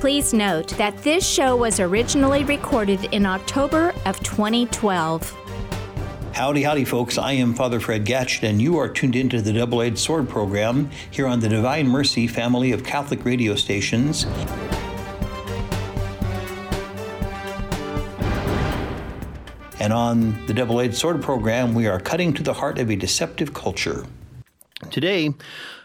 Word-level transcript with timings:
Please 0.00 0.32
note 0.32 0.68
that 0.78 0.96
this 0.98 1.26
show 1.26 1.56
was 1.56 1.80
originally 1.80 2.44
recorded 2.44 3.06
in 3.06 3.26
October 3.26 3.92
of 4.06 4.20
2012. 4.20 5.36
Howdy, 6.32 6.62
howdy, 6.62 6.84
folks. 6.84 7.18
I 7.18 7.32
am 7.32 7.52
Father 7.52 7.80
Fred 7.80 8.04
Gatschet, 8.04 8.48
and 8.48 8.62
you 8.62 8.78
are 8.78 8.88
tuned 8.88 9.16
into 9.16 9.42
the 9.42 9.52
Double 9.52 9.82
Edged 9.82 9.98
Sword 9.98 10.28
program 10.28 10.88
here 11.10 11.26
on 11.26 11.40
the 11.40 11.48
Divine 11.48 11.88
Mercy 11.88 12.28
family 12.28 12.70
of 12.70 12.84
Catholic 12.84 13.24
radio 13.24 13.56
stations. 13.56 14.24
And 19.80 19.92
on 19.92 20.46
the 20.46 20.54
Double 20.54 20.80
Edged 20.80 20.94
Sword 20.94 21.20
program, 21.20 21.74
we 21.74 21.88
are 21.88 21.98
cutting 21.98 22.32
to 22.34 22.44
the 22.44 22.54
heart 22.54 22.78
of 22.78 22.88
a 22.88 22.94
deceptive 22.94 23.52
culture. 23.52 24.06
Today, 24.98 25.32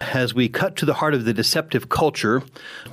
as 0.01 0.33
we 0.33 0.49
cut 0.49 0.75
to 0.77 0.87
the 0.87 0.95
heart 0.95 1.13
of 1.13 1.23
the 1.23 1.35
deceptive 1.35 1.87
culture, 1.87 2.41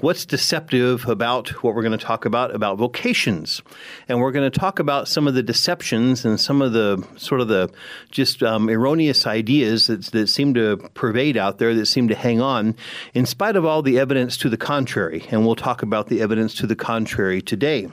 what's 0.03 0.27
deceptive 0.27 1.09
about 1.09 1.49
what 1.65 1.75
we're 1.75 1.81
going 1.81 1.99
to 1.99 2.05
talk 2.05 2.27
about 2.27 2.55
about 2.55 2.77
vocations, 2.77 3.63
and 4.07 4.21
we're 4.21 4.31
going 4.31 4.45
to 4.45 4.59
talk 4.59 4.79
about 4.79 5.09
some 5.09 5.27
of 5.27 5.33
the 5.33 5.43
deceptions 5.43 6.27
and 6.27 6.39
some 6.39 6.61
of 6.61 6.75
the 6.75 7.03
sort 7.17 7.41
of 7.41 7.49
the 7.49 7.71
just 8.11 8.43
um, 8.43 8.69
erroneous 8.69 9.27
ideas 9.27 9.87
that, 9.87 10.03
that 10.13 10.27
seem 10.27 10.53
to 10.53 10.77
pervade 10.93 11.39
out 11.39 11.57
there 11.57 11.75
that 11.75 11.87
seem 11.87 12.07
to 12.09 12.15
hang 12.15 12.43
on, 12.43 12.77
in 13.15 13.25
spite 13.25 13.57
of 13.57 13.65
all 13.65 13.81
the 13.81 13.99
evidence 13.99 14.37
to 14.37 14.51
the 14.51 14.59
contrary. 14.59 15.25
And 15.31 15.47
we'll 15.47 15.57
talk 15.57 15.81
about 15.81 16.09
the 16.09 16.21
evidence 16.21 16.53
to 16.57 16.67
the 16.67 16.77
contrary 16.77 17.41
today. 17.41 17.89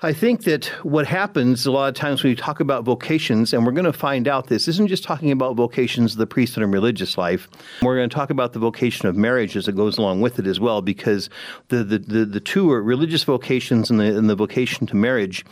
I 0.00 0.12
think 0.12 0.44
that 0.44 0.66
what 0.84 1.08
happens 1.08 1.66
a 1.66 1.72
lot 1.72 1.88
of 1.88 1.94
times 1.94 2.22
when 2.22 2.30
you 2.30 2.36
talk 2.36 2.60
about 2.60 2.84
vocations, 2.84 3.52
and 3.52 3.66
we're 3.66 3.72
going 3.72 3.84
to 3.84 3.92
find 3.92 4.28
out 4.28 4.46
this 4.46 4.68
isn't 4.68 4.86
just 4.86 5.02
talking 5.02 5.32
about 5.32 5.56
vocations 5.56 6.12
of 6.12 6.18
the 6.18 6.26
priesthood 6.26 6.62
and 6.62 6.72
religious 6.72 7.18
life. 7.18 7.48
We're 7.82 7.96
going 7.96 8.08
to 8.08 8.14
talk 8.14 8.30
about 8.30 8.52
the 8.52 8.60
vocation 8.60 9.08
of 9.08 9.16
marriage 9.16 9.56
as 9.56 9.66
it 9.66 9.74
goes 9.74 9.98
along 9.98 10.20
with 10.20 10.38
it 10.38 10.46
as 10.46 10.60
well, 10.60 10.82
because 10.82 11.28
the 11.66 11.82
the, 11.82 11.98
the, 11.98 12.24
the 12.24 12.38
two 12.38 12.70
are 12.70 12.80
religious 12.80 13.24
vocations 13.24 13.90
and 13.90 13.98
the, 13.98 14.16
and 14.16 14.30
the 14.30 14.36
vocation 14.36 14.86
to 14.86 14.94
marriage 14.94 15.44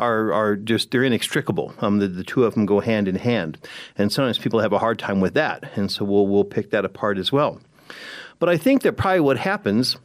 are 0.00 0.32
are 0.32 0.56
just 0.56 0.90
they're 0.90 1.04
inextricable. 1.04 1.72
Um, 1.78 2.00
the, 2.00 2.08
the 2.08 2.24
two 2.24 2.42
of 2.42 2.54
them 2.54 2.66
go 2.66 2.80
hand 2.80 3.06
in 3.06 3.14
hand, 3.14 3.56
and 3.96 4.10
sometimes 4.10 4.36
people 4.36 4.58
have 4.58 4.72
a 4.72 4.80
hard 4.80 4.98
time 4.98 5.20
with 5.20 5.34
that, 5.34 5.70
and 5.76 5.92
so 5.92 6.04
we'll 6.04 6.26
we'll 6.26 6.42
pick 6.42 6.70
that 6.70 6.84
apart 6.84 7.18
as 7.18 7.30
well. 7.30 7.60
But 8.40 8.48
I 8.48 8.56
think 8.56 8.82
that 8.82 8.96
probably 8.96 9.20
what 9.20 9.38
happens 9.38 9.96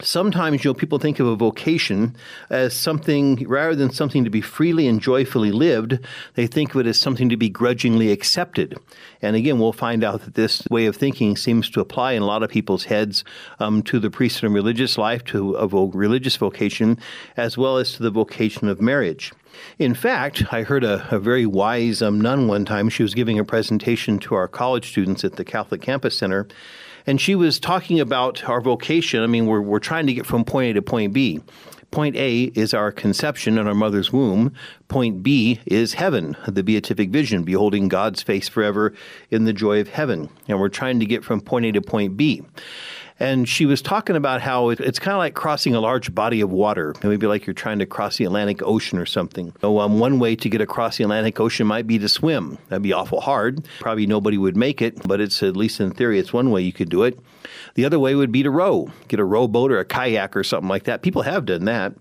sometimes 0.00 0.64
you 0.64 0.70
know 0.70 0.74
people 0.74 0.98
think 0.98 1.18
of 1.18 1.26
a 1.26 1.34
vocation 1.34 2.14
as 2.50 2.74
something 2.74 3.44
rather 3.48 3.74
than 3.74 3.90
something 3.90 4.24
to 4.24 4.30
be 4.30 4.40
freely 4.40 4.86
and 4.86 5.00
joyfully 5.00 5.50
lived 5.50 5.98
they 6.34 6.46
think 6.46 6.74
of 6.74 6.80
it 6.80 6.86
as 6.86 6.98
something 6.98 7.28
to 7.28 7.36
be 7.36 7.48
grudgingly 7.48 8.12
accepted 8.12 8.78
and 9.22 9.34
again 9.34 9.58
we'll 9.58 9.72
find 9.72 10.04
out 10.04 10.22
that 10.22 10.34
this 10.34 10.64
way 10.70 10.86
of 10.86 10.94
thinking 10.94 11.36
seems 11.36 11.68
to 11.68 11.80
apply 11.80 12.12
in 12.12 12.22
a 12.22 12.26
lot 12.26 12.42
of 12.42 12.50
people's 12.50 12.84
heads 12.84 13.24
um, 13.58 13.82
to 13.82 13.98
the 13.98 14.10
priesthood 14.10 14.44
and 14.44 14.54
religious 14.54 14.96
life 14.96 15.24
to 15.24 15.56
a 15.56 15.66
religious 15.66 16.36
vocation 16.36 16.96
as 17.36 17.58
well 17.58 17.76
as 17.76 17.92
to 17.92 18.02
the 18.02 18.10
vocation 18.10 18.68
of 18.68 18.80
marriage 18.80 19.32
in 19.78 19.94
fact, 19.94 20.52
I 20.52 20.62
heard 20.62 20.84
a, 20.84 21.06
a 21.10 21.18
very 21.18 21.46
wise 21.46 22.02
um, 22.02 22.20
nun 22.20 22.46
one 22.46 22.64
time. 22.64 22.88
She 22.88 23.02
was 23.02 23.14
giving 23.14 23.38
a 23.38 23.44
presentation 23.44 24.18
to 24.20 24.34
our 24.34 24.46
college 24.46 24.90
students 24.90 25.24
at 25.24 25.36
the 25.36 25.44
Catholic 25.44 25.80
Campus 25.80 26.16
Center, 26.16 26.46
and 27.08 27.18
she 27.18 27.34
was 27.34 27.58
talking 27.58 28.00
about 28.00 28.46
our 28.50 28.60
vocation. 28.60 29.22
I 29.22 29.26
mean, 29.28 29.46
we're, 29.46 29.62
we're 29.62 29.78
trying 29.78 30.06
to 30.08 30.12
get 30.12 30.26
from 30.26 30.44
point 30.44 30.70
A 30.70 30.74
to 30.74 30.82
point 30.82 31.14
B. 31.14 31.40
Point 31.90 32.16
A 32.16 32.42
is 32.54 32.74
our 32.74 32.92
conception 32.92 33.56
in 33.56 33.66
our 33.66 33.74
mother's 33.74 34.12
womb. 34.12 34.52
Point 34.88 35.22
B 35.22 35.58
is 35.64 35.94
heaven, 35.94 36.36
the 36.46 36.62
beatific 36.62 37.08
vision, 37.08 37.44
beholding 37.44 37.88
God's 37.88 38.20
face 38.22 38.46
forever 38.46 38.92
in 39.30 39.46
the 39.46 39.54
joy 39.54 39.80
of 39.80 39.88
heaven. 39.88 40.28
And 40.48 40.60
we're 40.60 40.68
trying 40.68 41.00
to 41.00 41.06
get 41.06 41.24
from 41.24 41.40
point 41.40 41.64
A 41.64 41.72
to 41.72 41.80
point 41.80 42.18
B. 42.18 42.42
And 43.20 43.48
she 43.48 43.66
was 43.66 43.82
talking 43.82 44.16
about 44.16 44.40
how 44.40 44.68
it, 44.68 44.80
it's 44.80 44.98
kind 44.98 45.12
of 45.12 45.18
like 45.18 45.34
crossing 45.34 45.74
a 45.74 45.80
large 45.80 46.14
body 46.14 46.40
of 46.40 46.50
water. 46.50 46.94
Maybe 47.02 47.26
like 47.26 47.46
you're 47.46 47.54
trying 47.54 47.80
to 47.80 47.86
cross 47.86 48.16
the 48.16 48.24
Atlantic 48.24 48.62
Ocean 48.62 48.98
or 48.98 49.06
something. 49.06 49.52
So, 49.60 49.80
um, 49.80 49.98
one 49.98 50.18
way 50.18 50.36
to 50.36 50.48
get 50.48 50.60
across 50.60 50.96
the 50.96 51.04
Atlantic 51.04 51.40
Ocean 51.40 51.66
might 51.66 51.86
be 51.86 51.98
to 51.98 52.08
swim. 52.08 52.58
That'd 52.68 52.82
be 52.82 52.92
awful 52.92 53.20
hard. 53.20 53.66
Probably 53.80 54.06
nobody 54.06 54.38
would 54.38 54.56
make 54.56 54.80
it, 54.80 55.06
but 55.06 55.20
it's 55.20 55.42
at 55.42 55.56
least 55.56 55.80
in 55.80 55.90
theory, 55.90 56.18
it's 56.18 56.32
one 56.32 56.50
way 56.50 56.62
you 56.62 56.72
could 56.72 56.88
do 56.88 57.02
it. 57.02 57.18
The 57.74 57.84
other 57.84 57.98
way 57.98 58.14
would 58.14 58.32
be 58.32 58.42
to 58.42 58.50
row, 58.50 58.90
get 59.08 59.20
a 59.20 59.24
rowboat 59.24 59.72
or 59.72 59.78
a 59.78 59.84
kayak 59.84 60.36
or 60.36 60.44
something 60.44 60.68
like 60.68 60.84
that. 60.84 61.02
People 61.02 61.22
have 61.22 61.46
done 61.46 61.64
that, 61.64 61.94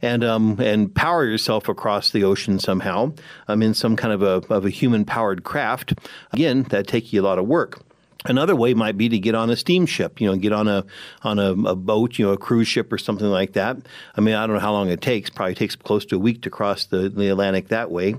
and 0.00 0.24
um, 0.24 0.58
and 0.60 0.94
power 0.94 1.24
yourself 1.24 1.68
across 1.68 2.10
the 2.10 2.24
ocean 2.24 2.58
somehow. 2.58 3.12
um, 3.48 3.62
in 3.62 3.74
some 3.74 3.96
kind 3.96 4.12
of 4.12 4.22
a 4.22 4.52
of 4.52 4.64
a 4.64 4.70
human 4.70 5.04
powered 5.04 5.44
craft. 5.44 5.94
Again, 6.32 6.64
that 6.70 6.86
take 6.86 7.12
you 7.12 7.20
a 7.20 7.24
lot 7.24 7.38
of 7.38 7.46
work. 7.46 7.80
Another 8.26 8.56
way 8.56 8.72
might 8.72 8.96
be 8.96 9.10
to 9.10 9.18
get 9.18 9.34
on 9.34 9.50
a 9.50 9.56
steamship, 9.56 10.18
you 10.18 10.26
know, 10.26 10.34
get 10.34 10.52
on 10.52 10.66
a 10.66 10.86
on 11.22 11.38
a, 11.38 11.50
a, 11.50 11.76
boat, 11.76 12.18
you 12.18 12.24
know, 12.24 12.32
a 12.32 12.38
cruise 12.38 12.66
ship 12.66 12.90
or 12.90 12.96
something 12.96 13.26
like 13.26 13.52
that. 13.52 13.76
I 14.16 14.22
mean, 14.22 14.34
I 14.34 14.46
don't 14.46 14.54
know 14.54 14.60
how 14.60 14.72
long 14.72 14.88
it 14.88 15.02
takes. 15.02 15.28
Probably 15.28 15.54
takes 15.54 15.76
close 15.76 16.06
to 16.06 16.16
a 16.16 16.18
week 16.18 16.40
to 16.42 16.50
cross 16.50 16.86
the, 16.86 17.10
the 17.10 17.28
Atlantic 17.28 17.68
that 17.68 17.90
way. 17.90 18.16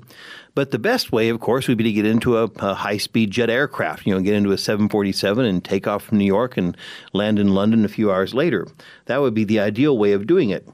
But 0.56 0.72
the 0.72 0.80
best 0.80 1.12
way, 1.12 1.28
of 1.28 1.42
course, 1.42 1.68
would 1.68 1.78
be 1.78 1.84
to 1.84 1.92
get 1.92 2.06
into 2.06 2.38
a, 2.38 2.44
a 2.56 2.74
high 2.74 2.98
speed 2.98 3.32
jet 3.32 3.50
aircraft, 3.50 4.08
you 4.08 4.14
know, 4.14 4.22
get 4.22 4.34
into 4.34 4.52
a 4.52 4.58
747 4.58 5.46
and 5.46 5.64
take 5.64 5.86
off 5.86 6.04
from 6.04 6.18
New 6.18 6.26
York 6.26 6.56
and 6.56 6.78
land 7.12 7.40
in 7.40 7.54
London 7.54 7.84
a 7.84 7.90
few 7.90 8.10
hours 8.10 8.34
later. 8.34 8.66
That 9.06 9.20
would 9.20 9.34
be 9.34 9.44
the 9.44 9.60
ideal 9.60 9.98
way 9.98 10.14
of 10.14 10.26
doing 10.26 10.50
it. 10.50 10.66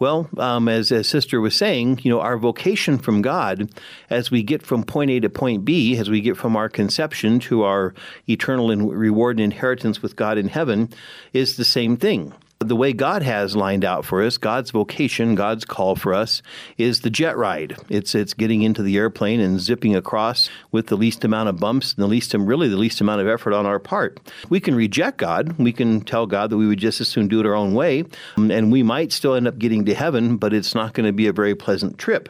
Well, 0.00 0.28
um, 0.38 0.68
as, 0.68 0.90
as 0.90 1.08
Sister 1.08 1.40
was 1.40 1.54
saying, 1.54 2.00
you 2.02 2.10
know, 2.10 2.20
our 2.20 2.36
vocation 2.36 2.98
from 2.98 3.22
God, 3.22 3.70
as 4.10 4.28
we 4.28 4.42
get 4.42 4.66
from 4.66 4.82
point 4.82 5.12
A 5.12 5.20
to 5.20 5.30
point 5.30 5.64
B, 5.64 5.96
as 5.96 6.10
we 6.10 6.20
get 6.20 6.36
from 6.36 6.56
our 6.56 6.68
conception 6.68 7.38
to 7.40 7.62
our 7.62 7.94
eternal 8.28 8.72
and 8.72 8.90
reward 8.90 9.36
and 9.36 9.52
inheritance 9.52 10.02
with 10.02 10.16
God 10.16 10.36
in 10.36 10.48
heaven, 10.48 10.88
is 11.32 11.56
the 11.56 11.64
same 11.64 11.96
thing 11.96 12.34
the 12.60 12.74
way 12.74 12.92
God 12.92 13.22
has 13.22 13.54
lined 13.54 13.84
out 13.84 14.04
for 14.04 14.20
us, 14.20 14.36
God's 14.36 14.72
vocation, 14.72 15.36
God's 15.36 15.64
call 15.64 15.94
for 15.94 16.12
us 16.12 16.42
is 16.76 17.00
the 17.00 17.10
jet 17.10 17.36
ride. 17.36 17.76
It's 17.88 18.16
it's 18.16 18.34
getting 18.34 18.62
into 18.62 18.82
the 18.82 18.96
airplane 18.96 19.38
and 19.38 19.60
zipping 19.60 19.94
across 19.94 20.50
with 20.72 20.88
the 20.88 20.96
least 20.96 21.24
amount 21.24 21.48
of 21.48 21.60
bumps 21.60 21.94
and 21.94 22.02
the 22.02 22.08
least 22.08 22.34
really 22.34 22.68
the 22.68 22.76
least 22.76 23.00
amount 23.00 23.20
of 23.20 23.28
effort 23.28 23.52
on 23.52 23.64
our 23.64 23.78
part. 23.78 24.18
We 24.48 24.58
can 24.58 24.74
reject 24.74 25.18
God. 25.18 25.56
We 25.58 25.72
can 25.72 26.00
tell 26.00 26.26
God 26.26 26.50
that 26.50 26.56
we 26.56 26.66
would 26.66 26.80
just 26.80 27.00
as 27.00 27.06
soon 27.06 27.28
do 27.28 27.38
it 27.38 27.46
our 27.46 27.54
own 27.54 27.74
way, 27.74 28.04
um, 28.36 28.50
and 28.50 28.72
we 28.72 28.82
might 28.82 29.12
still 29.12 29.34
end 29.34 29.46
up 29.46 29.58
getting 29.58 29.84
to 29.84 29.94
heaven, 29.94 30.36
but 30.36 30.52
it's 30.52 30.74
not 30.74 30.94
going 30.94 31.06
to 31.06 31.12
be 31.12 31.28
a 31.28 31.32
very 31.32 31.54
pleasant 31.54 31.96
trip. 31.96 32.28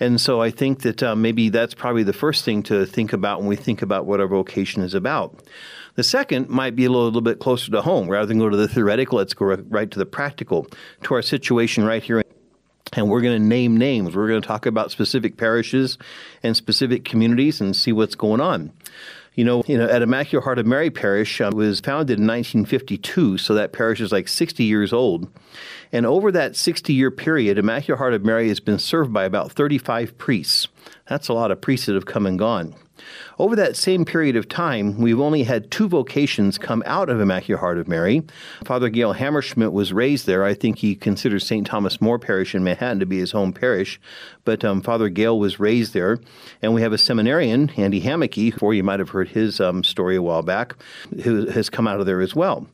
And 0.00 0.20
so 0.20 0.40
I 0.40 0.50
think 0.50 0.82
that 0.82 1.02
uh, 1.02 1.16
maybe 1.16 1.48
that's 1.48 1.74
probably 1.74 2.02
the 2.02 2.12
first 2.12 2.44
thing 2.44 2.62
to 2.64 2.86
think 2.86 3.12
about 3.12 3.40
when 3.40 3.48
we 3.48 3.56
think 3.56 3.82
about 3.82 4.06
what 4.06 4.20
our 4.20 4.28
vocation 4.28 4.82
is 4.82 4.94
about. 4.94 5.42
The 5.96 6.04
second 6.04 6.48
might 6.48 6.76
be 6.76 6.84
a 6.84 6.88
little, 6.88 7.06
little 7.06 7.20
bit 7.20 7.40
closer 7.40 7.72
to 7.72 7.82
home. 7.82 8.08
Rather 8.08 8.26
than 8.26 8.38
go 8.38 8.48
to 8.48 8.56
the 8.56 8.68
theoretical, 8.68 9.18
let's 9.18 9.34
go 9.34 9.46
right 9.46 9.90
to 9.90 9.98
the 9.98 10.06
practical, 10.06 10.68
to 11.02 11.14
our 11.14 11.22
situation 11.22 11.84
right 11.84 12.02
here 12.02 12.22
and 12.92 13.10
we're 13.10 13.20
going 13.20 13.40
to 13.40 13.46
name 13.46 13.76
names. 13.76 14.14
We're 14.14 14.28
going 14.28 14.40
to 14.40 14.46
talk 14.46 14.66
about 14.66 14.90
specific 14.90 15.36
parishes 15.36 15.98
and 16.42 16.56
specific 16.56 17.04
communities 17.04 17.60
and 17.60 17.74
see 17.76 17.92
what's 17.92 18.14
going 18.14 18.40
on. 18.40 18.72
You 19.34 19.44
know, 19.44 19.62
you 19.66 19.78
know, 19.78 19.86
at 19.86 20.02
Immaculate 20.02 20.42
Heart 20.42 20.58
of 20.58 20.66
Mary 20.66 20.90
Parish 20.90 21.40
uh, 21.40 21.50
was 21.54 21.78
founded 21.80 22.18
in 22.18 22.26
1952, 22.26 23.38
so 23.38 23.54
that 23.54 23.72
parish 23.72 24.00
is 24.00 24.10
like 24.10 24.26
60 24.26 24.64
years 24.64 24.92
old. 24.92 25.28
And 25.92 26.06
over 26.06 26.30
that 26.32 26.56
60 26.56 26.92
year 26.92 27.10
period, 27.10 27.58
Immaculate 27.58 27.98
Heart 27.98 28.14
of 28.14 28.24
Mary 28.24 28.48
has 28.48 28.60
been 28.60 28.78
served 28.78 29.12
by 29.12 29.24
about 29.24 29.52
35 29.52 30.16
priests. 30.18 30.68
That's 31.08 31.28
a 31.28 31.34
lot 31.34 31.50
of 31.50 31.60
priests 31.60 31.86
that 31.86 31.94
have 31.94 32.06
come 32.06 32.26
and 32.26 32.38
gone. 32.38 32.74
Over 33.38 33.54
that 33.56 33.76
same 33.76 34.04
period 34.04 34.36
of 34.36 34.48
time, 34.48 34.98
we've 34.98 35.20
only 35.20 35.44
had 35.44 35.70
two 35.70 35.88
vocations 35.88 36.58
come 36.58 36.82
out 36.86 37.08
of 37.08 37.20
Immaculate 37.20 37.60
Heart 37.60 37.78
of 37.78 37.88
Mary. 37.88 38.22
Father 38.64 38.88
Gail 38.88 39.14
Hammerschmidt 39.14 39.72
was 39.72 39.92
raised 39.92 40.26
there. 40.26 40.44
I 40.44 40.54
think 40.54 40.78
he 40.78 40.94
considers 40.94 41.46
St. 41.46 41.66
Thomas 41.66 42.00
More 42.00 42.18
Parish 42.18 42.54
in 42.54 42.64
Manhattan 42.64 43.00
to 43.00 43.06
be 43.06 43.18
his 43.18 43.32
home 43.32 43.52
parish, 43.52 44.00
but 44.44 44.64
um, 44.64 44.82
Father 44.82 45.08
Gail 45.08 45.38
was 45.38 45.60
raised 45.60 45.94
there. 45.94 46.18
And 46.62 46.74
we 46.74 46.82
have 46.82 46.92
a 46.92 46.98
seminarian, 46.98 47.70
Andy 47.76 48.00
Hammocky, 48.00 48.60
or 48.60 48.74
you 48.74 48.82
might 48.82 48.98
have 48.98 49.10
heard 49.10 49.28
his 49.28 49.60
um, 49.60 49.84
story 49.84 50.16
a 50.16 50.22
while 50.22 50.42
back, 50.42 50.74
who 51.22 51.46
has 51.46 51.70
come 51.70 51.86
out 51.86 52.00
of 52.00 52.06
there 52.06 52.20
as 52.20 52.34
well. 52.34 52.66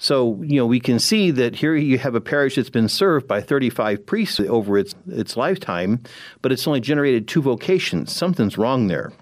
So, 0.00 0.42
you 0.42 0.56
know, 0.56 0.64
we 0.64 0.80
can 0.80 0.98
see 0.98 1.30
that 1.32 1.56
here 1.56 1.76
you 1.76 1.98
have 1.98 2.14
a 2.14 2.22
parish 2.22 2.56
that's 2.56 2.70
been 2.70 2.88
served 2.88 3.28
by 3.28 3.42
35 3.42 4.06
priests 4.06 4.40
over 4.40 4.78
its, 4.78 4.94
its 5.06 5.36
lifetime, 5.36 6.02
but 6.40 6.50
it's 6.50 6.66
only 6.66 6.80
generated 6.80 7.28
two 7.28 7.42
vocations. 7.42 8.10
Something's 8.10 8.56
wrong 8.56 8.86
there. 8.86 9.12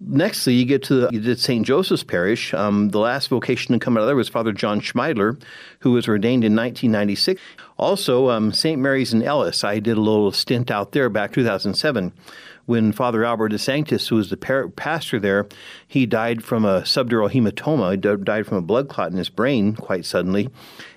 Nextly, 0.00 0.56
you 0.56 0.64
get 0.66 0.84
to 0.84 1.08
the, 1.08 1.36
St. 1.36 1.66
Joseph's 1.66 2.04
Parish. 2.04 2.54
Um, 2.54 2.90
the 2.90 3.00
last 3.00 3.26
vocation 3.26 3.72
to 3.72 3.84
come 3.84 3.96
out 3.96 4.02
of 4.02 4.06
there 4.06 4.14
was 4.14 4.28
Father 4.28 4.52
John 4.52 4.80
Schmeidler, 4.80 5.42
who 5.80 5.90
was 5.90 6.06
ordained 6.06 6.44
in 6.44 6.54
1996. 6.54 7.42
Also, 7.76 8.30
um, 8.30 8.52
St. 8.52 8.80
Mary's 8.80 9.12
in 9.12 9.24
Ellis. 9.24 9.64
I 9.64 9.80
did 9.80 9.96
a 9.96 10.00
little 10.00 10.30
stint 10.30 10.70
out 10.70 10.92
there 10.92 11.10
back 11.10 11.32
2007 11.32 12.12
when 12.68 12.92
Father 12.92 13.24
Albert 13.24 13.52
DeSanctis, 13.52 14.08
who 14.08 14.16
was 14.16 14.28
the 14.28 14.36
par- 14.36 14.68
pastor 14.68 15.18
there, 15.18 15.48
he 15.86 16.04
died 16.04 16.44
from 16.44 16.66
a 16.66 16.82
subdural 16.82 17.30
hematoma, 17.30 17.92
he 17.92 18.22
died 18.22 18.46
from 18.46 18.58
a 18.58 18.62
blood 18.62 18.90
clot 18.90 19.10
in 19.10 19.16
his 19.16 19.30
brain 19.30 19.74
quite 19.74 20.04
suddenly. 20.04 20.50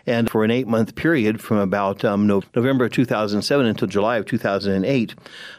And 0.05 0.29
for 0.29 0.43
an 0.43 0.51
eight 0.51 0.67
month 0.67 0.95
period 0.95 1.41
from 1.41 1.57
about 1.57 2.03
um, 2.03 2.27
November 2.27 2.85
of 2.85 2.91
2007 2.91 3.65
until 3.65 3.87
July 3.87 4.17
of 4.17 4.25
2008, 4.25 5.15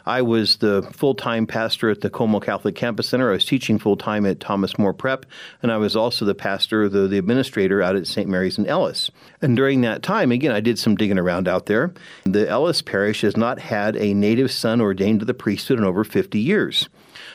I 0.06 0.22
was 0.22 0.56
the 0.56 0.82
full 0.92 1.14
time 1.14 1.46
pastor 1.46 1.90
at 1.90 2.00
the 2.00 2.10
Comeau 2.10 2.42
Catholic 2.42 2.74
Campus 2.74 3.08
Center. 3.08 3.30
I 3.30 3.34
was 3.34 3.44
teaching 3.44 3.78
full 3.78 3.96
time 3.96 4.26
at 4.26 4.40
Thomas 4.40 4.78
More 4.78 4.92
Prep, 4.92 5.26
and 5.62 5.70
I 5.70 5.76
was 5.76 5.94
also 5.96 6.24
the 6.24 6.34
pastor, 6.34 6.88
the, 6.88 7.06
the 7.06 7.18
administrator 7.18 7.82
out 7.82 7.96
at 7.96 8.06
St. 8.06 8.28
Mary's 8.28 8.58
in 8.58 8.66
Ellis. 8.66 9.10
And 9.40 9.56
during 9.56 9.80
that 9.82 10.02
time, 10.02 10.32
again, 10.32 10.52
I 10.52 10.60
did 10.60 10.78
some 10.78 10.96
digging 10.96 11.18
around 11.18 11.48
out 11.48 11.66
there. 11.66 11.92
The 12.24 12.48
Ellis 12.48 12.82
Parish 12.82 13.22
has 13.22 13.36
not 13.36 13.58
had 13.58 13.96
a 13.96 14.14
native 14.14 14.50
son 14.50 14.80
ordained 14.80 15.20
to 15.20 15.26
the 15.26 15.34
priesthood 15.34 15.78
in 15.78 15.84
over 15.84 16.04
50 16.04 16.38
years. 16.38 16.88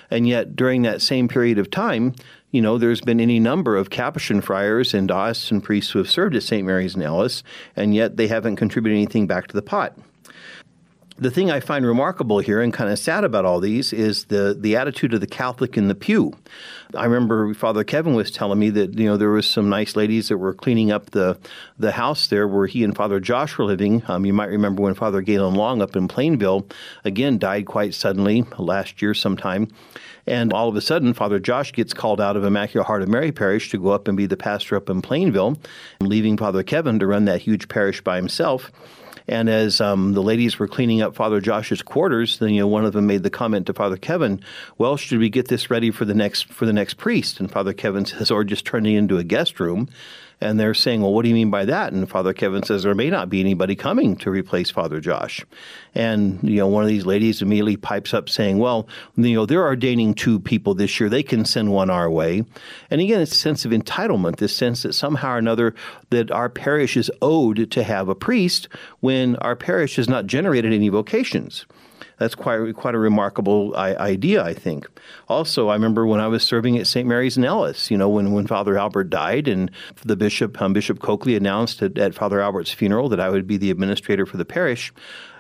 And 0.10 0.28
yet, 0.28 0.56
during 0.56 0.84
that 0.84 1.02
same 1.02 1.28
period 1.28 1.60
of 1.60 1.70
time, 1.70 2.16
you 2.52 2.62
know, 2.62 2.78
there's 2.78 3.02
been 3.02 3.20
any 3.20 3.40
number 3.40 3.76
of 3.76 3.90
Capuchin 3.90 4.42
friars 4.42 4.94
and 4.94 5.08
diocesan 5.08 5.62
priests 5.62 5.92
who 5.92 6.00
have 6.00 6.10
served 6.10 6.36
at 6.36 6.44
St. 6.44 6.66
Mary's 6.66 6.96
and 6.96 7.04
Ellis, 7.04 7.44
and 7.76 7.94
yet 7.94 8.18
they 8.18 8.28
haven't 8.28 8.56
contributed 8.56 8.96
anything 8.96 9.28
back 9.28 9.48
to 9.48 9.54
the 9.54 9.62
pot 9.62 9.98
the 11.20 11.32
thing 11.32 11.50
I 11.50 11.60
find 11.60 11.86
remarkable 11.86 12.40
here 12.40 12.62
and 12.62 12.72
kind 12.72 12.92
of 12.92 13.00
sad 13.00 13.24
about 13.24 13.46
all 13.46 13.60
these 13.60 13.92
is 13.92 14.26
the 14.26 14.56
the 14.58 14.76
attitude 14.76 15.14
of 15.14 15.22
the 15.22 15.28
Catholic 15.28 15.78
in 15.78 15.88
the 15.88 15.96
pew. 15.96 16.34
I 16.94 17.06
remember 17.06 17.54
Father 17.54 17.84
Kevin 17.84 18.14
was 18.14 18.30
telling 18.30 18.60
me 18.60 18.70
that 18.72 18.98
you 18.98 19.06
know 19.06 19.18
there 19.18 19.30
was 19.30 19.48
some 19.48 19.70
nice 19.70 19.96
ladies 19.96 20.30
that 20.30 20.38
were 20.38 20.54
cleaning 20.54 20.92
up 20.92 21.12
the 21.12 21.40
the 21.80 21.92
house 21.92 22.28
there 22.28 22.48
where 22.48 22.68
he 22.68 22.84
and 22.84 22.96
Father 22.96 23.20
Josh 23.20 23.58
were 23.58 23.66
living. 23.66 24.04
Um, 24.08 24.26
you 24.26 24.34
might 24.34 24.50
remember 24.50 24.84
when 24.84 24.94
Father 24.94 25.22
Galen 25.22 25.56
Long 25.56 25.82
up 25.82 25.96
in 25.96 26.08
Plainville 26.08 26.68
again 27.04 27.40
died 27.40 27.66
quite 27.66 27.94
suddenly 27.94 28.46
last 28.58 29.02
year 29.02 29.14
sometime. 29.14 29.68
And 30.28 30.52
all 30.52 30.68
of 30.68 30.76
a 30.76 30.82
sudden, 30.82 31.14
Father 31.14 31.40
Josh 31.40 31.72
gets 31.72 31.94
called 31.94 32.20
out 32.20 32.36
of 32.36 32.44
Immaculate 32.44 32.86
Heart 32.86 33.04
of 33.04 33.10
Mary 33.10 33.32
Parish 33.32 33.72
to 33.72 33.78
go 33.78 33.90
up 33.90 34.08
and 34.08 34.18
be 34.18 34.26
the 34.26 34.36
pastor 34.36 34.76
up 34.76 34.90
in 34.90 35.02
Plainville, 35.02 35.58
leaving 36.02 36.36
Father 36.36 36.64
Kevin 36.64 37.00
to 37.00 37.08
run 37.08 37.26
that 37.26 37.42
huge 37.42 37.70
parish 37.70 38.02
by 38.02 38.18
himself. 38.18 38.72
And 39.30 39.50
as 39.50 39.82
um, 39.82 40.14
the 40.14 40.24
ladies 40.24 40.58
were 40.58 40.68
cleaning 40.68 41.02
up 41.02 41.16
Father 41.16 41.42
Josh's 41.42 41.82
quarters, 41.82 42.40
then 42.40 42.50
you 42.50 42.62
know 42.62 42.68
one 42.68 42.86
of 42.86 42.94
them 42.94 43.08
made 43.08 43.24
the 43.24 43.30
comment 43.30 43.68
to 43.68 43.74
Father 43.74 43.98
Kevin, 43.98 44.42
"Well, 44.78 44.96
should 44.96 45.20
we 45.20 45.30
get 45.30 45.50
this 45.50 45.70
ready 45.70 45.92
for 45.92 46.06
the 46.06 46.14
next 46.14 46.46
for 46.46 46.66
the 46.66 46.74
next 46.74 46.96
priest?" 46.96 47.40
And 47.40 47.52
Father 47.52 47.74
Kevin 47.74 48.06
says, 48.06 48.32
"Or 48.32 48.46
just 48.46 48.66
turn 48.66 48.86
it 48.86 48.96
into 48.96 49.18
a 49.18 49.26
guest 49.26 49.60
room." 49.60 49.90
And 50.40 50.60
they're 50.60 50.76
saying, 50.76 51.02
well, 51.02 51.14
what 51.14 51.24
do 51.24 51.30
you 51.30 51.36
mean 51.36 51.50
by 51.50 51.66
that? 51.66 51.94
And 51.94 52.08
Father 52.08 52.32
Kevin 52.32 52.62
says, 52.62 52.84
there 52.84 52.94
may 52.94 53.10
not 53.10 53.28
be 53.28 53.40
anybody 53.40 53.76
coming 53.76 54.16
to 54.18 54.30
replace 54.30 54.70
Father 54.70 55.00
Josh. 55.00 55.44
And, 55.96 56.40
you 56.44 56.58
know, 56.58 56.68
one 56.68 56.84
of 56.84 56.90
these 56.90 57.08
ladies 57.08 57.42
immediately 57.42 57.76
pipes 57.76 58.14
up 58.14 58.30
saying, 58.30 58.60
well, 58.60 58.88
you 59.16 59.34
know, 59.34 59.48
they're 59.48 59.66
ordaining 59.66 60.14
two 60.14 60.40
people 60.40 60.76
this 60.76 61.00
year. 61.00 61.10
They 61.10 61.24
can 61.24 61.44
send 61.44 61.72
one 61.72 61.90
our 61.90 62.10
way. 62.10 62.44
And 62.92 63.02
again, 63.02 63.22
it's 63.22 63.32
a 63.32 63.36
sense 63.36 63.66
of 63.66 63.72
entitlement, 63.72 64.36
this 64.36 64.56
sense 64.56 64.84
that 64.84 64.94
somehow 64.94 65.32
or 65.32 65.38
another 65.40 65.74
that 66.12 66.30
our 66.30 66.50
parish 66.50 66.96
is 66.98 67.10
owed 67.20 67.72
to 67.72 67.84
have 67.84 68.08
a 68.08 68.16
priest 68.16 68.68
when 69.00 69.38
our 69.38 69.56
parish 69.56 69.96
has 69.96 70.08
not 70.08 70.28
generated 70.28 70.72
any 70.72 70.90
vocations. 70.90 71.66
That's 72.18 72.36
quite 72.36 72.76
quite 72.76 72.96
a 72.96 73.00
remarkable 73.00 73.76
idea, 73.76 74.44
I 74.44 74.54
think. 74.54 74.88
Also, 75.28 75.70
I 75.70 75.74
remember 75.74 76.06
when 76.06 76.20
I 76.20 76.28
was 76.28 76.44
serving 76.44 76.78
at 76.78 76.88
St. 76.88 77.08
Mary's 77.08 77.38
in 77.38 77.46
Ellis. 77.46 77.92
You 77.92 77.98
know, 77.98 78.10
when 78.10 78.32
when 78.32 78.48
Father 78.48 78.78
Albert 78.78 79.10
died, 79.10 79.48
and 79.48 79.70
the 80.04 80.16
bishop 80.16 80.62
um, 80.62 80.74
Bishop 80.74 81.00
Coakley 81.00 81.36
announced 81.36 81.82
at, 81.82 81.98
at 81.98 82.16
Father 82.16 82.42
Albert's 82.42 82.72
funeral 82.72 83.10
that 83.10 83.20
I 83.20 83.30
would 83.30 83.48
be 83.48 83.58
the 83.58 83.72
administrator 83.72 84.26
for 84.26 84.38
the 84.38 84.46
parish 84.46 84.92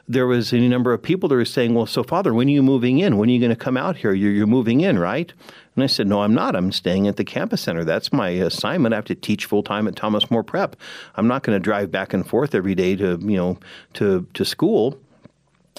there 0.07 0.25
was 0.25 0.53
any 0.53 0.69
number 0.69 0.93
of 0.93 1.01
people 1.01 1.27
that 1.27 1.35
were 1.35 1.45
saying, 1.45 1.73
Well, 1.73 1.85
so, 1.85 2.03
Father, 2.03 2.33
when 2.33 2.47
are 2.47 2.51
you 2.51 2.63
moving 2.63 2.99
in? 2.99 3.17
When 3.17 3.29
are 3.29 3.31
you 3.31 3.39
going 3.39 3.49
to 3.49 3.55
come 3.55 3.77
out 3.77 3.97
here? 3.97 4.13
You're, 4.13 4.31
you're, 4.31 4.47
moving 4.47 4.81
in, 4.81 4.97
right? 4.97 5.31
And 5.75 5.83
I 5.83 5.87
said, 5.87 6.07
No, 6.07 6.21
I'm 6.21 6.33
not. 6.33 6.55
I'm 6.55 6.71
staying 6.71 7.07
at 7.07 7.17
the 7.17 7.25
campus 7.25 7.61
center. 7.61 7.83
That's 7.83 8.13
my 8.13 8.29
assignment. 8.29 8.93
I 8.93 8.97
have 8.97 9.05
to 9.05 9.15
teach 9.15 9.45
full 9.45 9.63
time 9.63 9.87
at 9.87 9.95
Thomas 9.95 10.31
More 10.31 10.43
Prep. 10.43 10.75
I'm 11.15 11.27
not 11.27 11.43
going 11.43 11.55
to 11.55 11.59
drive 11.59 11.91
back 11.91 12.13
and 12.13 12.27
forth 12.27 12.55
every 12.55 12.75
day 12.75 12.95
to, 12.95 13.19
you 13.21 13.37
know, 13.37 13.59
to, 13.95 14.25
to 14.33 14.45
school. 14.45 14.97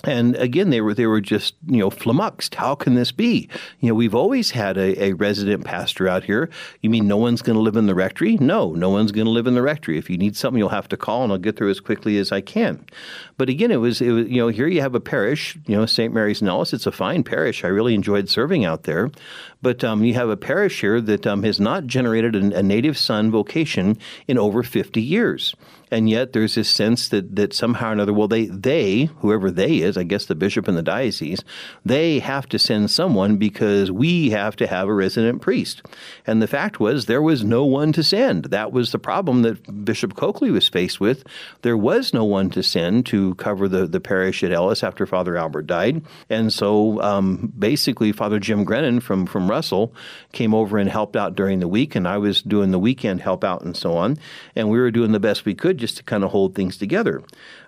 And 0.04 0.36
again, 0.36 0.70
they 0.70 0.80
were 0.80 0.94
they 0.94 1.06
were 1.06 1.20
just 1.20 1.54
you 1.66 1.78
know 1.78 1.90
flummoxed. 1.90 2.54
How 2.54 2.74
can 2.74 2.94
this 2.94 3.12
be? 3.12 3.48
You 3.80 3.88
know, 3.88 3.94
we've 3.94 4.14
always 4.14 4.50
had 4.50 4.76
a, 4.76 5.02
a 5.02 5.12
resident 5.14 5.64
pastor 5.64 6.08
out 6.08 6.24
here. 6.24 6.50
You 6.82 6.90
mean 6.90 7.08
no 7.08 7.16
one's 7.16 7.42
going 7.42 7.56
to 7.56 7.62
live 7.62 7.76
in 7.76 7.86
the 7.86 7.94
rectory? 7.94 8.36
No, 8.36 8.72
no 8.72 8.90
one's 8.90 9.12
going 9.12 9.24
to 9.24 9.30
live 9.30 9.46
in 9.46 9.54
the 9.54 9.62
rectory. 9.62 9.98
If 9.98 10.08
you 10.08 10.16
need 10.16 10.36
something, 10.36 10.58
you'll 10.58 10.68
have 10.68 10.88
to 10.88 10.96
call, 10.96 11.24
and 11.24 11.32
I'll 11.32 11.38
get 11.38 11.56
there 11.56 11.68
as 11.68 11.80
quickly 11.80 12.18
as 12.18 12.32
I 12.32 12.40
can. 12.40 12.84
But 13.36 13.48
again, 13.48 13.70
it 13.70 13.76
was 13.76 14.00
it 14.00 14.10
was 14.10 14.28
you 14.28 14.38
know 14.38 14.48
here 14.48 14.68
you 14.68 14.80
have 14.80 14.94
a 14.94 15.00
parish, 15.00 15.56
you 15.66 15.76
know 15.76 15.86
St. 15.86 16.12
Mary's 16.12 16.42
in 16.42 16.48
Ellis. 16.48 16.72
It's 16.72 16.86
a 16.86 16.92
fine 16.92 17.22
parish. 17.22 17.64
I 17.64 17.68
really 17.68 17.94
enjoyed 17.94 18.28
serving 18.28 18.64
out 18.64 18.84
there. 18.84 19.10
But 19.60 19.82
um, 19.82 20.04
you 20.04 20.14
have 20.14 20.28
a 20.28 20.36
parish 20.36 20.80
here 20.80 21.00
that 21.00 21.26
um, 21.26 21.42
has 21.42 21.58
not 21.58 21.86
generated 21.86 22.36
a, 22.36 22.58
a 22.58 22.62
native 22.62 22.96
son 22.96 23.30
vocation 23.30 23.98
in 24.28 24.38
over 24.38 24.62
50 24.62 25.02
years 25.02 25.54
and 25.90 26.08
yet 26.08 26.32
there's 26.32 26.54
this 26.54 26.70
sense 26.70 27.08
that 27.08 27.36
that 27.36 27.52
somehow 27.52 27.90
or 27.90 27.92
another, 27.92 28.12
well, 28.12 28.28
they 28.28 28.46
they 28.46 29.04
whoever 29.18 29.50
they 29.50 29.78
is, 29.78 29.96
I 29.96 30.02
guess 30.02 30.26
the 30.26 30.34
bishop 30.34 30.68
and 30.68 30.76
the 30.76 30.82
diocese, 30.82 31.42
they 31.84 32.18
have 32.18 32.48
to 32.50 32.58
send 32.58 32.90
someone 32.90 33.36
because 33.36 33.90
we 33.90 34.30
have 34.30 34.56
to 34.56 34.66
have 34.66 34.88
a 34.88 34.94
resident 34.94 35.40
priest. 35.40 35.82
And 36.26 36.42
the 36.42 36.46
fact 36.46 36.80
was 36.80 37.06
there 37.06 37.22
was 37.22 37.44
no 37.44 37.64
one 37.64 37.92
to 37.92 38.02
send. 38.02 38.46
That 38.46 38.72
was 38.72 38.92
the 38.92 38.98
problem 38.98 39.42
that 39.42 39.84
Bishop 39.84 40.16
Coakley 40.16 40.50
was 40.50 40.68
faced 40.68 41.00
with. 41.00 41.24
There 41.62 41.76
was 41.76 42.12
no 42.12 42.24
one 42.24 42.50
to 42.50 42.62
send 42.62 43.06
to 43.06 43.34
cover 43.36 43.68
the 43.68 43.86
the 43.86 44.00
parish 44.00 44.42
at 44.44 44.52
Ellis 44.52 44.82
after 44.82 45.06
Father 45.06 45.36
Albert 45.36 45.66
died, 45.66 46.02
and 46.28 46.52
so 46.52 47.00
um, 47.02 47.52
basically 47.58 48.12
Father 48.12 48.38
Jim 48.38 48.64
Grennan 48.64 49.00
from 49.00 49.26
from 49.26 49.48
Russell 49.48 49.94
came 50.32 50.54
over 50.54 50.78
and 50.78 50.90
helped 50.90 51.16
out 51.16 51.34
during 51.34 51.60
the 51.60 51.68
week, 51.68 51.94
and 51.94 52.06
I 52.06 52.18
was 52.18 52.42
doing 52.42 52.70
the 52.70 52.78
weekend 52.78 53.22
help 53.22 53.44
out 53.44 53.62
and 53.62 53.76
so 53.76 53.96
on, 53.96 54.18
and 54.54 54.68
we 54.68 54.78
were 54.78 54.90
doing 54.90 55.12
the 55.12 55.20
best 55.20 55.44
we 55.44 55.54
could 55.54 55.77
just 55.78 55.96
to 55.96 56.02
kind 56.02 56.24
of 56.24 56.30
hold 56.30 56.54
things 56.54 56.76
together. 56.76 57.22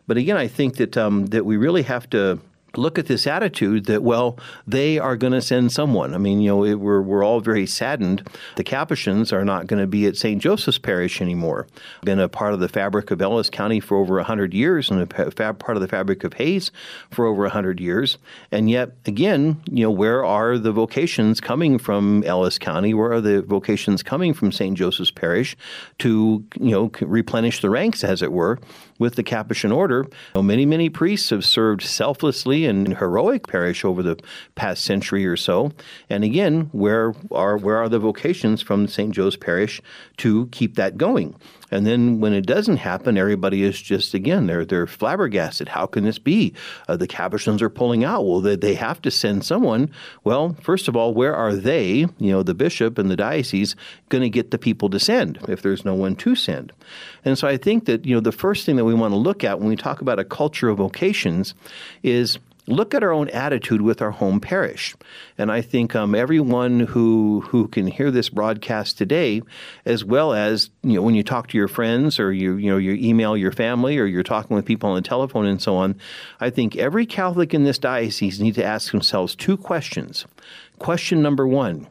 But 0.06 0.16
again, 0.16 0.36
I 0.36 0.48
think 0.48 0.76
that 0.76 0.96
um, 0.96 1.26
that 1.26 1.44
we 1.44 1.56
really 1.56 1.82
have 1.82 2.10
to 2.10 2.38
look 2.76 2.98
at 2.98 3.06
this 3.06 3.26
attitude 3.26 3.86
that 3.86 4.02
well 4.02 4.38
they 4.66 4.98
are 4.98 5.16
going 5.16 5.32
to 5.32 5.42
send 5.42 5.72
someone. 5.72 6.14
I 6.14 6.18
mean 6.18 6.40
you 6.40 6.50
know 6.50 6.64
it, 6.64 6.74
we're, 6.74 7.02
we're 7.02 7.24
all 7.24 7.40
very 7.40 7.66
saddened. 7.66 8.28
The 8.56 8.64
capuchins 8.64 9.32
are 9.32 9.44
not 9.44 9.66
going 9.66 9.80
to 9.80 9.86
be 9.86 10.06
at 10.06 10.16
st 10.16 10.40
joseph's 10.40 10.78
parish 10.78 11.20
anymore. 11.20 11.66
Been 12.02 12.20
a 12.20 12.28
part 12.28 12.54
of 12.54 12.60
the 12.60 12.68
fabric 12.68 13.10
of 13.10 13.20
ellis 13.20 13.50
county 13.50 13.80
for 13.80 13.96
over 13.96 14.16
100 14.16 14.54
years 14.54 14.90
and 14.90 15.00
a 15.00 15.06
part 15.06 15.76
of 15.76 15.80
the 15.80 15.88
fabric 15.88 16.24
of 16.24 16.34
hays 16.34 16.70
for 17.10 17.26
over 17.26 17.42
100 17.42 17.80
years. 17.80 18.18
And 18.50 18.70
yet 18.70 18.92
again 19.06 19.62
you 19.70 19.84
know 19.84 19.90
where 19.90 20.24
are 20.24 20.58
the 20.58 20.72
vocations 20.72 21.40
coming 21.40 21.78
from 21.78 22.22
ellis 22.24 22.58
county? 22.58 22.94
Where 22.94 23.12
are 23.12 23.20
the 23.20 23.42
vocations 23.42 24.02
coming 24.02 24.34
from 24.34 24.52
st 24.52 24.76
joseph's 24.76 25.10
parish 25.10 25.56
to 25.98 26.44
you 26.60 26.70
know 26.70 26.90
replenish 27.00 27.60
the 27.60 27.70
ranks 27.70 28.04
as 28.04 28.22
it 28.22 28.32
were 28.32 28.58
with 29.00 29.16
the 29.16 29.24
capuchin 29.24 29.72
order 29.72 30.06
many 30.50 30.66
many 30.66 30.90
priests 30.90 31.30
have 31.30 31.44
served 31.44 31.80
selflessly 31.80 32.66
and 32.66 32.98
heroic 32.98 33.46
parish 33.46 33.84
over 33.84 34.02
the 34.02 34.18
past 34.56 34.84
century 34.84 35.24
or 35.24 35.36
so. 35.36 35.70
And 36.08 36.24
again, 36.24 36.68
where 36.72 37.14
are 37.30 37.56
where 37.56 37.76
are 37.76 37.88
the 37.88 38.00
vocations 38.00 38.60
from 38.60 38.88
St. 38.88 39.14
Joe's 39.14 39.36
Parish 39.36 39.80
to 40.16 40.48
keep 40.48 40.74
that 40.74 40.98
going? 40.98 41.36
And 41.70 41.86
then 41.86 42.20
when 42.20 42.32
it 42.32 42.46
doesn't 42.46 42.78
happen, 42.78 43.16
everybody 43.16 43.62
is 43.62 43.80
just 43.80 44.14
again 44.14 44.46
they're 44.46 44.64
they're 44.64 44.86
flabbergasted. 44.86 45.68
How 45.68 45.86
can 45.86 46.04
this 46.04 46.18
be? 46.18 46.52
Uh, 46.88 46.96
the 46.96 47.06
Capuchins 47.06 47.62
are 47.62 47.70
pulling 47.70 48.04
out. 48.04 48.26
Well, 48.26 48.40
they, 48.40 48.56
they 48.56 48.74
have 48.74 49.00
to 49.02 49.10
send 49.10 49.44
someone. 49.44 49.90
Well, 50.24 50.56
first 50.62 50.88
of 50.88 50.96
all, 50.96 51.14
where 51.14 51.34
are 51.34 51.54
they? 51.54 52.06
You 52.18 52.32
know, 52.32 52.42
the 52.42 52.54
bishop 52.54 52.98
and 52.98 53.10
the 53.10 53.16
diocese 53.16 53.76
going 54.08 54.22
to 54.22 54.30
get 54.30 54.50
the 54.50 54.58
people 54.58 54.90
to 54.90 55.00
send 55.00 55.38
if 55.48 55.62
there's 55.62 55.84
no 55.84 55.94
one 55.94 56.16
to 56.16 56.34
send. 56.34 56.72
And 57.24 57.38
so 57.38 57.46
I 57.46 57.56
think 57.56 57.86
that 57.86 58.04
you 58.04 58.14
know 58.14 58.20
the 58.20 58.32
first 58.32 58.66
thing 58.66 58.76
that 58.76 58.84
we 58.84 58.94
want 58.94 59.12
to 59.12 59.18
look 59.18 59.44
at 59.44 59.58
when 59.58 59.68
we 59.68 59.76
talk 59.76 60.00
about 60.00 60.18
a 60.18 60.24
culture 60.24 60.68
of 60.68 60.78
vocations 60.78 61.54
is 62.02 62.38
look 62.70 62.94
at 62.94 63.02
our 63.02 63.12
own 63.12 63.28
attitude 63.30 63.80
with 63.80 64.00
our 64.00 64.10
home 64.10 64.40
parish. 64.40 64.94
And 65.36 65.50
I 65.50 65.60
think 65.60 65.94
um, 65.94 66.14
everyone 66.14 66.80
who 66.80 67.42
who 67.42 67.68
can 67.68 67.86
hear 67.86 68.10
this 68.10 68.28
broadcast 68.28 68.98
today, 68.98 69.42
as 69.84 70.04
well 70.04 70.32
as 70.32 70.70
you 70.82 70.94
know 70.94 71.02
when 71.02 71.14
you 71.14 71.22
talk 71.22 71.48
to 71.48 71.58
your 71.58 71.68
friends 71.68 72.18
or 72.18 72.32
you 72.32 72.56
you 72.56 72.70
know 72.70 72.78
you 72.78 72.92
email 72.92 73.36
your 73.36 73.52
family 73.52 73.98
or 73.98 74.06
you're 74.06 74.22
talking 74.22 74.56
with 74.56 74.64
people 74.64 74.90
on 74.90 74.96
the 74.96 75.02
telephone 75.02 75.46
and 75.46 75.60
so 75.60 75.76
on, 75.76 75.96
I 76.40 76.50
think 76.50 76.76
every 76.76 77.06
Catholic 77.06 77.54
in 77.54 77.64
this 77.64 77.78
diocese 77.78 78.40
need 78.40 78.54
to 78.54 78.64
ask 78.64 78.92
themselves 78.92 79.34
two 79.34 79.56
questions. 79.56 80.26
Question 80.78 81.22
number 81.22 81.46
one 81.46 81.86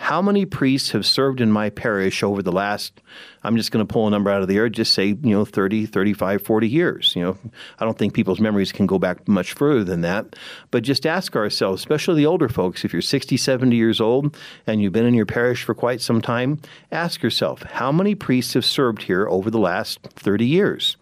how 0.00 0.22
many 0.22 0.46
priests 0.46 0.92
have 0.92 1.04
served 1.04 1.42
in 1.42 1.52
my 1.52 1.68
parish 1.68 2.22
over 2.22 2.42
the 2.42 2.50
last 2.50 3.02
i'm 3.44 3.54
just 3.54 3.70
going 3.70 3.86
to 3.86 3.92
pull 3.92 4.06
a 4.06 4.10
number 4.10 4.30
out 4.30 4.40
of 4.40 4.48
the 4.48 4.56
air 4.56 4.66
just 4.70 4.94
say 4.94 5.08
you 5.08 5.18
know 5.22 5.44
30 5.44 5.84
35 5.84 6.42
40 6.42 6.68
years 6.68 7.14
you 7.14 7.22
know? 7.22 7.38
I 7.78 7.84
don't 7.84 7.98
think 7.98 8.14
people's 8.14 8.40
memories 8.40 8.72
can 8.72 8.86
go 8.86 8.98
back 8.98 9.28
much 9.28 9.52
further 9.52 9.84
than 9.84 10.00
that 10.00 10.36
but 10.70 10.84
just 10.84 11.06
ask 11.06 11.36
ourselves 11.36 11.82
especially 11.82 12.16
the 12.16 12.26
older 12.26 12.48
folks 12.48 12.82
if 12.82 12.94
you're 12.94 13.02
60 13.02 13.36
70 13.36 13.76
years 13.76 14.00
old 14.00 14.36
and 14.66 14.80
you've 14.80 14.94
been 14.94 15.04
in 15.04 15.12
your 15.12 15.26
parish 15.26 15.64
for 15.64 15.74
quite 15.74 16.00
some 16.00 16.22
time 16.22 16.58
ask 16.90 17.22
yourself 17.22 17.62
how 17.62 17.92
many 17.92 18.14
priests 18.14 18.54
have 18.54 18.64
served 18.64 19.02
here 19.02 19.28
over 19.28 19.50
the 19.50 19.58
last 19.58 20.00
30 20.16 20.46
years 20.46 20.96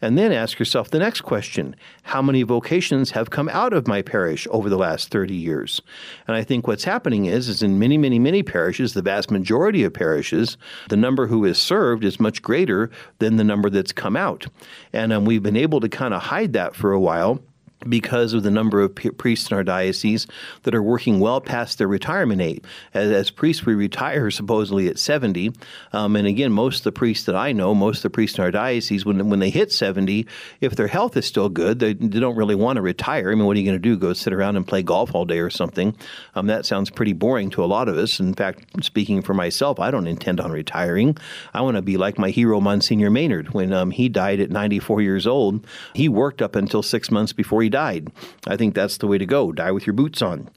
And 0.00 0.16
then 0.16 0.32
ask 0.32 0.58
yourself 0.58 0.90
the 0.90 0.98
next 0.98 1.22
question 1.22 1.76
How 2.04 2.22
many 2.22 2.42
vocations 2.42 3.12
have 3.12 3.30
come 3.30 3.48
out 3.48 3.72
of 3.72 3.86
my 3.86 4.02
parish 4.02 4.46
over 4.50 4.68
the 4.68 4.78
last 4.78 5.10
30 5.10 5.34
years? 5.34 5.80
And 6.26 6.36
I 6.36 6.42
think 6.44 6.66
what's 6.66 6.84
happening 6.84 7.26
is, 7.26 7.48
is 7.48 7.62
in 7.62 7.78
many, 7.78 7.98
many, 7.98 8.18
many 8.18 8.42
parishes, 8.42 8.94
the 8.94 9.02
vast 9.02 9.30
majority 9.30 9.84
of 9.84 9.92
parishes, 9.92 10.56
the 10.88 10.96
number 10.96 11.26
who 11.26 11.44
is 11.44 11.58
served 11.58 12.04
is 12.04 12.20
much 12.20 12.42
greater 12.42 12.90
than 13.18 13.36
the 13.36 13.44
number 13.44 13.70
that's 13.70 13.92
come 13.92 14.16
out. 14.16 14.46
And 14.92 15.12
um, 15.12 15.24
we've 15.24 15.42
been 15.42 15.56
able 15.56 15.80
to 15.80 15.88
kind 15.88 16.14
of 16.14 16.22
hide 16.22 16.52
that 16.54 16.74
for 16.74 16.92
a 16.92 17.00
while 17.00 17.40
because 17.86 18.32
of 18.32 18.42
the 18.42 18.50
number 18.50 18.80
of 18.80 18.94
priests 18.94 19.50
in 19.50 19.56
our 19.56 19.62
diocese 19.62 20.26
that 20.64 20.74
are 20.74 20.82
working 20.82 21.20
well 21.20 21.40
past 21.40 21.78
their 21.78 21.86
retirement 21.86 22.40
age. 22.40 22.62
As, 22.92 23.10
as 23.10 23.30
priests, 23.30 23.64
we 23.64 23.74
retire 23.74 24.30
supposedly 24.38 24.88
at 24.88 24.98
70. 24.98 25.52
Um, 25.92 26.16
and 26.16 26.26
again, 26.26 26.52
most 26.52 26.78
of 26.78 26.84
the 26.84 26.92
priests 26.92 27.26
that 27.26 27.36
I 27.36 27.52
know, 27.52 27.74
most 27.74 27.98
of 27.98 28.02
the 28.04 28.10
priests 28.10 28.38
in 28.38 28.44
our 28.44 28.50
diocese, 28.50 29.04
when, 29.04 29.28
when 29.28 29.38
they 29.38 29.50
hit 29.50 29.70
70, 29.70 30.26
if 30.60 30.74
their 30.74 30.88
health 30.88 31.16
is 31.16 31.26
still 31.26 31.48
good, 31.48 31.78
they, 31.78 31.92
they 31.92 32.20
don't 32.20 32.36
really 32.36 32.54
want 32.54 32.76
to 32.76 32.82
retire. 32.82 33.30
I 33.30 33.34
mean, 33.34 33.46
what 33.46 33.56
are 33.56 33.60
you 33.60 33.66
going 33.66 33.80
to 33.80 33.88
do? 33.88 33.96
Go 33.96 34.12
sit 34.12 34.32
around 34.32 34.56
and 34.56 34.66
play 34.66 34.82
golf 34.82 35.14
all 35.14 35.24
day 35.24 35.38
or 35.38 35.50
something? 35.50 35.96
Um, 36.34 36.46
that 36.48 36.66
sounds 36.66 36.90
pretty 36.90 37.12
boring 37.12 37.50
to 37.50 37.64
a 37.64 37.66
lot 37.66 37.88
of 37.88 37.96
us. 37.96 38.18
In 38.18 38.34
fact, 38.34 38.84
speaking 38.84 39.22
for 39.22 39.34
myself, 39.34 39.78
I 39.78 39.90
don't 39.90 40.06
intend 40.06 40.40
on 40.40 40.50
retiring. 40.50 41.16
I 41.54 41.60
want 41.60 41.76
to 41.76 41.82
be 41.82 41.96
like 41.96 42.18
my 42.18 42.30
hero, 42.30 42.60
Monsignor 42.60 43.10
Maynard. 43.10 43.54
When 43.54 43.72
um, 43.72 43.90
he 43.90 44.08
died 44.08 44.40
at 44.40 44.50
94 44.50 45.02
years 45.02 45.26
old, 45.26 45.66
he 45.94 46.08
worked 46.08 46.42
up 46.42 46.56
until 46.56 46.82
six 46.82 47.10
months 47.10 47.32
before 47.32 47.62
he 47.62 47.67
died. 47.68 48.10
I 48.46 48.56
think 48.56 48.74
that's 48.74 48.98
the 48.98 49.06
way 49.06 49.18
to 49.18 49.26
go. 49.26 49.52
Die 49.52 49.70
with 49.70 49.86
your 49.86 49.94
boots 49.94 50.22
on. 50.22 50.48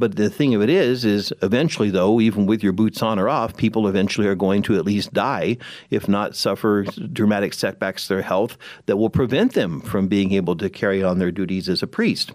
But 0.00 0.16
the 0.16 0.30
thing 0.30 0.54
of 0.54 0.62
it 0.62 0.70
is, 0.70 1.04
is 1.04 1.30
eventually, 1.42 1.90
though, 1.90 2.22
even 2.22 2.46
with 2.46 2.62
your 2.62 2.72
boots 2.72 3.02
on 3.02 3.18
or 3.18 3.28
off, 3.28 3.54
people 3.54 3.86
eventually 3.86 4.26
are 4.26 4.34
going 4.34 4.62
to 4.62 4.76
at 4.76 4.86
least 4.86 5.12
die, 5.12 5.58
if 5.90 6.08
not 6.08 6.34
suffer 6.34 6.84
dramatic 7.12 7.52
setbacks 7.52 8.04
to 8.04 8.14
their 8.14 8.22
health 8.22 8.56
that 8.86 8.96
will 8.96 9.10
prevent 9.10 9.52
them 9.52 9.82
from 9.82 10.08
being 10.08 10.32
able 10.32 10.56
to 10.56 10.70
carry 10.70 11.04
on 11.04 11.18
their 11.18 11.30
duties 11.30 11.68
as 11.68 11.82
a 11.82 11.86
priest. 11.86 12.32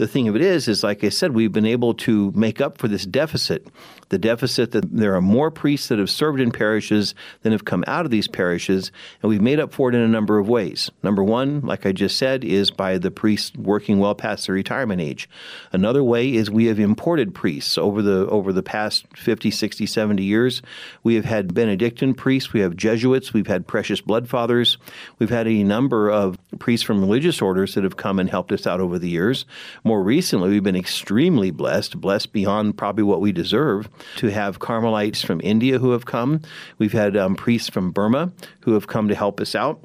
The 0.00 0.08
thing 0.08 0.28
of 0.28 0.36
it 0.36 0.40
is, 0.40 0.66
is 0.66 0.82
like 0.82 1.04
I 1.04 1.10
said, 1.10 1.34
we've 1.34 1.52
been 1.52 1.66
able 1.66 1.92
to 1.92 2.32
make 2.34 2.58
up 2.58 2.78
for 2.78 2.88
this 2.88 3.04
deficit. 3.04 3.66
The 4.08 4.18
deficit 4.18 4.70
that 4.72 4.90
there 4.90 5.14
are 5.14 5.20
more 5.20 5.50
priests 5.50 5.88
that 5.88 5.98
have 5.98 6.08
served 6.08 6.40
in 6.40 6.52
parishes 6.52 7.14
than 7.42 7.52
have 7.52 7.66
come 7.66 7.84
out 7.86 8.06
of 8.06 8.10
these 8.10 8.26
parishes, 8.26 8.90
and 9.20 9.28
we've 9.28 9.42
made 9.42 9.60
up 9.60 9.74
for 9.74 9.90
it 9.90 9.94
in 9.94 10.00
a 10.00 10.08
number 10.08 10.38
of 10.38 10.48
ways. 10.48 10.90
Number 11.02 11.22
one, 11.22 11.60
like 11.60 11.84
I 11.84 11.92
just 11.92 12.16
said, 12.16 12.44
is 12.44 12.70
by 12.70 12.96
the 12.96 13.10
priests 13.10 13.54
working 13.58 13.98
well 13.98 14.14
past 14.14 14.46
their 14.46 14.54
retirement 14.54 15.02
age. 15.02 15.28
Another 15.70 16.02
way 16.02 16.32
is 16.32 16.50
we 16.50 16.64
have 16.64 16.80
imported 17.00 17.34
priests 17.34 17.78
over 17.78 18.02
the 18.02 18.28
over 18.28 18.52
the 18.52 18.62
past 18.62 19.06
50, 19.16 19.50
60, 19.50 19.86
70 19.86 20.22
years. 20.22 20.60
We 21.02 21.14
have 21.14 21.24
had 21.24 21.54
Benedictine 21.54 22.12
priests, 22.12 22.52
we 22.52 22.60
have 22.60 22.76
Jesuits, 22.76 23.32
we've 23.32 23.46
had 23.46 23.66
Precious 23.66 24.02
Blood 24.02 24.28
Fathers, 24.28 24.76
we've 25.18 25.30
had 25.30 25.48
a 25.48 25.62
number 25.64 26.10
of 26.10 26.38
priests 26.58 26.84
from 26.84 27.00
religious 27.00 27.40
orders 27.40 27.74
that 27.74 27.84
have 27.84 27.96
come 27.96 28.18
and 28.18 28.28
helped 28.28 28.52
us 28.52 28.66
out 28.66 28.80
over 28.80 28.98
the 28.98 29.08
years. 29.08 29.46
More 29.82 30.02
recently, 30.02 30.50
we've 30.50 30.62
been 30.62 30.76
extremely 30.76 31.50
blessed, 31.50 31.98
blessed 31.98 32.34
beyond 32.34 32.76
probably 32.76 33.04
what 33.04 33.22
we 33.22 33.32
deserve, 33.32 33.88
to 34.16 34.28
have 34.28 34.58
Carmelites 34.58 35.22
from 35.22 35.40
India 35.42 35.78
who 35.78 35.92
have 35.92 36.04
come. 36.04 36.42
We've 36.76 36.92
had 36.92 37.16
um, 37.16 37.34
priests 37.34 37.70
from 37.70 37.92
Burma 37.92 38.30
who 38.60 38.74
have 38.74 38.88
come 38.88 39.08
to 39.08 39.14
help 39.14 39.40
us 39.40 39.54
out. 39.54 39.82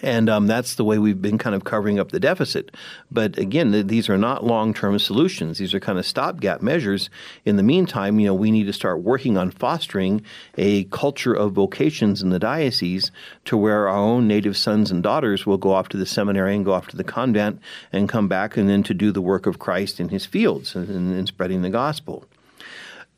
And 0.00 0.28
um, 0.28 0.46
that's 0.46 0.76
the 0.76 0.84
way 0.84 0.98
we've 0.98 1.20
been 1.20 1.38
kind 1.38 1.56
of 1.56 1.64
covering 1.64 1.98
up 1.98 2.12
the 2.12 2.20
deficit. 2.20 2.70
But 3.10 3.36
again, 3.36 3.72
th- 3.72 3.86
these 3.86 4.08
are 4.08 4.16
not 4.16 4.44
long 4.44 4.74
term 4.74 4.98
solutions. 4.98 5.58
These 5.58 5.74
are 5.74 5.80
kind 5.80 5.98
of 5.98 6.06
stopgap 6.06 6.62
measures. 6.62 7.10
In 7.44 7.56
the 7.56 7.62
meantime, 7.62 8.20
you 8.20 8.26
know, 8.26 8.34
we 8.34 8.50
need 8.50 8.64
to 8.64 8.72
start 8.72 9.02
working 9.02 9.36
on 9.36 9.50
fostering 9.50 10.24
a 10.56 10.84
culture 10.84 11.34
of 11.34 11.52
vocations 11.52 12.22
in 12.22 12.30
the 12.30 12.38
diocese 12.38 13.10
to 13.46 13.56
where 13.56 13.88
our 13.88 13.96
own 13.96 14.28
native 14.28 14.56
sons 14.56 14.90
and 14.90 15.02
daughters 15.02 15.46
will 15.46 15.58
go 15.58 15.72
off 15.72 15.88
to 15.90 15.96
the 15.96 16.06
seminary 16.06 16.54
and 16.54 16.64
go 16.64 16.72
off 16.72 16.88
to 16.88 16.96
the 16.96 17.04
convent 17.04 17.60
and 17.92 18.08
come 18.08 18.28
back 18.28 18.56
and 18.56 18.68
then 18.68 18.82
to 18.84 18.94
do 18.94 19.10
the 19.10 19.20
work 19.20 19.46
of 19.46 19.58
Christ 19.58 19.98
in 19.98 20.10
his 20.10 20.26
fields 20.26 20.76
and, 20.76 20.88
and 20.88 21.28
spreading 21.28 21.62
the 21.62 21.70
gospel. 21.70 22.24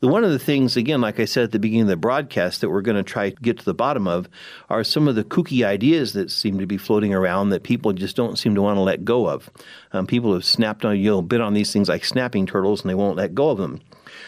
One 0.01 0.23
of 0.23 0.31
the 0.31 0.39
things, 0.39 0.75
again, 0.75 0.99
like 0.99 1.19
I 1.19 1.25
said 1.25 1.45
at 1.45 1.51
the 1.51 1.59
beginning 1.59 1.83
of 1.83 1.87
the 1.87 1.95
broadcast, 1.97 2.61
that 2.61 2.69
we're 2.69 2.81
going 2.81 2.97
to 2.97 3.03
try 3.03 3.29
to 3.29 3.35
get 3.41 3.59
to 3.59 3.65
the 3.65 3.73
bottom 3.73 4.07
of 4.07 4.27
are 4.69 4.83
some 4.83 5.07
of 5.07 5.15
the 5.15 5.23
kooky 5.23 5.65
ideas 5.65 6.13
that 6.13 6.29
seem 6.29 6.59
to 6.59 6.67
be 6.67 6.77
floating 6.77 7.13
around 7.13 7.49
that 7.49 7.63
people 7.63 7.93
just 7.93 8.15
don't 8.15 8.37
seem 8.37 8.55
to 8.55 8.61
want 8.61 8.75
to 8.77 8.81
let 8.81 9.05
go 9.05 9.27
of. 9.27 9.49
Um, 9.93 10.05
people 10.05 10.33
have 10.33 10.45
snapped 10.45 10.83
on, 10.83 10.99
you 10.99 11.09
know, 11.09 11.21
bit 11.21 11.41
on 11.41 11.53
these 11.53 11.71
things 11.71 11.87
like 11.87 12.03
snapping 12.03 12.45
turtles 12.45 12.81
and 12.81 12.89
they 12.89 12.95
won't 12.95 13.17
let 13.17 13.33
go 13.33 13.49
of 13.49 13.57
them. 13.57 13.81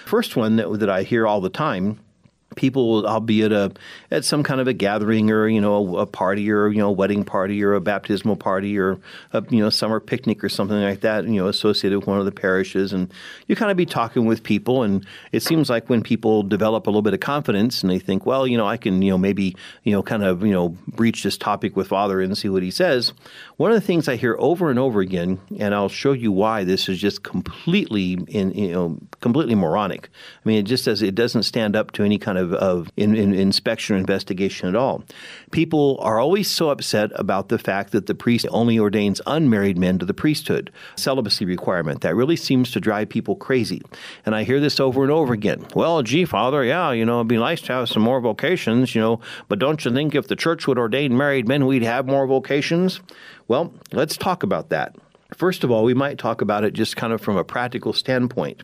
First 0.05 0.35
one 0.35 0.55
that, 0.55 0.79
that 0.79 0.89
I 0.89 1.03
hear 1.03 1.27
all 1.27 1.41
the 1.41 1.49
time 1.49 1.99
people 2.55 3.05
I'll 3.07 3.19
be 3.19 3.43
at 3.43 3.51
a 3.51 3.71
at 4.09 4.25
some 4.25 4.43
kind 4.43 4.61
of 4.61 4.67
a 4.67 4.73
gathering 4.73 5.29
or 5.29 5.47
you 5.47 5.61
know 5.61 5.97
a, 5.97 6.05
party 6.05 6.49
or 6.49 6.69
you 6.69 6.79
know 6.79 6.89
a 6.89 6.91
wedding 6.91 7.23
party 7.23 7.63
or 7.63 7.73
a 7.73 7.81
baptismal 7.81 8.37
party 8.37 8.77
or 8.79 8.99
a 9.33 9.43
you 9.49 9.59
know 9.59 9.69
summer 9.69 9.99
picnic 9.99 10.43
or 10.43 10.49
something 10.49 10.81
like 10.81 11.01
that 11.01 11.25
you 11.25 11.41
know 11.41 11.47
associated 11.47 11.99
with 11.99 12.07
one 12.07 12.19
of 12.19 12.25
the 12.25 12.31
parishes. 12.31 12.93
And 12.93 13.13
you 13.47 13.55
kind 13.55 13.69
of 13.69 13.77
be 13.77 13.85
talking 13.85 14.25
with 14.25 14.43
people 14.43 14.83
and 14.83 15.05
it 15.31 15.43
seems 15.43 15.69
like 15.69 15.89
when 15.89 16.01
people 16.01 16.41
develop 16.41 16.87
a 16.87 16.89
little 16.89 17.01
bit 17.01 17.13
of 17.13 17.19
confidence 17.19 17.83
and 17.83 17.91
they 17.91 17.99
think 17.99 18.25
well 18.25 18.47
you 18.47 18.57
know 18.57 18.67
I 18.67 18.77
can 18.77 19.01
you 19.01 19.11
know 19.11 19.17
maybe 19.17 19.55
you 19.83 19.91
know 19.91 20.01
kind 20.01 20.23
of 20.23 20.45
you 20.45 20.53
know 20.53 20.69
breach 20.87 21.23
this 21.23 21.37
topic 21.37 21.75
with 21.75 21.87
father 21.87 22.21
and 22.21 22.37
see 22.37 22.49
what 22.49 22.63
he 22.63 22.71
says. 22.71 23.13
One 23.57 23.71
of 23.71 23.75
the 23.75 23.85
things 23.85 24.07
I 24.07 24.15
hear 24.15 24.35
over 24.39 24.69
and 24.69 24.79
over 24.79 25.01
again 25.01 25.39
and 25.59 25.75
I'll 25.75 25.89
show 25.89 26.13
you 26.13 26.31
why 26.31 26.63
this 26.63 26.87
is 26.89 26.97
just 26.97 27.23
completely 27.23 28.13
in 28.27 28.51
you 28.53 28.71
know 28.71 28.99
completely 29.19 29.55
moronic. 29.55 30.09
I 30.43 30.49
mean 30.49 30.59
it 30.59 30.63
just 30.63 30.83
says 30.83 31.01
it 31.01 31.13
doesn't 31.13 31.43
stand 31.43 31.75
up 31.75 31.91
to 31.91 32.03
any 32.03 32.17
kind 32.17 32.36
of 32.37 32.47
of, 32.47 32.53
of 32.53 32.91
in, 32.97 33.15
in 33.15 33.33
inspection 33.33 33.95
or 33.95 33.99
investigation 33.99 34.69
at 34.69 34.75
all. 34.75 35.03
People 35.51 35.97
are 36.01 36.19
always 36.19 36.49
so 36.49 36.69
upset 36.69 37.11
about 37.15 37.49
the 37.49 37.59
fact 37.59 37.91
that 37.91 38.05
the 38.05 38.15
priest 38.15 38.45
only 38.49 38.79
ordains 38.79 39.21
unmarried 39.27 39.77
men 39.77 39.99
to 39.99 40.05
the 40.05 40.13
priesthood, 40.13 40.71
celibacy 40.95 41.45
requirement. 41.45 42.01
That 42.01 42.15
really 42.15 42.35
seems 42.35 42.71
to 42.71 42.79
drive 42.79 43.09
people 43.09 43.35
crazy. 43.35 43.81
And 44.25 44.35
I 44.35 44.43
hear 44.43 44.59
this 44.59 44.79
over 44.79 45.03
and 45.03 45.11
over 45.11 45.33
again. 45.33 45.65
Well, 45.75 46.01
gee, 46.03 46.25
Father, 46.25 46.63
yeah, 46.63 46.91
you 46.91 47.05
know, 47.05 47.17
it'd 47.17 47.27
be 47.27 47.37
nice 47.37 47.61
to 47.61 47.73
have 47.73 47.89
some 47.89 48.03
more 48.03 48.21
vocations, 48.21 48.95
you 48.95 49.01
know, 49.01 49.19
but 49.47 49.59
don't 49.59 49.83
you 49.83 49.91
think 49.91 50.15
if 50.15 50.27
the 50.27 50.35
church 50.35 50.67
would 50.67 50.77
ordain 50.77 51.17
married 51.17 51.47
men, 51.47 51.65
we'd 51.65 51.83
have 51.83 52.05
more 52.05 52.27
vocations? 52.27 53.01
Well, 53.47 53.73
let's 53.91 54.17
talk 54.17 54.43
about 54.43 54.69
that. 54.69 54.95
First 55.35 55.65
of 55.65 55.71
all, 55.71 55.83
we 55.83 55.93
might 55.93 56.17
talk 56.17 56.41
about 56.41 56.63
it 56.63 56.73
just 56.73 56.95
kind 56.95 57.11
of 57.11 57.19
from 57.19 57.35
a 57.35 57.43
practical 57.43 57.91
standpoint. 57.91 58.63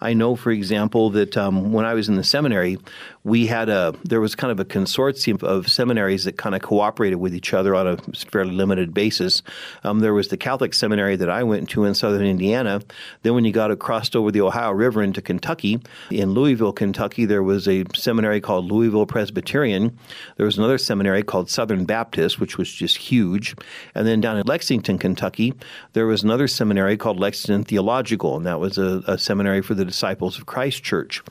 I 0.00 0.14
know, 0.14 0.36
for 0.36 0.52
example, 0.52 1.10
that 1.10 1.36
um, 1.36 1.72
when 1.72 1.84
I 1.84 1.94
was 1.94 2.08
in 2.08 2.14
the 2.14 2.22
seminary, 2.22 2.78
we 3.24 3.46
had 3.46 3.70
a 3.70 3.94
there 4.04 4.20
was 4.20 4.34
kind 4.34 4.52
of 4.52 4.60
a 4.60 4.64
consortium 4.66 5.42
of 5.42 5.68
seminaries 5.70 6.24
that 6.24 6.36
kind 6.36 6.54
of 6.54 6.60
cooperated 6.60 7.18
with 7.18 7.34
each 7.34 7.54
other 7.54 7.74
on 7.74 7.86
a 7.86 7.96
fairly 8.30 8.52
limited 8.52 8.92
basis. 8.92 9.42
Um, 9.82 10.00
there 10.00 10.12
was 10.12 10.28
the 10.28 10.36
Catholic 10.36 10.74
seminary 10.74 11.16
that 11.16 11.30
I 11.30 11.42
went 11.42 11.70
to 11.70 11.84
in 11.84 11.94
southern 11.94 12.26
Indiana. 12.26 12.82
Then, 13.22 13.34
when 13.34 13.46
you 13.46 13.52
got 13.52 13.70
across 13.70 14.14
over 14.14 14.30
the 14.30 14.42
Ohio 14.42 14.72
River 14.72 15.02
into 15.02 15.22
Kentucky, 15.22 15.80
in 16.10 16.32
Louisville, 16.32 16.72
Kentucky, 16.72 17.24
there 17.24 17.42
was 17.42 17.66
a 17.66 17.84
seminary 17.94 18.42
called 18.42 18.70
Louisville 18.70 19.06
Presbyterian. 19.06 19.96
There 20.36 20.44
was 20.44 20.58
another 20.58 20.76
seminary 20.76 21.22
called 21.22 21.48
Southern 21.48 21.86
Baptist, 21.86 22.38
which 22.38 22.58
was 22.58 22.70
just 22.70 22.98
huge. 22.98 23.56
And 23.94 24.06
then 24.06 24.20
down 24.20 24.36
in 24.36 24.46
Lexington, 24.46 24.98
Kentucky, 24.98 25.54
there 25.94 26.06
was 26.06 26.22
another 26.22 26.46
seminary 26.46 26.98
called 26.98 27.18
Lexington 27.18 27.64
Theological, 27.64 28.36
and 28.36 28.44
that 28.44 28.60
was 28.60 28.76
a, 28.76 29.02
a 29.06 29.16
seminary 29.16 29.62
for 29.62 29.74
the 29.74 29.86
disciples 29.86 30.36
of 30.36 30.44
Christ 30.44 30.84
Church. 30.84 31.22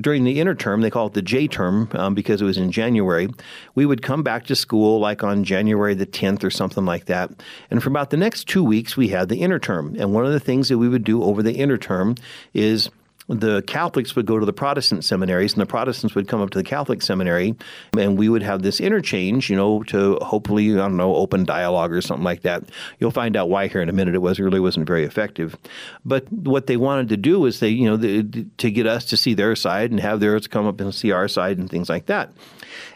During 0.00 0.24
the 0.24 0.38
interterm, 0.38 0.82
they 0.82 0.90
call 0.90 1.06
it 1.06 1.12
the 1.12 1.22
J 1.36 1.46
term 1.48 1.90
um, 1.92 2.14
because 2.14 2.40
it 2.40 2.46
was 2.46 2.56
in 2.56 2.72
January. 2.72 3.28
We 3.74 3.84
would 3.84 4.00
come 4.00 4.22
back 4.22 4.46
to 4.46 4.56
school 4.56 4.98
like 5.00 5.22
on 5.22 5.44
January 5.44 5.92
the 5.92 6.06
10th 6.06 6.42
or 6.42 6.48
something 6.48 6.86
like 6.86 7.04
that. 7.06 7.30
And 7.70 7.82
for 7.82 7.90
about 7.90 8.08
the 8.08 8.16
next 8.16 8.48
two 8.48 8.64
weeks, 8.64 8.96
we 8.96 9.08
had 9.08 9.28
the 9.28 9.42
interterm. 9.42 10.00
And 10.00 10.14
one 10.14 10.24
of 10.24 10.32
the 10.32 10.40
things 10.40 10.70
that 10.70 10.78
we 10.78 10.88
would 10.88 11.04
do 11.04 11.22
over 11.22 11.42
the 11.42 11.52
interterm 11.52 12.18
is 12.54 12.88
the 13.28 13.62
Catholics 13.62 14.14
would 14.14 14.26
go 14.26 14.38
to 14.38 14.46
the 14.46 14.52
Protestant 14.52 15.04
seminaries, 15.04 15.52
and 15.52 15.60
the 15.60 15.66
Protestants 15.66 16.14
would 16.14 16.28
come 16.28 16.40
up 16.40 16.50
to 16.50 16.58
the 16.58 16.64
Catholic 16.64 17.02
seminary, 17.02 17.54
and 17.98 18.16
we 18.16 18.28
would 18.28 18.42
have 18.42 18.62
this 18.62 18.80
interchange, 18.80 19.50
you 19.50 19.56
know, 19.56 19.82
to 19.84 20.16
hopefully, 20.22 20.72
I 20.72 20.76
don't 20.76 20.96
know, 20.96 21.14
open 21.16 21.44
dialogue 21.44 21.92
or 21.92 22.00
something 22.00 22.24
like 22.24 22.42
that. 22.42 22.64
You'll 23.00 23.10
find 23.10 23.36
out 23.36 23.48
why 23.48 23.66
here 23.66 23.82
in 23.82 23.88
a 23.88 23.92
minute. 23.92 24.14
It 24.14 24.22
was 24.22 24.38
really 24.38 24.60
wasn't 24.60 24.86
very 24.86 25.04
effective. 25.04 25.56
But 26.04 26.30
what 26.32 26.66
they 26.66 26.76
wanted 26.76 27.08
to 27.08 27.16
do 27.16 27.40
was 27.40 27.60
they, 27.60 27.70
you 27.70 27.86
know, 27.86 27.96
the, 27.96 28.46
to 28.58 28.70
get 28.70 28.86
us 28.86 29.04
to 29.06 29.16
see 29.16 29.34
their 29.34 29.56
side 29.56 29.90
and 29.90 30.00
have 30.00 30.20
theirs 30.20 30.46
come 30.46 30.66
up 30.66 30.80
and 30.80 30.94
see 30.94 31.10
our 31.10 31.28
side 31.28 31.58
and 31.58 31.68
things 31.68 31.88
like 31.88 32.06
that. 32.06 32.30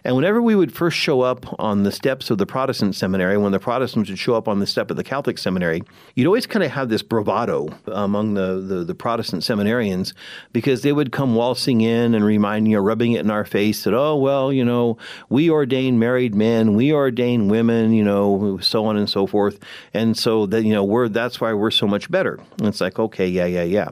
And 0.05 0.17
whenever 0.17 0.41
we 0.41 0.55
would 0.55 0.73
first 0.73 0.97
show 0.97 1.21
up 1.21 1.47
on 1.59 1.83
the 1.83 1.93
steps 1.93 2.31
of 2.31 2.39
the 2.39 2.47
Protestant 2.47 2.95
seminary, 2.95 3.37
when 3.37 3.53
the 3.53 3.59
Protestants 3.59 4.11
would 4.11 4.19
show 4.19 4.35
up 4.35 4.49
on 4.49 4.59
the 4.59 4.67
step 4.67 4.91
of 4.91 4.97
the 4.97 5.05
Catholic 5.05 5.39
seminary, 5.39 5.83
you'd 6.15 6.27
always 6.27 6.47
kind 6.47 6.63
of 6.63 6.71
have 6.71 6.89
this 6.89 7.03
bravado 7.03 7.69
among 7.87 8.35
the, 8.35 8.61
the, 8.61 8.85
the 8.85 8.95
Protestant 8.95 9.43
seminarians 9.43 10.13
because 10.53 10.83
they 10.83 10.93
would 10.93 11.13
come 11.13 11.35
waltzing 11.35 11.81
in 11.81 12.15
and 12.15 12.25
reminding 12.25 12.73
you, 12.73 12.79
rubbing 12.79 13.13
it 13.13 13.21
in 13.21 13.31
our 13.31 13.45
face 13.45 13.85
that, 13.85 13.95
oh, 13.95 14.17
well, 14.17 14.53
you 14.53 14.65
know, 14.65 14.97
we 15.29 15.51
ordain 15.51 15.99
married 15.99 16.35
men, 16.35 16.75
we 16.75 16.93
ordain 16.93 17.49
women, 17.49 17.93
you 17.93 18.05
know, 18.05 18.59
so 18.61 18.87
on 18.87 18.97
and 18.97 19.09
so 19.09 19.27
forth. 19.27 19.59
And 19.95 20.17
so 20.17 20.47
that, 20.47 20.65
you 20.65 20.73
know, 20.73 20.85
we're, 20.85 21.09
that's 21.09 21.41
why 21.41 21.53
we're 21.53 21.71
so 21.71 21.87
much 21.87 22.11
better. 22.11 22.39
And 22.59 22.69
it's 22.69 22.81
like, 22.81 22.99
okay, 22.99 23.27
yeah, 23.27 23.47
yeah, 23.47 23.65
yeah. 23.65 23.91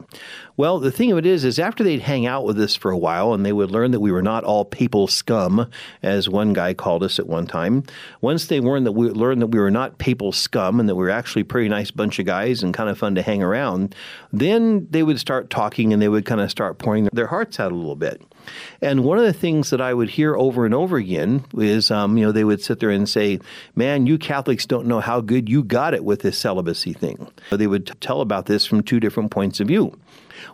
Well, 0.59 0.79
the 0.79 0.91
thing 0.91 1.13
of 1.13 1.17
it 1.17 1.25
is, 1.25 1.45
is 1.45 1.57
after 1.57 1.85
they'd 1.85 2.01
hang 2.01 2.25
out 2.25 2.43
with 2.43 2.59
us 2.59 2.75
for 2.75 2.91
a 2.91 2.97
while 2.97 3.33
and 3.33 3.45
they 3.45 3.53
would 3.53 3.71
learn 3.71 3.91
that 3.91 4.01
we 4.01 4.11
were 4.11 4.21
not 4.21 4.43
all 4.43 4.65
papal 4.65 5.07
scum, 5.07 5.71
as 6.03 6.27
one 6.27 6.51
guy 6.51 6.73
called 6.73 7.01
us 7.01 7.17
at 7.17 7.27
one 7.27 7.47
time. 7.47 7.85
Once 8.19 8.47
they 8.47 8.59
learned 8.59 8.85
that 8.85 8.91
we 8.91 9.09
learned 9.09 9.41
that 9.41 9.47
we 9.47 9.59
were 9.59 9.71
not 9.71 9.99
papal 9.99 10.33
scum 10.33 10.81
and 10.81 10.89
that 10.89 10.95
we 10.95 11.03
were 11.05 11.09
actually 11.09 11.43
a 11.43 11.45
pretty 11.45 11.69
nice 11.69 11.91
bunch 11.91 12.19
of 12.19 12.25
guys 12.25 12.61
and 12.61 12.73
kind 12.73 12.89
of 12.89 12.97
fun 12.97 13.15
to 13.15 13.21
hang 13.21 13.41
around, 13.41 13.95
then 14.33 14.85
they 14.91 15.01
would 15.01 15.17
start 15.17 15.49
talking 15.49 15.93
and 15.93 16.01
they 16.01 16.09
would 16.09 16.25
kind 16.25 16.41
of 16.41 16.51
start 16.51 16.77
pouring 16.77 17.07
their 17.13 17.27
hearts 17.27 17.57
out 17.57 17.71
a 17.71 17.75
little 17.75 17.95
bit. 17.95 18.21
And 18.81 19.05
one 19.05 19.17
of 19.17 19.23
the 19.23 19.31
things 19.31 19.69
that 19.69 19.79
I 19.79 19.93
would 19.93 20.09
hear 20.09 20.35
over 20.35 20.65
and 20.65 20.73
over 20.73 20.97
again 20.97 21.45
is, 21.57 21.89
um, 21.89 22.17
you 22.17 22.25
know, 22.25 22.33
they 22.33 22.43
would 22.43 22.61
sit 22.61 22.81
there 22.81 22.89
and 22.89 23.07
say, 23.07 23.39
"Man, 23.77 24.07
you 24.07 24.17
Catholics 24.17 24.65
don't 24.65 24.87
know 24.87 24.99
how 24.99 25.21
good 25.21 25.47
you 25.47 25.63
got 25.63 25.93
it 25.93 26.03
with 26.03 26.19
this 26.19 26.37
celibacy 26.37 26.91
thing." 26.91 27.27
They 27.49 27.67
would 27.67 27.95
tell 28.01 28.19
about 28.19 28.47
this 28.47 28.65
from 28.65 28.83
two 28.83 28.99
different 28.99 29.31
points 29.31 29.61
of 29.61 29.67
view. 29.67 29.97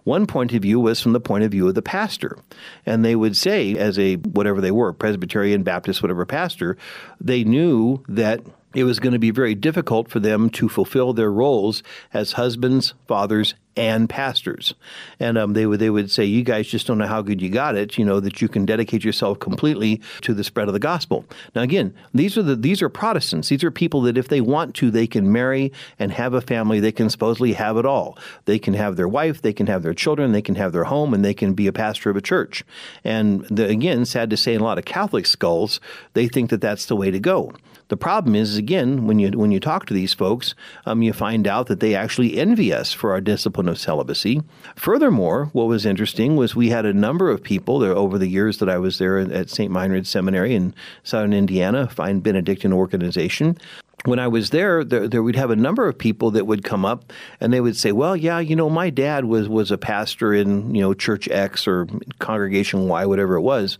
One 0.04 0.25
point 0.27 0.54
of 0.54 0.62
view 0.62 0.80
was 0.80 1.01
from 1.01 1.13
the 1.13 1.20
point 1.20 1.44
of 1.44 1.51
view 1.51 1.68
of 1.68 1.75
the 1.75 1.82
pastor. 1.82 2.38
And 2.86 3.04
they 3.04 3.15
would 3.15 3.36
say, 3.38 3.75
as 3.75 3.98
a 4.00 4.15
whatever 4.15 4.62
they 4.62 4.72
were, 4.72 4.94
Presbyterian, 4.94 5.63
Baptist, 5.63 6.01
whatever 6.01 6.25
pastor, 6.25 6.77
they 7.20 7.44
knew 7.44 8.04
that 8.08 8.42
it 8.75 8.84
was 8.84 9.00
going 9.00 9.13
to 9.13 9.20
be 9.20 9.32
very 9.32 9.55
difficult 9.55 10.10
for 10.10 10.20
them 10.20 10.50
to 10.51 10.70
fulfill 10.70 11.13
their 11.13 11.32
roles 11.32 11.82
as 12.13 12.34
husbands, 12.34 12.94
fathers, 13.08 13.55
and 13.77 14.10
pastors. 14.10 14.74
And 15.20 15.38
um, 15.38 15.53
they 15.53 15.65
would 15.65 15.79
they 15.79 15.89
would 15.89 16.12
say, 16.12 16.25
"You 16.25 16.44
guys 16.44 16.67
just 16.67 16.88
don't 16.88 16.98
know 16.98 17.08
how 17.08 17.22
good 17.22 17.41
you 17.41 17.50
got 17.50 17.75
it. 17.75 17.98
You 17.98 18.05
know 18.05 18.20
that 18.20 18.41
you 18.41 18.48
can 18.48 18.65
dedicate 18.65 19.03
yourself 19.03 19.39
completely 19.39 20.01
to 20.22 20.34
the 20.34 20.44
spread 20.44 20.67
of 20.67 20.74
the 20.74 20.79
gospel." 20.79 21.25
Now, 21.55 21.62
again, 21.62 21.94
these 22.13 22.38
are 22.38 22.44
the 22.44 22.55
these 22.55 22.82
are 22.82 22.89
Protestants. 22.89 23.50
These 23.50 23.63
are 23.63 23.72
people 23.72 24.01
that, 24.01 24.17
if 24.17 24.27
they 24.27 24.41
want 24.41 24.75
to, 24.75 24.91
they 24.91 25.08
can 25.08 25.32
marry 25.32 25.72
and 26.00 26.12
have 26.12 26.34
a 26.34 26.41
family. 26.41 26.79
They 26.79 26.91
can 26.91 27.10
supposedly 27.10 27.53
have 27.53 27.77
it 27.77 27.86
all. 27.86 28.17
They 28.46 28.60
can 28.60 28.74
have 28.75 28.96
their 28.96 29.08
wife, 29.08 29.41
they 29.41 29.53
can 29.53 29.67
have 29.67 29.84
their 29.84 29.94
children, 29.94 30.32
they 30.32 30.41
can 30.41 30.55
have 30.55 30.72
their 30.72 30.86
home, 30.86 31.13
and 31.13 31.24
they 31.24 31.34
can 31.34 31.53
be 31.53 31.67
a 31.67 31.74
pastor 31.74 32.10
of 32.10 32.15
a 32.15 32.22
church. 32.22 32.63
And 33.03 33.46
the, 33.48 33.67
again, 33.67 34.05
sad 34.05 34.29
to 34.29 34.38
say, 34.38 34.53
in 34.53 34.62
a 34.62 34.63
lot 34.63 34.77
of 34.77 34.86
Catholic 34.86 35.25
skulls, 35.25 35.79
they 36.13 36.27
think 36.27 36.50
that 36.50 36.62
that's 36.62 36.86
the 36.86 36.96
way 36.96 37.12
to 37.12 37.20
go. 37.20 37.53
The 37.88 37.98
problem 37.98 38.36
is, 38.36 38.58
again, 38.58 39.06
when 39.06 39.20
you 39.20 39.32
when 39.32 39.51
you 39.51 39.60
talk 39.60 39.86
to 39.86 39.94
these 39.94 40.13
folks, 40.13 40.56
um, 40.86 41.04
you 41.04 41.13
find 41.13 41.48
out 41.48 41.68
that 41.68 41.80
they 41.80 41.94
actually 41.94 42.38
envy 42.38 42.74
us 42.74 42.92
for 42.92 43.12
our 43.12 43.22
discipline 43.22 43.70
of 43.70 43.77
celibacy. 43.77 44.42
Furthermore, 44.75 45.50
what 45.54 45.68
was 45.68 45.86
interesting 45.86 46.36
was 46.36 46.56
we 46.56 46.70
had 46.70 46.86
a 46.86 46.94
number 46.94 47.30
of 47.30 47.44
people 47.44 47.77
there 47.77 47.96
over 47.96 48.18
the 48.18 48.27
years 48.27 48.58
that 48.58 48.70
I 48.70 48.80
was 48.80 48.98
there 48.98 49.20
at 49.20 49.50
St. 49.50 49.72
Meinrad 49.72 50.08
Seminary 50.08 50.56
in 50.56 50.74
Southern 51.04 51.34
Indiana, 51.34 51.82
a 51.82 51.88
fine 51.88 52.22
Benedictine 52.22 52.74
organization 52.74 53.58
when 54.06 54.20
I 54.20 54.27
was 54.27 54.51
there, 54.51 54.84
there, 54.84 55.08
there, 55.08 55.24
we'd 55.24 55.36
have 55.36 55.50
a 55.50 55.56
number 55.56 55.88
of 55.88 55.98
people 55.98 56.32
that 56.32 56.46
would 56.46 56.63
come 56.63 56.86
up 56.86 57.12
and 57.39 57.51
they 57.51 57.62
would 57.62 57.75
say, 57.75 57.92
"Well, 57.92 58.15
yeah, 58.15 58.39
you 58.39 58.56
know, 58.56 58.70
my 58.70 58.89
dad 58.89 59.25
was 59.25 59.50
was 59.50 59.72
a 59.72 59.77
pastor 59.77 60.34
in 60.34 60.75
you 60.75 60.82
know 60.82 60.94
Church 60.94 61.27
X 61.30 61.68
or 61.68 61.88
Congregation 62.20 62.88
Y, 62.88 63.06
whatever 63.06 63.36
it 63.36 63.42
was." 63.42 63.77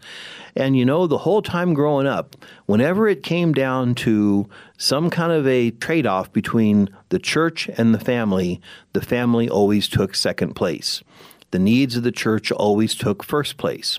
And 0.56 0.78
you 0.78 0.86
know, 0.86 1.06
the 1.06 1.18
whole 1.18 1.42
time 1.42 1.74
growing 1.74 2.08
up, 2.08 2.36
whenever 2.66 3.08
it 3.08 3.24
came 3.24 3.54
down 3.54 3.94
to 3.96 4.48
some 4.78 5.10
kind 5.10 5.32
of 5.32 5.46
a 5.46 5.72
trade 5.72 6.08
off 6.08 6.32
between 6.32 6.90
the 7.10 7.20
church 7.20 7.70
and 7.78 7.94
the 7.94 8.00
family, 8.00 8.62
the 8.94 9.02
family 9.02 9.50
always 9.50 9.88
took 9.88 10.16
second 10.16 10.54
place 10.54 11.04
the 11.56 11.60
needs 11.60 11.96
of 11.96 12.04
the 12.04 12.12
church 12.12 12.52
always 12.52 12.94
took 12.96 13.24
first 13.24 13.56
place. 13.56 13.98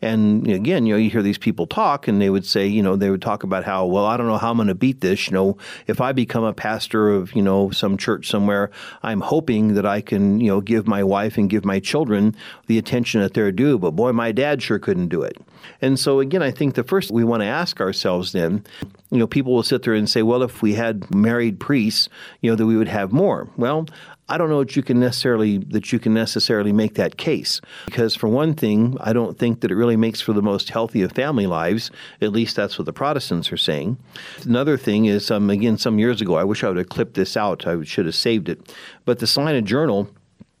And 0.00 0.46
again, 0.46 0.86
you 0.86 0.94
know, 0.94 0.98
you 0.98 1.10
hear 1.10 1.22
these 1.22 1.38
people 1.38 1.66
talk, 1.66 2.06
and 2.06 2.20
they 2.20 2.30
would 2.30 2.46
say, 2.46 2.66
you 2.66 2.82
know, 2.82 2.94
they 2.94 3.10
would 3.10 3.22
talk 3.22 3.42
about 3.42 3.64
how, 3.64 3.86
well, 3.86 4.04
I 4.04 4.16
don't 4.16 4.28
know 4.28 4.38
how 4.38 4.50
I'm 4.50 4.56
going 4.56 4.68
to 4.68 4.74
beat 4.74 5.00
this. 5.00 5.26
You 5.26 5.34
know, 5.34 5.58
if 5.86 6.00
I 6.00 6.12
become 6.12 6.44
a 6.44 6.52
pastor 6.52 7.10
of, 7.10 7.34
you 7.34 7.42
know, 7.42 7.70
some 7.70 7.96
church 7.96 8.28
somewhere, 8.28 8.70
I'm 9.02 9.20
hoping 9.20 9.74
that 9.74 9.84
I 9.86 10.00
can, 10.00 10.40
you 10.40 10.48
know, 10.48 10.60
give 10.60 10.86
my 10.86 11.02
wife 11.02 11.36
and 11.36 11.50
give 11.50 11.64
my 11.64 11.80
children 11.80 12.36
the 12.68 12.78
attention 12.78 13.20
that 13.22 13.34
they're 13.34 13.50
due. 13.50 13.78
But 13.78 13.92
boy, 13.92 14.12
my 14.12 14.30
dad 14.30 14.62
sure 14.62 14.78
couldn't 14.78 15.08
do 15.08 15.22
it. 15.22 15.36
And 15.82 15.98
so, 15.98 16.20
again, 16.20 16.42
I 16.42 16.52
think 16.52 16.74
the 16.74 16.84
first 16.84 17.10
we 17.10 17.24
want 17.24 17.42
to 17.42 17.46
ask 17.46 17.80
ourselves 17.80 18.32
then, 18.32 18.64
you 19.10 19.18
know, 19.18 19.26
people 19.26 19.52
will 19.52 19.62
sit 19.62 19.82
there 19.82 19.94
and 19.94 20.08
say, 20.08 20.22
well, 20.22 20.42
if 20.42 20.62
we 20.62 20.74
had 20.74 21.12
married 21.12 21.58
priests, 21.58 22.08
you 22.40 22.50
know, 22.50 22.56
that 22.56 22.66
we 22.66 22.76
would 22.76 22.88
have 22.88 23.12
more. 23.12 23.48
Well, 23.56 23.86
I 24.30 24.36
don't 24.36 24.50
know 24.50 24.62
that 24.62 24.76
you 24.76 24.82
can 24.82 25.00
necessarily 25.00 25.58
that 25.58 25.90
you 25.90 25.98
can 25.98 26.12
necessarily 26.12 26.72
make 26.72 26.94
that 26.94 27.16
case 27.16 27.62
because 27.86 28.14
for 28.14 28.28
one 28.28 28.52
thing, 28.52 28.96
I 29.00 29.14
don't 29.14 29.38
think 29.38 29.60
that 29.60 29.70
it 29.70 29.74
really 29.74 29.87
makes 29.96 30.20
for 30.20 30.32
the 30.32 30.42
most 30.42 30.70
healthy 30.70 31.02
of 31.02 31.12
family 31.12 31.46
lives. 31.46 31.90
At 32.20 32.32
least 32.32 32.56
that's 32.56 32.78
what 32.78 32.86
the 32.86 32.92
Protestants 32.92 33.52
are 33.52 33.56
saying. 33.56 33.98
Another 34.44 34.76
thing 34.76 35.06
is, 35.06 35.30
um, 35.30 35.50
again, 35.50 35.78
some 35.78 35.98
years 35.98 36.20
ago, 36.20 36.36
I 36.36 36.44
wish 36.44 36.64
I 36.64 36.68
would 36.68 36.78
have 36.78 36.88
clipped 36.88 37.14
this 37.14 37.36
out. 37.36 37.66
I 37.66 37.82
should 37.84 38.06
have 38.06 38.14
saved 38.14 38.48
it. 38.48 38.74
But 39.04 39.18
the 39.18 39.26
Salina 39.26 39.62
Journal 39.62 40.08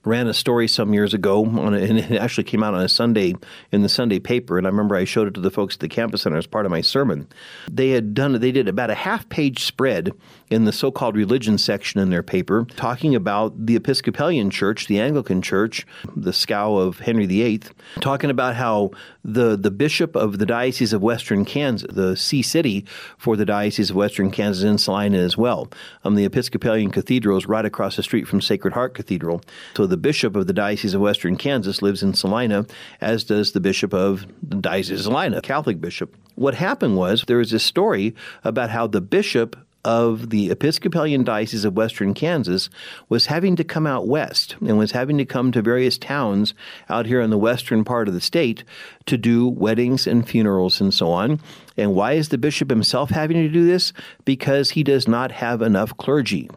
ran 0.04 0.26
a 0.26 0.34
story 0.34 0.68
some 0.68 0.94
years 0.94 1.12
ago, 1.14 1.44
on 1.44 1.74
a, 1.74 1.78
and 1.88 1.98
it 1.98 2.12
actually 2.12 2.44
came 2.44 2.62
out 2.62 2.74
on 2.74 2.82
a 2.82 2.88
Sunday 2.88 3.34
in 3.72 3.82
the 3.82 3.88
Sunday 3.88 4.18
paper. 4.18 4.58
And 4.58 4.66
I 4.66 4.70
remember 4.70 4.96
I 4.96 5.04
showed 5.04 5.28
it 5.28 5.34
to 5.34 5.40
the 5.40 5.50
folks 5.50 5.76
at 5.76 5.80
the 5.80 5.88
campus 5.88 6.22
center 6.22 6.36
as 6.36 6.46
part 6.46 6.66
of 6.66 6.70
my 6.70 6.80
sermon. 6.80 7.28
They 7.70 7.90
had 7.90 8.14
done, 8.14 8.38
they 8.40 8.52
did 8.52 8.68
about 8.68 8.90
a 8.90 8.94
half 8.94 9.28
page 9.28 9.64
spread 9.64 10.12
in 10.50 10.64
the 10.64 10.72
so 10.72 10.90
called 10.90 11.16
religion 11.16 11.58
section 11.58 12.00
in 12.00 12.10
their 12.10 12.22
paper, 12.22 12.66
talking 12.76 13.14
about 13.14 13.66
the 13.66 13.76
Episcopalian 13.76 14.50
Church, 14.50 14.86
the 14.86 15.00
Anglican 15.00 15.42
Church, 15.42 15.86
the 16.16 16.32
scow 16.32 16.76
of 16.76 17.00
Henry 17.00 17.26
VIII, 17.26 17.60
talking 18.00 18.30
about 18.30 18.56
how 18.56 18.90
the, 19.24 19.56
the 19.56 19.70
bishop 19.70 20.16
of 20.16 20.38
the 20.38 20.46
Diocese 20.46 20.92
of 20.92 21.02
Western 21.02 21.44
Kansas, 21.44 21.88
the 21.92 22.16
see 22.16 22.40
city 22.40 22.84
for 23.18 23.36
the 23.36 23.44
Diocese 23.44 23.90
of 23.90 23.96
Western 23.96 24.30
Kansas 24.30 24.64
in 24.64 24.78
Salina 24.78 25.18
as 25.18 25.36
well. 25.36 25.68
Um, 26.04 26.14
the 26.14 26.24
Episcopalian 26.24 26.90
Cathedral 26.90 27.36
is 27.36 27.46
right 27.46 27.64
across 27.64 27.96
the 27.96 28.02
street 28.02 28.26
from 28.26 28.40
Sacred 28.40 28.72
Heart 28.72 28.94
Cathedral. 28.94 29.42
So 29.76 29.86
the 29.88 29.96
bishop 29.96 30.36
of 30.36 30.46
the 30.46 30.52
Diocese 30.52 30.94
of 30.94 31.00
Western 31.00 31.36
Kansas 31.36 31.82
lives 31.82 32.02
in 32.02 32.14
Salina, 32.14 32.66
as 33.00 33.24
does 33.24 33.52
the 33.52 33.60
bishop 33.60 33.92
of 33.92 34.26
the 34.42 34.56
Diocese 34.56 35.00
of 35.00 35.04
Salina, 35.04 35.40
Catholic 35.40 35.80
bishop. 35.80 36.14
What 36.34 36.54
happened 36.54 36.96
was 36.96 37.24
there 37.26 37.38
was 37.38 37.52
a 37.52 37.58
story 37.58 38.14
about 38.44 38.70
how 38.70 38.86
the 38.86 39.00
bishop 39.00 39.56
of 39.84 40.30
the 40.30 40.50
Episcopalian 40.50 41.24
Diocese 41.24 41.64
of 41.64 41.76
Western 41.76 42.12
Kansas 42.12 42.68
was 43.08 43.26
having 43.26 43.56
to 43.56 43.64
come 43.64 43.86
out 43.86 44.08
west 44.08 44.56
and 44.60 44.76
was 44.76 44.92
having 44.92 45.16
to 45.18 45.24
come 45.24 45.52
to 45.52 45.62
various 45.62 45.96
towns 45.96 46.52
out 46.88 47.06
here 47.06 47.20
in 47.20 47.30
the 47.30 47.38
western 47.38 47.84
part 47.84 48.08
of 48.08 48.14
the 48.14 48.20
state 48.20 48.64
to 49.06 49.16
do 49.16 49.48
weddings 49.48 50.06
and 50.06 50.28
funerals 50.28 50.80
and 50.80 50.92
so 50.92 51.10
on. 51.10 51.40
And 51.76 51.94
why 51.94 52.12
is 52.12 52.28
the 52.28 52.38
bishop 52.38 52.70
himself 52.70 53.10
having 53.10 53.36
to 53.36 53.48
do 53.48 53.64
this? 53.64 53.92
Because 54.24 54.70
he 54.70 54.82
does 54.82 55.06
not 55.06 55.32
have 55.32 55.62
enough 55.62 55.96
clergy 55.96 56.50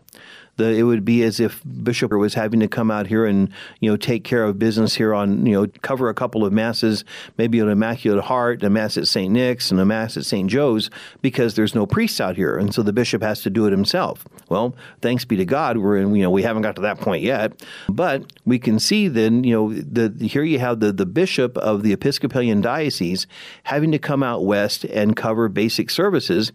the, 0.62 0.78
it 0.78 0.84
would 0.84 1.04
be 1.04 1.24
as 1.24 1.40
if 1.40 1.62
Bishop 1.84 2.12
was 2.12 2.36
having 2.36 2.60
to 2.60 2.68
come 2.68 2.92
out 2.92 3.08
here 3.08 3.26
and 3.26 3.50
you 3.80 3.90
know 3.90 3.98
take 3.98 4.24
care 4.24 4.44
of 4.44 4.60
business 4.60 4.96
here 4.96 5.14
on 5.14 5.46
you 5.46 5.54
know 5.54 5.68
cover 5.82 6.10
a 6.10 6.14
couple 6.14 6.46
of 6.46 6.54
masses, 6.54 7.04
maybe 7.38 7.60
an 7.60 7.70
Immaculate 7.70 8.24
Heart, 8.24 8.64
a 8.64 8.70
mass 8.70 8.98
at 8.98 9.08
St. 9.08 9.34
Nick's, 9.34 9.72
and 9.72 9.80
a 9.80 9.86
mass 9.86 10.18
at 10.18 10.26
St. 10.26 10.50
Joe's, 10.50 10.90
because 11.22 11.56
there's 11.56 11.74
no 11.74 11.86
priests 11.86 12.22
out 12.22 12.36
here, 12.36 12.58
and 12.58 12.74
so 12.74 12.84
the 12.84 12.94
bishop 12.94 13.24
has 13.24 13.42
to 13.42 13.50
do 13.50 13.66
it 13.66 13.72
himself. 13.72 14.26
Well, 14.50 14.76
thanks 15.02 15.26
be 15.26 15.36
to 15.38 15.46
God, 15.46 15.78
we're 15.78 15.98
in, 15.98 16.14
you 16.14 16.22
know 16.22 16.30
we 16.30 16.44
haven't 16.44 16.62
got 16.62 16.76
to 16.76 16.82
that 16.84 17.00
point 17.00 17.24
yet, 17.24 17.54
but 17.90 18.32
we 18.46 18.60
can 18.60 18.80
see 18.80 19.08
then 19.08 19.44
you 19.44 19.54
know 19.54 19.74
the 19.74 20.14
here 20.28 20.44
you 20.44 20.60
have 20.60 20.80
the 20.80 20.92
the 20.92 21.06
bishop 21.06 21.58
of 21.58 21.82
the 21.82 21.92
Episcopalian 21.92 22.62
diocese 22.62 23.26
having 23.64 23.92
to 23.92 24.00
come 24.00 24.22
out 24.22 24.46
west 24.46 24.84
and 24.86 25.16
cover 25.16 25.50
basic 25.50 25.90
services 25.90 26.52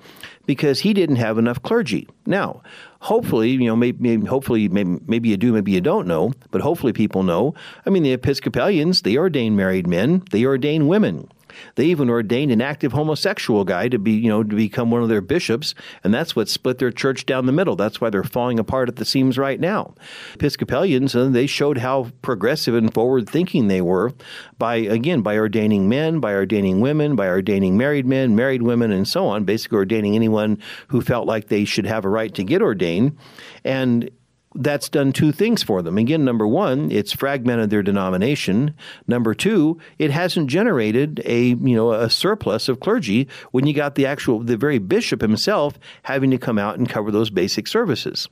because 0.46 0.80
he 0.80 0.94
didn't 0.94 1.16
have 1.16 1.38
enough 1.38 1.62
clergy. 1.62 2.08
Now, 2.24 2.62
hopefully, 3.00 3.50
you 3.50 3.66
know, 3.66 3.76
maybe, 3.76 3.98
maybe 4.00 4.26
hopefully, 4.26 4.68
maybe, 4.68 4.98
maybe 5.06 5.28
you 5.28 5.36
do, 5.36 5.52
maybe 5.52 5.72
you 5.72 5.80
don't 5.80 6.06
know, 6.06 6.32
but 6.50 6.60
hopefully 6.60 6.92
people 6.92 7.22
know. 7.22 7.54
I 7.84 7.90
mean, 7.90 8.02
the 8.02 8.12
Episcopalians, 8.12 9.02
they 9.02 9.16
ordain 9.16 9.56
married 9.56 9.86
men, 9.86 10.22
they 10.30 10.44
ordain 10.44 10.86
women. 10.86 11.28
They 11.74 11.86
even 11.86 12.10
ordained 12.10 12.52
an 12.52 12.60
active 12.60 12.92
homosexual 12.92 13.64
guy 13.64 13.88
to 13.88 13.98
be, 13.98 14.12
you 14.12 14.28
know, 14.28 14.42
to 14.42 14.56
become 14.56 14.90
one 14.90 15.02
of 15.02 15.08
their 15.08 15.20
bishops, 15.20 15.74
and 16.02 16.12
that's 16.12 16.34
what 16.34 16.48
split 16.48 16.78
their 16.78 16.90
church 16.90 17.26
down 17.26 17.46
the 17.46 17.52
middle. 17.52 17.76
That's 17.76 18.00
why 18.00 18.10
they're 18.10 18.24
falling 18.24 18.58
apart 18.58 18.88
at 18.88 18.96
the 18.96 19.04
seams 19.04 19.38
right 19.38 19.60
now. 19.60 19.94
Episcopalians, 20.34 21.14
uh, 21.14 21.28
they 21.28 21.46
showed 21.46 21.78
how 21.78 22.10
progressive 22.22 22.74
and 22.74 22.92
forward-thinking 22.92 23.68
they 23.68 23.80
were 23.80 24.12
by, 24.58 24.76
again, 24.76 25.22
by 25.22 25.36
ordaining 25.36 25.88
men, 25.88 26.20
by 26.20 26.32
ordaining 26.34 26.80
women, 26.80 27.16
by 27.16 27.28
ordaining 27.28 27.76
married 27.76 28.06
men, 28.06 28.36
married 28.36 28.62
women, 28.62 28.92
and 28.92 29.06
so 29.06 29.26
on. 29.26 29.44
Basically, 29.44 29.76
ordaining 29.76 30.14
anyone 30.14 30.58
who 30.88 31.00
felt 31.00 31.26
like 31.26 31.48
they 31.48 31.64
should 31.64 31.86
have 31.86 32.04
a 32.04 32.08
right 32.08 32.34
to 32.34 32.44
get 32.44 32.62
ordained, 32.62 33.16
and 33.64 34.10
that's 34.58 34.88
done 34.88 35.12
two 35.12 35.32
things 35.32 35.62
for 35.62 35.82
them. 35.82 35.98
Again, 35.98 36.24
number 36.24 36.46
one, 36.46 36.90
it's 36.90 37.12
fragmented 37.12 37.70
their 37.70 37.82
denomination. 37.82 38.74
Number 39.06 39.34
two, 39.34 39.78
it 39.98 40.10
hasn't 40.10 40.48
generated 40.48 41.22
a 41.24 41.48
you 41.48 41.76
know 41.76 41.92
a 41.92 42.10
surplus 42.10 42.68
of 42.68 42.80
clergy 42.80 43.28
when 43.52 43.66
you 43.66 43.74
got 43.74 43.94
the 43.94 44.06
actual 44.06 44.40
the 44.40 44.56
very 44.56 44.78
bishop 44.78 45.20
himself 45.20 45.78
having 46.02 46.30
to 46.30 46.38
come 46.38 46.58
out 46.58 46.78
and 46.78 46.88
cover 46.88 47.10
those 47.10 47.30
basic 47.30 47.66
services. 47.66 48.28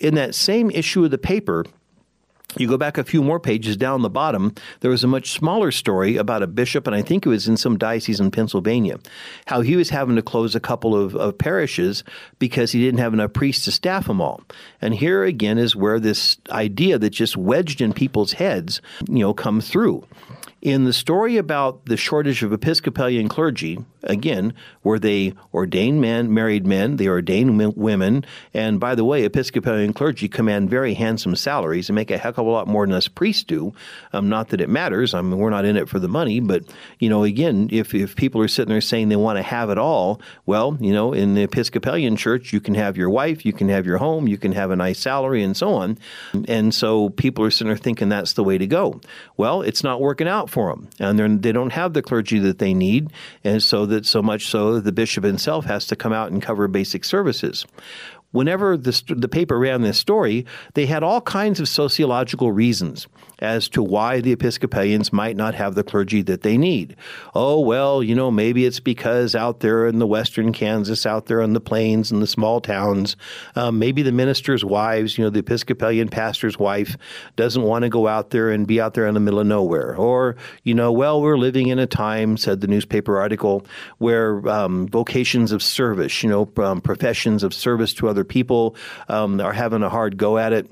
In 0.00 0.14
that 0.16 0.34
same 0.34 0.70
issue 0.70 1.04
of 1.04 1.10
the 1.10 1.18
paper, 1.18 1.64
You 2.56 2.68
go 2.68 2.76
back 2.76 2.98
a 2.98 3.04
few 3.04 3.22
more 3.22 3.40
pages 3.40 3.76
down 3.76 4.02
the 4.02 4.10
bottom, 4.10 4.54
there 4.80 4.90
was 4.90 5.04
a 5.04 5.08
much 5.08 5.30
smaller 5.30 5.70
story 5.70 6.16
about 6.16 6.42
a 6.42 6.46
bishop, 6.46 6.86
and 6.86 6.94
I 6.94 7.02
think 7.02 7.24
it 7.24 7.28
was 7.28 7.48
in 7.48 7.56
some 7.56 7.78
diocese 7.78 8.20
in 8.20 8.30
Pennsylvania, 8.30 8.98
how 9.46 9.60
he 9.60 9.76
was 9.76 9.90
having 9.90 10.16
to 10.16 10.22
close 10.22 10.54
a 10.54 10.60
couple 10.60 10.96
of, 10.96 11.14
of 11.14 11.38
parishes 11.38 12.04
because 12.38 12.72
he 12.72 12.80
didn't 12.80 13.00
have 13.00 13.14
enough 13.14 13.32
priests 13.32 13.64
to 13.64 13.72
staff 13.72 14.06
them 14.06 14.20
all. 14.20 14.42
And 14.80 14.94
here 14.94 15.24
again 15.24 15.58
is 15.58 15.74
where 15.76 15.98
this 15.98 16.36
idea 16.50 16.98
that 16.98 17.10
just 17.10 17.36
wedged 17.36 17.80
in 17.80 17.92
people's 17.92 18.32
heads, 18.32 18.80
you 19.08 19.20
know, 19.20 19.34
comes 19.34 19.68
through. 19.68 20.04
In 20.62 20.84
the 20.84 20.92
story 20.92 21.38
about 21.38 21.86
the 21.86 21.96
shortage 21.96 22.44
of 22.44 22.52
Episcopalian 22.52 23.28
clergy, 23.28 23.84
again, 24.04 24.54
were 24.84 25.00
they 25.00 25.34
ordained 25.52 26.00
men, 26.00 26.32
married 26.32 26.64
men, 26.64 26.98
they 26.98 27.08
ordained 27.08 27.74
women, 27.76 28.24
and 28.54 28.78
by 28.78 28.94
the 28.94 29.04
way, 29.04 29.24
Episcopalian 29.24 29.92
clergy 29.92 30.28
command 30.28 30.70
very 30.70 30.94
handsome 30.94 31.34
salaries 31.34 31.88
and 31.88 31.96
make 31.96 32.12
a 32.12 32.18
heck 32.18 32.38
of 32.38 32.46
a 32.46 32.50
lot 32.50 32.68
more 32.68 32.86
than 32.86 32.94
us 32.94 33.08
priests 33.08 33.42
do. 33.42 33.74
Um, 34.12 34.28
not 34.28 34.50
that 34.50 34.60
it 34.60 34.68
matters. 34.68 35.14
I 35.14 35.20
mean, 35.20 35.36
we're 35.36 35.50
not 35.50 35.64
in 35.64 35.76
it 35.76 35.88
for 35.88 35.98
the 35.98 36.06
money, 36.06 36.38
but 36.38 36.62
you 37.00 37.08
know, 37.08 37.24
again, 37.24 37.68
if 37.72 37.92
if 37.92 38.14
people 38.14 38.40
are 38.40 38.46
sitting 38.46 38.70
there 38.70 38.80
saying 38.80 39.08
they 39.08 39.16
want 39.16 39.38
to 39.38 39.42
have 39.42 39.68
it 39.68 39.78
all, 39.78 40.20
well, 40.46 40.78
you 40.80 40.92
know, 40.92 41.12
in 41.12 41.34
the 41.34 41.42
Episcopalian 41.42 42.16
church, 42.16 42.52
you 42.52 42.60
can 42.60 42.76
have 42.76 42.96
your 42.96 43.10
wife, 43.10 43.44
you 43.44 43.52
can 43.52 43.68
have 43.68 43.84
your 43.84 43.98
home, 43.98 44.28
you 44.28 44.38
can 44.38 44.52
have 44.52 44.70
a 44.70 44.76
nice 44.76 45.00
salary, 45.00 45.42
and 45.42 45.56
so 45.56 45.74
on. 45.74 45.98
And 46.46 46.72
so 46.72 47.08
people 47.08 47.44
are 47.44 47.50
sitting 47.50 47.66
there 47.66 47.76
thinking 47.76 48.10
that's 48.10 48.34
the 48.34 48.44
way 48.44 48.58
to 48.58 48.66
go. 48.68 49.00
Well, 49.36 49.62
it's 49.62 49.82
not 49.82 50.00
working 50.00 50.28
out 50.28 50.51
for 50.52 50.70
them, 50.70 50.88
and 51.00 51.42
they 51.42 51.50
don't 51.50 51.72
have 51.72 51.94
the 51.94 52.02
clergy 52.02 52.38
that 52.38 52.58
they 52.58 52.74
need, 52.74 53.10
and 53.42 53.62
so 53.62 53.86
that 53.86 54.06
so 54.06 54.22
much 54.22 54.46
so 54.46 54.74
that 54.74 54.84
the 54.84 54.92
bishop 54.92 55.24
himself 55.24 55.64
has 55.64 55.86
to 55.86 55.96
come 55.96 56.12
out 56.12 56.30
and 56.30 56.42
cover 56.42 56.68
basic 56.68 57.04
services. 57.04 57.66
Whenever 58.32 58.76
the, 58.76 59.02
the 59.08 59.28
paper 59.28 59.58
ran 59.58 59.82
this 59.82 59.98
story, 59.98 60.46
they 60.74 60.86
had 60.86 61.02
all 61.02 61.20
kinds 61.20 61.60
of 61.60 61.68
sociological 61.68 62.52
reasons 62.52 63.06
as 63.42 63.68
to 63.70 63.82
why 63.82 64.20
the 64.20 64.32
Episcopalians 64.32 65.12
might 65.12 65.36
not 65.36 65.54
have 65.54 65.74
the 65.74 65.82
clergy 65.82 66.22
that 66.22 66.42
they 66.42 66.56
need. 66.56 66.96
Oh, 67.34 67.60
well, 67.60 68.02
you 68.02 68.14
know, 68.14 68.30
maybe 68.30 68.64
it's 68.64 68.80
because 68.80 69.34
out 69.34 69.60
there 69.60 69.86
in 69.86 69.98
the 69.98 70.06
western 70.06 70.52
Kansas, 70.52 71.04
out 71.04 71.26
there 71.26 71.42
on 71.42 71.52
the 71.52 71.60
plains 71.60 72.10
and 72.10 72.22
the 72.22 72.26
small 72.26 72.60
towns, 72.60 73.16
um, 73.56 73.78
maybe 73.78 74.02
the 74.02 74.12
minister's 74.12 74.64
wives, 74.64 75.18
you 75.18 75.24
know, 75.24 75.30
the 75.30 75.40
Episcopalian 75.40 76.08
pastor's 76.08 76.58
wife 76.58 76.96
doesn't 77.36 77.62
want 77.62 77.82
to 77.82 77.88
go 77.88 78.06
out 78.06 78.30
there 78.30 78.50
and 78.50 78.66
be 78.66 78.80
out 78.80 78.94
there 78.94 79.06
in 79.06 79.14
the 79.14 79.20
middle 79.20 79.40
of 79.40 79.46
nowhere. 79.46 79.96
Or, 79.96 80.36
you 80.62 80.74
know, 80.74 80.92
well, 80.92 81.20
we're 81.20 81.36
living 81.36 81.68
in 81.68 81.78
a 81.78 81.86
time, 81.86 82.36
said 82.36 82.60
the 82.60 82.68
newspaper 82.68 83.18
article, 83.18 83.66
where 83.98 84.48
um, 84.48 84.86
vocations 84.88 85.50
of 85.50 85.62
service, 85.62 86.22
you 86.22 86.30
know, 86.30 86.48
um, 86.64 86.80
professions 86.80 87.42
of 87.42 87.52
service 87.52 87.92
to 87.94 88.08
other 88.08 88.24
people 88.24 88.76
um, 89.08 89.40
are 89.40 89.52
having 89.52 89.82
a 89.82 89.88
hard 89.88 90.16
go 90.16 90.38
at 90.38 90.52
it 90.52 90.70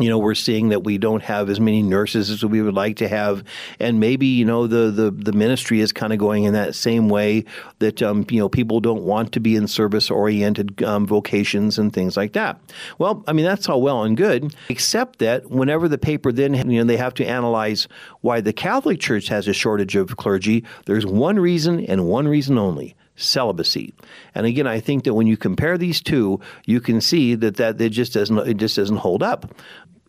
you 0.00 0.08
know 0.08 0.18
we're 0.18 0.34
seeing 0.34 0.70
that 0.70 0.84
we 0.84 0.98
don't 0.98 1.22
have 1.22 1.50
as 1.50 1.60
many 1.60 1.82
nurses 1.82 2.30
as 2.30 2.44
we 2.44 2.62
would 2.62 2.74
like 2.74 2.96
to 2.96 3.08
have. 3.08 3.44
And 3.80 4.00
maybe 4.00 4.26
you 4.26 4.44
know 4.44 4.66
the 4.66 4.90
the, 4.90 5.10
the 5.10 5.32
ministry 5.32 5.80
is 5.80 5.92
kind 5.92 6.12
of 6.12 6.18
going 6.18 6.44
in 6.44 6.54
that 6.54 6.74
same 6.74 7.08
way 7.08 7.44
that 7.78 8.02
um, 8.02 8.26
you 8.30 8.38
know 8.38 8.48
people 8.48 8.80
don't 8.80 9.02
want 9.02 9.32
to 9.32 9.40
be 9.40 9.56
in 9.56 9.68
service 9.68 10.10
oriented 10.10 10.82
um, 10.82 11.06
vocations 11.06 11.78
and 11.78 11.92
things 11.92 12.16
like 12.16 12.32
that. 12.32 12.60
Well 12.98 13.22
i 13.26 13.32
mean 13.32 13.44
that's 13.44 13.68
all 13.68 13.82
well 13.82 14.02
and 14.04 14.16
good 14.16 14.54
except 14.68 15.18
that 15.18 15.50
whenever 15.50 15.88
the 15.88 15.98
paper 15.98 16.32
then 16.32 16.54
you 16.70 16.78
know 16.78 16.84
they 16.84 16.96
have 16.96 17.14
to 17.14 17.24
analyze 17.24 17.88
why 18.20 18.40
the 18.40 18.52
catholic 18.52 19.00
church 19.00 19.28
has 19.28 19.48
a 19.48 19.52
shortage 19.52 19.96
of 19.96 20.16
clergy 20.16 20.64
there's 20.86 21.06
one 21.06 21.38
reason 21.38 21.80
and 21.86 22.06
one 22.06 22.28
reason 22.28 22.58
only 22.58 22.94
celibacy. 23.22 23.94
And 24.34 24.46
again, 24.46 24.66
I 24.66 24.80
think 24.80 25.04
that 25.04 25.14
when 25.14 25.26
you 25.26 25.36
compare 25.36 25.78
these 25.78 26.00
two, 26.00 26.40
you 26.66 26.80
can 26.80 27.00
see 27.00 27.34
that 27.36 27.56
that 27.56 27.80
it 27.80 27.90
just 27.90 28.14
doesn't 28.14 28.38
it 28.38 28.56
just 28.56 28.76
doesn't 28.76 28.96
hold 28.96 29.22
up. 29.22 29.54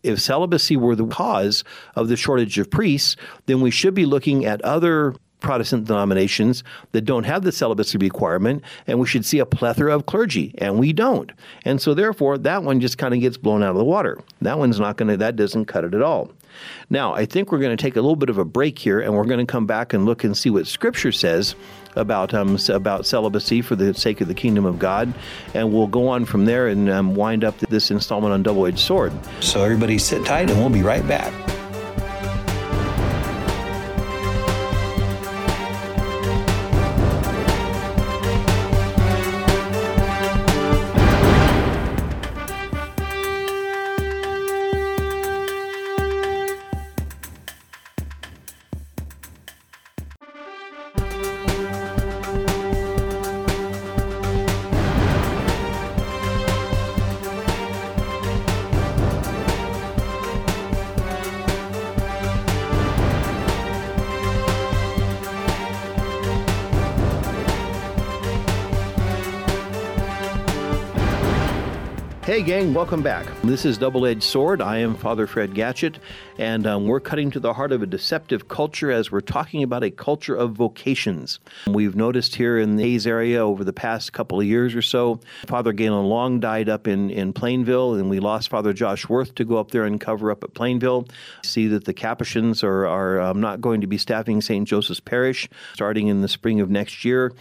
If 0.02 0.20
celibacy 0.20 0.76
were 0.76 0.94
the 0.94 1.06
cause 1.06 1.64
of 1.96 2.08
the 2.08 2.16
shortage 2.16 2.58
of 2.58 2.70
priests, 2.70 3.16
then 3.46 3.60
we 3.62 3.70
should 3.70 3.94
be 3.94 4.04
looking 4.04 4.44
at 4.44 4.60
other 4.62 5.14
Protestant 5.44 5.86
denominations 5.86 6.64
that 6.92 7.02
don't 7.02 7.24
have 7.24 7.42
the 7.42 7.52
celibacy 7.52 7.98
requirement, 7.98 8.64
and 8.86 8.98
we 8.98 9.06
should 9.06 9.26
see 9.26 9.38
a 9.38 9.46
plethora 9.46 9.94
of 9.94 10.06
clergy, 10.06 10.54
and 10.58 10.78
we 10.78 10.92
don't. 10.92 11.30
And 11.66 11.80
so, 11.80 11.92
therefore, 11.92 12.38
that 12.38 12.62
one 12.64 12.80
just 12.80 12.96
kind 12.96 13.12
of 13.12 13.20
gets 13.20 13.36
blown 13.36 13.62
out 13.62 13.72
of 13.72 13.76
the 13.76 13.84
water. 13.84 14.18
That 14.40 14.58
one's 14.58 14.80
not 14.80 14.96
going 14.96 15.08
to, 15.08 15.18
that 15.18 15.36
doesn't 15.36 15.66
cut 15.66 15.84
it 15.84 15.94
at 15.94 16.02
all. 16.02 16.32
Now, 16.88 17.12
I 17.14 17.26
think 17.26 17.52
we're 17.52 17.58
going 17.58 17.76
to 17.76 17.82
take 17.82 17.96
a 17.96 18.00
little 18.00 18.16
bit 18.16 18.30
of 18.30 18.38
a 18.38 18.44
break 18.44 18.78
here, 18.78 19.00
and 19.00 19.14
we're 19.14 19.24
going 19.24 19.44
to 19.46 19.50
come 19.50 19.66
back 19.66 19.92
and 19.92 20.06
look 20.06 20.24
and 20.24 20.36
see 20.36 20.48
what 20.50 20.66
Scripture 20.66 21.12
says 21.12 21.54
about 21.96 22.34
um, 22.34 22.58
about 22.68 23.06
celibacy 23.06 23.62
for 23.62 23.76
the 23.76 23.94
sake 23.94 24.20
of 24.20 24.28
the 24.28 24.34
kingdom 24.34 24.64
of 24.64 24.78
God, 24.78 25.12
and 25.54 25.72
we'll 25.72 25.86
go 25.86 26.08
on 26.08 26.24
from 26.24 26.44
there 26.44 26.68
and 26.68 26.88
um, 26.90 27.14
wind 27.14 27.44
up 27.44 27.58
this 27.58 27.90
installment 27.90 28.32
on 28.32 28.42
Double 28.42 28.66
Edged 28.66 28.78
Sword. 28.78 29.12
So 29.40 29.62
everybody 29.62 29.98
sit 29.98 30.24
tight, 30.24 30.50
and 30.50 30.58
we'll 30.58 30.70
be 30.70 30.82
right 30.82 31.06
back. 31.06 31.53
Gang, 72.44 72.74
welcome 72.74 73.00
back. 73.00 73.26
This 73.40 73.64
is 73.64 73.78
Double 73.78 74.04
Edged 74.04 74.22
Sword. 74.22 74.60
I 74.60 74.76
am 74.76 74.96
Father 74.96 75.26
Fred 75.26 75.54
Gatschet, 75.54 75.96
and 76.36 76.66
um, 76.66 76.86
we're 76.86 77.00
cutting 77.00 77.30
to 77.30 77.40
the 77.40 77.54
heart 77.54 77.72
of 77.72 77.82
a 77.82 77.86
deceptive 77.86 78.48
culture 78.48 78.90
as 78.90 79.10
we're 79.10 79.22
talking 79.22 79.62
about 79.62 79.82
a 79.82 79.90
culture 79.90 80.34
of 80.34 80.52
vocations. 80.52 81.40
We've 81.66 81.96
noticed 81.96 82.34
here 82.34 82.58
in 82.58 82.76
the 82.76 82.82
Hays 82.82 83.06
area 83.06 83.40
over 83.42 83.64
the 83.64 83.72
past 83.72 84.12
couple 84.12 84.40
of 84.40 84.46
years 84.46 84.74
or 84.74 84.82
so, 84.82 85.20
Father 85.46 85.72
Galen 85.72 86.04
Long 86.04 86.38
died 86.38 86.68
up 86.68 86.86
in, 86.86 87.08
in 87.08 87.32
Plainville, 87.32 87.94
and 87.94 88.10
we 88.10 88.20
lost 88.20 88.50
Father 88.50 88.74
Josh 88.74 89.08
Worth 89.08 89.34
to 89.36 89.44
go 89.46 89.56
up 89.56 89.70
there 89.70 89.84
and 89.84 89.98
cover 89.98 90.30
up 90.30 90.44
at 90.44 90.52
Plainville. 90.52 91.08
See 91.42 91.66
that 91.68 91.86
the 91.86 91.94
Capuchins 91.94 92.62
are, 92.62 92.86
are 92.86 93.20
um, 93.22 93.40
not 93.40 93.62
going 93.62 93.80
to 93.80 93.86
be 93.86 93.96
staffing 93.96 94.42
St. 94.42 94.68
Joseph's 94.68 95.00
Parish 95.00 95.48
starting 95.72 96.08
in 96.08 96.20
the 96.20 96.28
spring 96.28 96.60
of 96.60 96.68
next 96.68 97.06
year 97.06 97.32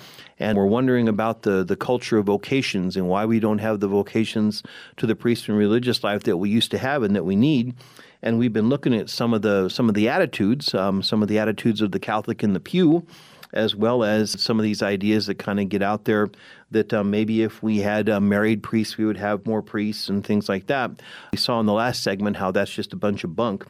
and 0.43 0.57
we're 0.57 0.65
wondering 0.65 1.07
about 1.07 1.43
the, 1.43 1.63
the 1.63 1.77
culture 1.77 2.17
of 2.17 2.25
vocations 2.25 2.97
and 2.97 3.07
why 3.07 3.25
we 3.25 3.39
don't 3.39 3.59
have 3.59 3.79
the 3.79 3.87
vocations 3.87 4.61
to 4.97 5.07
the 5.07 5.15
priest 5.15 5.47
and 5.47 5.57
religious 5.57 6.03
life 6.03 6.23
that 6.23 6.35
we 6.35 6.49
used 6.49 6.69
to 6.71 6.77
have 6.77 7.01
and 7.01 7.15
that 7.15 7.23
we 7.23 7.37
need. 7.37 7.73
And 8.21 8.37
we've 8.37 8.51
been 8.51 8.67
looking 8.67 8.93
at 8.93 9.09
some 9.09 9.33
of 9.33 9.41
the 9.41 9.69
some 9.69 9.87
of 9.87 9.95
the 9.95 10.09
attitudes, 10.09 10.73
um, 10.73 11.01
some 11.01 11.21
of 11.21 11.29
the 11.29 11.39
attitudes 11.39 11.79
of 11.79 11.93
the 11.93 11.99
Catholic 11.99 12.43
in 12.43 12.51
the 12.51 12.59
pew, 12.59 13.07
as 13.53 13.73
well 13.73 14.03
as 14.03 14.39
some 14.41 14.59
of 14.59 14.63
these 14.63 14.83
ideas 14.83 15.27
that 15.27 15.39
kind 15.39 15.61
of 15.61 15.69
get 15.69 15.81
out 15.81 16.03
there 16.03 16.29
that 16.71 16.93
um, 16.93 17.09
maybe 17.09 17.41
if 17.41 17.63
we 17.63 17.77
had 17.77 18.09
uh, 18.09 18.19
married 18.19 18.63
priests, 18.63 18.97
we 18.97 19.05
would 19.05 19.17
have 19.17 19.45
more 19.45 19.61
priests 19.61 20.09
and 20.09 20.25
things 20.25 20.49
like 20.49 20.67
that. 20.67 20.91
We 21.31 21.37
saw 21.37 21.61
in 21.61 21.67
the 21.67 21.73
last 21.73 22.03
segment 22.03 22.35
how 22.35 22.51
that's 22.51 22.71
just 22.71 22.91
a 22.91 22.97
bunch 22.97 23.23
of 23.23 23.33
bunk. 23.33 23.65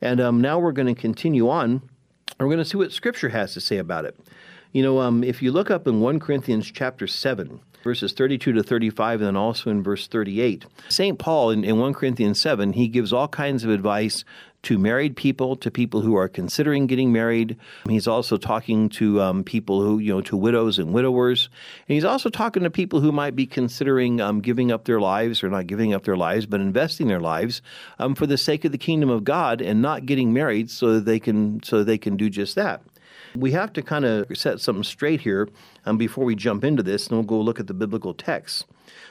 And 0.00 0.20
um, 0.20 0.40
now 0.40 0.58
we're 0.58 0.72
going 0.72 0.92
to 0.92 1.00
continue 1.00 1.48
on. 1.48 1.82
We're 2.40 2.46
going 2.46 2.58
to 2.58 2.64
see 2.64 2.78
what 2.78 2.90
Scripture 2.90 3.28
has 3.28 3.54
to 3.54 3.60
say 3.60 3.78
about 3.78 4.04
it. 4.04 4.16
You 4.76 4.82
know, 4.82 5.00
um, 5.00 5.24
if 5.24 5.40
you 5.40 5.52
look 5.52 5.70
up 5.70 5.86
in 5.86 6.02
1 6.02 6.20
Corinthians 6.20 6.70
chapter 6.70 7.06
7, 7.06 7.60
verses 7.82 8.12
32 8.12 8.52
to 8.52 8.62
35, 8.62 9.22
and 9.22 9.28
then 9.28 9.34
also 9.34 9.70
in 9.70 9.82
verse 9.82 10.06
38, 10.06 10.66
St. 10.90 11.18
Paul 11.18 11.48
in, 11.48 11.64
in 11.64 11.78
1 11.78 11.94
Corinthians 11.94 12.38
7, 12.38 12.74
he 12.74 12.86
gives 12.86 13.10
all 13.10 13.26
kinds 13.26 13.64
of 13.64 13.70
advice 13.70 14.22
to 14.64 14.78
married 14.78 15.16
people, 15.16 15.56
to 15.56 15.70
people 15.70 16.02
who 16.02 16.14
are 16.14 16.28
considering 16.28 16.86
getting 16.86 17.10
married. 17.10 17.56
He's 17.88 18.06
also 18.06 18.36
talking 18.36 18.90
to 18.90 19.22
um, 19.22 19.44
people 19.44 19.80
who, 19.80 19.98
you 19.98 20.12
know, 20.12 20.20
to 20.20 20.36
widows 20.36 20.78
and 20.78 20.92
widowers. 20.92 21.48
And 21.88 21.94
he's 21.94 22.04
also 22.04 22.28
talking 22.28 22.62
to 22.64 22.70
people 22.70 23.00
who 23.00 23.12
might 23.12 23.34
be 23.34 23.46
considering 23.46 24.20
um, 24.20 24.42
giving 24.42 24.70
up 24.70 24.84
their 24.84 25.00
lives, 25.00 25.42
or 25.42 25.48
not 25.48 25.68
giving 25.68 25.94
up 25.94 26.04
their 26.04 26.18
lives, 26.18 26.44
but 26.44 26.60
investing 26.60 27.08
their 27.08 27.20
lives 27.20 27.62
um, 27.98 28.14
for 28.14 28.26
the 28.26 28.36
sake 28.36 28.66
of 28.66 28.72
the 28.72 28.78
kingdom 28.78 29.08
of 29.08 29.24
God 29.24 29.62
and 29.62 29.80
not 29.80 30.04
getting 30.04 30.34
married 30.34 30.70
so 30.70 30.92
that 30.92 31.06
they 31.06 31.18
can 31.18 31.62
so 31.62 31.82
they 31.82 31.96
can 31.96 32.18
do 32.18 32.28
just 32.28 32.56
that. 32.56 32.82
We 33.36 33.52
have 33.52 33.72
to 33.74 33.82
kind 33.82 34.04
of 34.04 34.26
set 34.36 34.60
something 34.60 34.82
straight 34.82 35.20
here 35.20 35.48
um, 35.84 35.98
before 35.98 36.24
we 36.24 36.34
jump 36.34 36.64
into 36.64 36.82
this, 36.82 37.06
and 37.06 37.16
we'll 37.16 37.26
go 37.26 37.40
look 37.40 37.60
at 37.60 37.66
the 37.66 37.74
biblical 37.74 38.14
texts. 38.14 38.64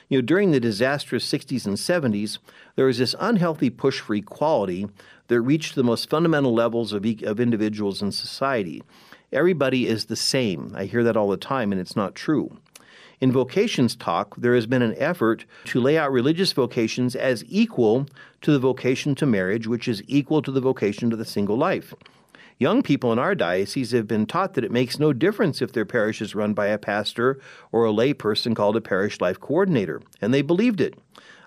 You 0.09 0.17
know, 0.17 0.21
during 0.21 0.51
the 0.51 0.59
disastrous 0.59 1.31
60s 1.31 1.65
and 1.65 1.77
70s, 1.77 2.39
there 2.75 2.85
was 2.85 2.97
this 2.97 3.15
unhealthy 3.19 3.69
push 3.69 3.99
for 3.99 4.15
equality 4.15 4.87
that 5.27 5.41
reached 5.41 5.75
the 5.75 5.83
most 5.83 6.09
fundamental 6.09 6.53
levels 6.53 6.93
of, 6.93 7.05
e- 7.05 7.23
of 7.23 7.39
individuals 7.39 8.01
in 8.01 8.11
society. 8.11 8.83
Everybody 9.31 9.87
is 9.87 10.05
the 10.05 10.15
same. 10.15 10.73
I 10.75 10.85
hear 10.85 11.03
that 11.03 11.17
all 11.17 11.29
the 11.29 11.37
time, 11.37 11.71
and 11.71 11.81
it's 11.81 11.95
not 11.95 12.15
true. 12.15 12.57
In 13.21 13.31
vocations 13.31 13.95
talk, 13.95 14.35
there 14.35 14.55
has 14.55 14.65
been 14.65 14.81
an 14.81 14.95
effort 14.97 15.45
to 15.65 15.79
lay 15.79 15.97
out 15.97 16.11
religious 16.11 16.51
vocations 16.51 17.15
as 17.15 17.43
equal 17.47 18.07
to 18.41 18.51
the 18.51 18.59
vocation 18.59 19.15
to 19.15 19.25
marriage, 19.25 19.67
which 19.67 19.87
is 19.87 20.03
equal 20.07 20.41
to 20.41 20.51
the 20.51 20.61
vocation 20.61 21.09
to 21.09 21.15
the 21.15 21.25
single 21.25 21.57
life. 21.57 21.93
Young 22.57 22.81
people 22.81 23.11
in 23.11 23.19
our 23.19 23.35
diocese 23.35 23.91
have 23.91 24.07
been 24.07 24.25
taught 24.25 24.53
that 24.53 24.63
it 24.63 24.71
makes 24.71 24.97
no 24.97 25.11
difference 25.11 25.61
if 25.61 25.73
their 25.73 25.85
parish 25.85 26.21
is 26.21 26.35
run 26.35 26.53
by 26.53 26.67
a 26.67 26.77
pastor 26.77 27.37
or 27.73 27.85
a 27.85 27.91
layperson 27.91 28.55
called 28.55 28.77
a 28.77 28.81
parish 28.81 29.19
life 29.19 29.39
coordinator, 29.41 30.01
and 30.21 30.33
they 30.33 30.41
believed 30.41 30.79
it. 30.79 30.97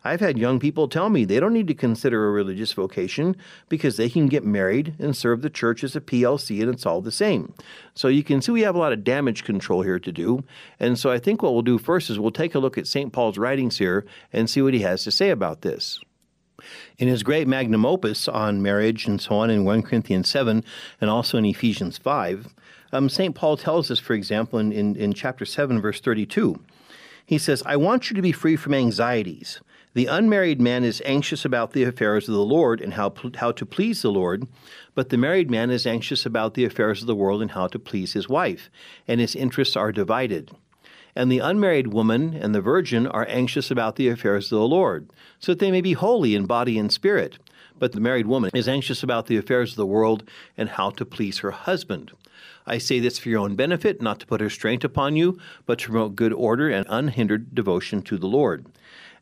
I've 0.04 0.20
had 0.20 0.38
young 0.38 0.60
people 0.60 0.86
tell 0.86 1.08
me 1.08 1.24
they 1.24 1.40
don't 1.40 1.52
need 1.52 1.66
to 1.68 1.74
consider 1.74 2.28
a 2.28 2.30
religious 2.30 2.72
vocation 2.72 3.36
because 3.68 3.96
they 3.96 4.08
can 4.08 4.26
get 4.26 4.44
married 4.44 4.94
and 4.98 5.16
serve 5.16 5.42
the 5.42 5.50
church 5.50 5.82
as 5.82 5.96
a 5.96 6.00
PLC 6.00 6.60
and 6.62 6.72
it's 6.72 6.86
all 6.86 7.00
the 7.00 7.10
same. 7.10 7.52
So 7.94 8.08
you 8.08 8.22
can 8.22 8.40
see 8.40 8.52
we 8.52 8.62
have 8.62 8.74
a 8.74 8.78
lot 8.78 8.92
of 8.92 9.02
damage 9.02 9.44
control 9.44 9.82
here 9.82 9.98
to 9.98 10.12
do. 10.12 10.44
And 10.78 10.98
so 10.98 11.10
I 11.10 11.18
think 11.18 11.42
what 11.42 11.52
we'll 11.52 11.62
do 11.62 11.78
first 11.78 12.10
is 12.10 12.18
we'll 12.18 12.30
take 12.30 12.54
a 12.54 12.60
look 12.60 12.78
at 12.78 12.86
St. 12.86 13.12
Paul's 13.12 13.38
writings 13.38 13.78
here 13.78 14.06
and 14.32 14.48
see 14.48 14.62
what 14.62 14.74
he 14.74 14.80
has 14.80 15.04
to 15.04 15.10
say 15.10 15.30
about 15.30 15.62
this. 15.62 16.00
In 16.98 17.08
his 17.08 17.22
great 17.22 17.46
magnum 17.46 17.86
opus 17.86 18.28
on 18.28 18.62
marriage 18.62 19.06
and 19.06 19.20
so 19.20 19.36
on 19.36 19.50
in 19.50 19.64
1 19.64 19.82
Corinthians 19.82 20.28
7 20.28 20.64
and 21.00 21.10
also 21.10 21.38
in 21.38 21.44
Ephesians 21.44 21.98
5, 21.98 22.48
um, 22.92 23.08
St. 23.08 23.34
Paul 23.34 23.56
tells 23.56 23.90
us, 23.90 23.98
for 23.98 24.14
example, 24.14 24.58
in, 24.58 24.72
in, 24.72 24.96
in 24.96 25.12
chapter 25.12 25.44
7, 25.44 25.80
verse 25.80 26.00
32, 26.00 26.58
he 27.24 27.38
says, 27.38 27.62
I 27.66 27.76
want 27.76 28.10
you 28.10 28.16
to 28.16 28.22
be 28.22 28.32
free 28.32 28.56
from 28.56 28.74
anxieties. 28.74 29.60
The 29.94 30.06
unmarried 30.06 30.60
man 30.60 30.84
is 30.84 31.02
anxious 31.04 31.44
about 31.44 31.72
the 31.72 31.82
affairs 31.82 32.28
of 32.28 32.34
the 32.34 32.40
Lord 32.40 32.80
and 32.80 32.94
how, 32.94 33.12
how 33.36 33.52
to 33.52 33.66
please 33.66 34.02
the 34.02 34.10
Lord, 34.10 34.46
but 34.94 35.08
the 35.08 35.18
married 35.18 35.50
man 35.50 35.70
is 35.70 35.86
anxious 35.86 36.24
about 36.24 36.54
the 36.54 36.64
affairs 36.64 37.00
of 37.00 37.06
the 37.06 37.14
world 37.14 37.42
and 37.42 37.50
how 37.50 37.66
to 37.68 37.78
please 37.78 38.12
his 38.12 38.28
wife, 38.28 38.70
and 39.06 39.20
his 39.20 39.36
interests 39.36 39.76
are 39.76 39.92
divided. 39.92 40.50
And 41.14 41.30
the 41.30 41.38
unmarried 41.40 41.88
woman 41.88 42.34
and 42.34 42.54
the 42.54 42.60
virgin 42.60 43.06
are 43.06 43.26
anxious 43.28 43.70
about 43.70 43.96
the 43.96 44.08
affairs 44.08 44.52
of 44.52 44.58
the 44.58 44.68
Lord, 44.68 45.10
so 45.38 45.52
that 45.52 45.58
they 45.58 45.70
may 45.70 45.80
be 45.80 45.94
holy 45.94 46.34
in 46.34 46.46
body 46.46 46.78
and 46.78 46.92
spirit. 46.92 47.38
But 47.78 47.92
the 47.92 48.00
married 48.00 48.26
woman 48.26 48.50
is 48.54 48.68
anxious 48.68 49.02
about 49.02 49.26
the 49.26 49.36
affairs 49.36 49.70
of 49.70 49.76
the 49.76 49.86
world 49.86 50.28
and 50.56 50.68
how 50.68 50.90
to 50.90 51.04
please 51.04 51.38
her 51.38 51.52
husband. 51.52 52.12
I 52.66 52.78
say 52.78 53.00
this 53.00 53.18
for 53.18 53.30
your 53.30 53.40
own 53.40 53.56
benefit, 53.56 54.02
not 54.02 54.20
to 54.20 54.26
put 54.26 54.40
restraint 54.40 54.84
upon 54.84 55.16
you, 55.16 55.38
but 55.64 55.78
to 55.80 55.86
promote 55.86 56.16
good 56.16 56.32
order 56.32 56.68
and 56.68 56.86
unhindered 56.88 57.54
devotion 57.54 58.02
to 58.02 58.18
the 58.18 58.26
Lord. 58.26 58.66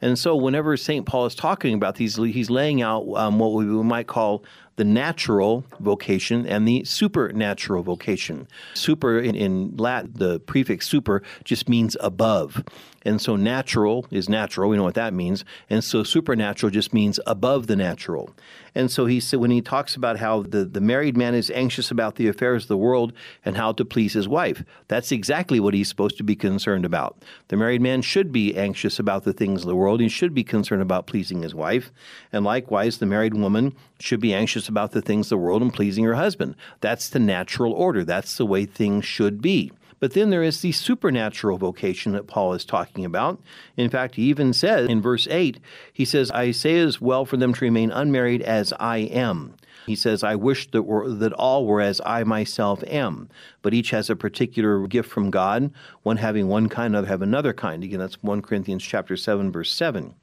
And 0.03 0.19
so, 0.19 0.37
whenever 0.37 0.77
St. 0.77 1.07
Paul 1.07 1.27
is 1.27 1.35
talking 1.35 1.75
about 1.75 1.95
these, 1.95 2.17
he's 2.17 2.51
laying 2.51 2.83
out 2.83 3.07
um, 3.15 3.39
what 3.39 3.53
we 3.53 3.65
might 3.65 4.07
call 4.07 4.45
the 4.77 4.85
natural 4.85 5.65
vocation 5.81 6.47
and 6.47 6.69
the 6.69 6.85
supernatural 6.85 7.83
vocation. 7.83 8.47
Super 8.75 9.19
in, 9.19 9.35
in 9.35 9.77
Latin, 9.77 10.13
the 10.15 10.41
prefix 10.41 10.87
super 10.87 11.23
just 11.45 11.69
means 11.69 11.97
above. 12.01 12.63
And 13.07 13.23
so 13.23 13.37
natural 13.37 14.05
is 14.11 14.29
natural. 14.29 14.69
We 14.69 14.77
know 14.77 14.83
what 14.83 14.95
that 14.95 15.15
means. 15.15 15.45
And 15.71 15.85
so 15.85 16.03
supernatural 16.03 16.71
just 16.71 16.93
means 16.93 17.21
above 17.25 17.69
the 17.69 17.77
natural. 17.77 18.35
And 18.75 18.91
so 18.91 19.07
he 19.07 19.21
said 19.21 19.39
when 19.39 19.53
he 19.53 19.63
talks 19.63 19.95
about 19.95 20.19
how 20.19 20.43
the, 20.43 20.65
the 20.65 20.81
married 20.81 21.17
man 21.17 21.33
is 21.33 21.49
anxious 21.53 21.93
about 21.93 22.17
the 22.17 22.27
affairs 22.27 22.65
of 22.65 22.69
the 22.69 22.77
world 22.77 23.13
and 23.45 23.57
how 23.57 23.71
to 23.73 23.85
please 23.85 24.15
his 24.15 24.27
wife, 24.27 24.65
that's 24.89 25.13
exactly 25.13 25.61
what 25.61 25.73
he's 25.73 25.89
supposed 25.89 26.19
to 26.19 26.25
be 26.25 26.35
concerned 26.35 26.85
about. 26.85 27.23
The 27.47 27.57
married 27.57 27.81
man 27.81 28.03
should 28.03 28.33
be 28.33 28.57
anxious 28.57 28.99
about 28.99 29.23
the 29.23 29.33
things 29.33 29.63
of 29.63 29.69
the 29.69 29.77
world. 29.77 30.01
He 30.01 30.09
should 30.09 30.35
be 30.35 30.45
concerned 30.45 30.83
about 30.83 31.07
pleasing 31.07 31.43
his 31.43 31.55
wife. 31.55 31.93
And 32.33 32.45
likewise, 32.45 32.99
the 32.99 33.07
married 33.07 33.35
woman 33.35 33.73
should 34.01 34.21
be 34.21 34.35
anxious 34.35 34.66
about 34.69 34.93
the 34.93 35.03
things 35.03 35.27
of 35.27 35.31
the 35.31 35.39
world 35.39 35.63
and 35.63 35.73
pleasing 35.73 36.05
her 36.05 36.15
husband. 36.15 36.55
That's 36.81 37.09
the 37.09 37.19
natural 37.19 37.73
order. 37.73 38.05
That's 38.05 38.37
the 38.37 38.47
way 38.47 38.67
things 38.67 39.05
should 39.05 39.41
be. 39.43 39.73
But 39.99 40.13
then 40.13 40.31
there 40.31 40.43
is 40.43 40.61
the 40.61 40.73
supernatural 40.73 41.59
vocation 41.59 42.13
that 42.13 42.27
Paul 42.27 42.53
is 42.53 42.65
talking 42.65 43.05
about. 43.05 43.41
In 43.77 43.89
fact, 43.89 44.17
he 44.17 44.25
even 44.25 44.53
says 44.53 44.89
in 44.89 45.01
verse 45.01 45.27
8, 45.31 45.59
he 45.93 46.05
says, 46.05 46.31
I 46.31 46.51
say 46.51 46.79
as 46.79 47.01
well 47.01 47.25
for 47.25 47.37
them 47.37 47.55
to 47.55 47.65
remain 47.65 47.91
unmarried 47.91 48.43
as 48.43 48.75
I 48.79 48.99
am. 48.99 49.55
He 49.87 49.95
says, 49.95 50.25
I 50.25 50.35
wish 50.35 50.71
that, 50.73 50.83
were, 50.83 51.09
that 51.09 51.33
all 51.33 51.65
were 51.65 51.81
as 51.81 52.01
I 52.05 52.25
myself 52.25 52.83
am, 52.89 53.29
but 53.63 53.73
each 53.73 53.91
has 53.91 54.11
a 54.11 54.17
particular 54.17 54.87
gift 54.89 55.09
from 55.09 55.31
God, 55.31 55.71
one 56.03 56.17
having 56.17 56.49
one 56.49 56.69
kind, 56.69 56.95
another 56.95 57.07
have 57.07 57.23
another 57.23 57.53
kind. 57.53 57.85
Again, 57.85 58.01
that's 58.01 58.23
1 58.23 58.43
Corinthians 58.43 58.83
chapter 58.83 59.17
7, 59.17 59.53
verse 59.53 59.73
7. 59.73 60.15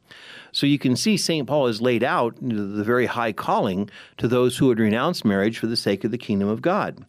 So 0.52 0.68
you 0.68 0.78
can 0.78 0.96
see 0.96 1.16
St. 1.16 1.48
Paul 1.48 1.68
has 1.68 1.82
laid 1.82 2.04
out 2.04 2.36
the 2.42 2.84
very 2.84 3.06
high 3.06 3.32
calling 3.32 3.90
to 4.18 4.28
those 4.28 4.58
who 4.58 4.68
would 4.68 4.80
renounce 4.80 5.24
marriage 5.24 5.58
for 5.58 5.68
the 5.68 5.78
sake 5.78 6.04
of 6.04 6.12
the 6.12 6.18
kingdom 6.18 6.50
of 6.50 6.62
God. 6.62 7.06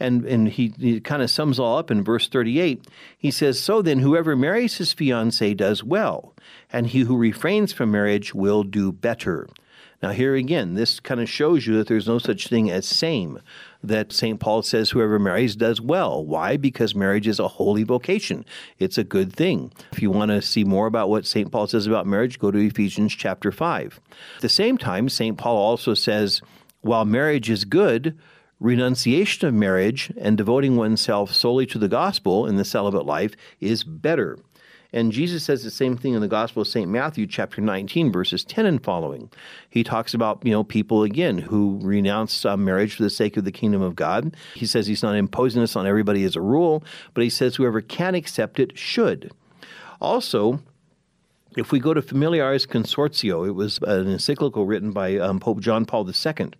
And, 0.00 0.24
and 0.24 0.48
he, 0.48 0.72
he 0.78 1.00
kind 1.00 1.22
of 1.22 1.30
sums 1.30 1.58
all 1.58 1.76
up 1.76 1.90
in 1.90 2.02
verse 2.02 2.26
38. 2.26 2.86
He 3.18 3.30
says, 3.30 3.60
So 3.60 3.82
then, 3.82 3.98
whoever 3.98 4.34
marries 4.34 4.78
his 4.78 4.92
fiancee 4.92 5.54
does 5.54 5.84
well, 5.84 6.34
and 6.72 6.86
he 6.86 7.00
who 7.00 7.16
refrains 7.16 7.72
from 7.72 7.90
marriage 7.90 8.34
will 8.34 8.62
do 8.62 8.92
better. 8.92 9.46
Now, 10.02 10.10
here 10.10 10.36
again, 10.36 10.74
this 10.74 11.00
kind 11.00 11.20
of 11.20 11.28
shows 11.28 11.66
you 11.66 11.76
that 11.76 11.88
there's 11.88 12.06
no 12.06 12.18
such 12.18 12.46
thing 12.46 12.70
as 12.70 12.86
same. 12.86 13.40
That 13.82 14.12
St. 14.12 14.38
Paul 14.38 14.62
says 14.62 14.90
whoever 14.90 15.18
marries 15.18 15.56
does 15.56 15.80
well. 15.80 16.24
Why? 16.24 16.56
Because 16.56 16.94
marriage 16.94 17.26
is 17.26 17.40
a 17.40 17.48
holy 17.48 17.82
vocation. 17.82 18.44
It's 18.78 18.98
a 18.98 19.04
good 19.04 19.32
thing. 19.32 19.72
If 19.92 20.00
you 20.00 20.10
want 20.10 20.30
to 20.30 20.42
see 20.42 20.62
more 20.64 20.86
about 20.86 21.10
what 21.10 21.26
St. 21.26 21.50
Paul 21.50 21.66
says 21.66 21.86
about 21.86 22.06
marriage, 22.06 22.38
go 22.38 22.50
to 22.50 22.58
Ephesians 22.58 23.14
chapter 23.14 23.50
5. 23.50 24.00
At 24.36 24.42
the 24.42 24.48
same 24.48 24.78
time, 24.78 25.08
St. 25.08 25.36
Paul 25.36 25.56
also 25.56 25.94
says, 25.94 26.42
while 26.80 27.04
marriage 27.04 27.50
is 27.50 27.64
good, 27.64 28.16
renunciation 28.60 29.48
of 29.48 29.54
marriage 29.54 30.12
and 30.16 30.36
devoting 30.36 30.76
oneself 30.76 31.32
solely 31.32 31.66
to 31.66 31.78
the 31.78 31.88
gospel 31.88 32.46
in 32.46 32.56
the 32.56 32.64
celibate 32.64 33.06
life 33.06 33.34
is 33.60 33.84
better. 33.84 34.38
And 34.92 35.12
Jesus 35.12 35.44
says 35.44 35.62
the 35.62 35.70
same 35.70 35.96
thing 35.96 36.14
in 36.14 36.20
the 36.20 36.28
Gospel 36.28 36.62
of 36.62 36.68
St. 36.68 36.90
Matthew, 36.90 37.26
chapter 37.26 37.60
19, 37.60 38.10
verses 38.10 38.42
10 38.44 38.64
and 38.64 38.82
following. 38.82 39.30
He 39.68 39.84
talks 39.84 40.14
about, 40.14 40.44
you 40.44 40.50
know, 40.50 40.64
people 40.64 41.02
again 41.02 41.38
who 41.38 41.78
renounce 41.82 42.44
uh, 42.44 42.56
marriage 42.56 42.94
for 42.94 43.02
the 43.02 43.10
sake 43.10 43.36
of 43.36 43.44
the 43.44 43.52
kingdom 43.52 43.82
of 43.82 43.94
God. 43.94 44.34
He 44.54 44.66
says 44.66 44.86
he's 44.86 45.02
not 45.02 45.14
imposing 45.14 45.60
this 45.60 45.76
on 45.76 45.86
everybody 45.86 46.24
as 46.24 46.36
a 46.36 46.40
rule, 46.40 46.82
but 47.12 47.22
he 47.22 47.30
says 47.30 47.56
whoever 47.56 47.82
can 47.82 48.14
accept 48.14 48.58
it 48.58 48.78
should. 48.78 49.30
Also, 50.00 50.60
if 51.58 51.72
we 51.72 51.80
go 51.80 51.92
to 51.92 52.00
Familiaris 52.00 52.66
Consortio, 52.66 53.46
it 53.46 53.52
was 53.52 53.78
an 53.82 54.08
encyclical 54.08 54.64
written 54.64 54.92
by 54.92 55.16
um, 55.18 55.40
Pope 55.40 55.60
John 55.60 55.84
Paul 55.84 56.08
II. 56.08 56.50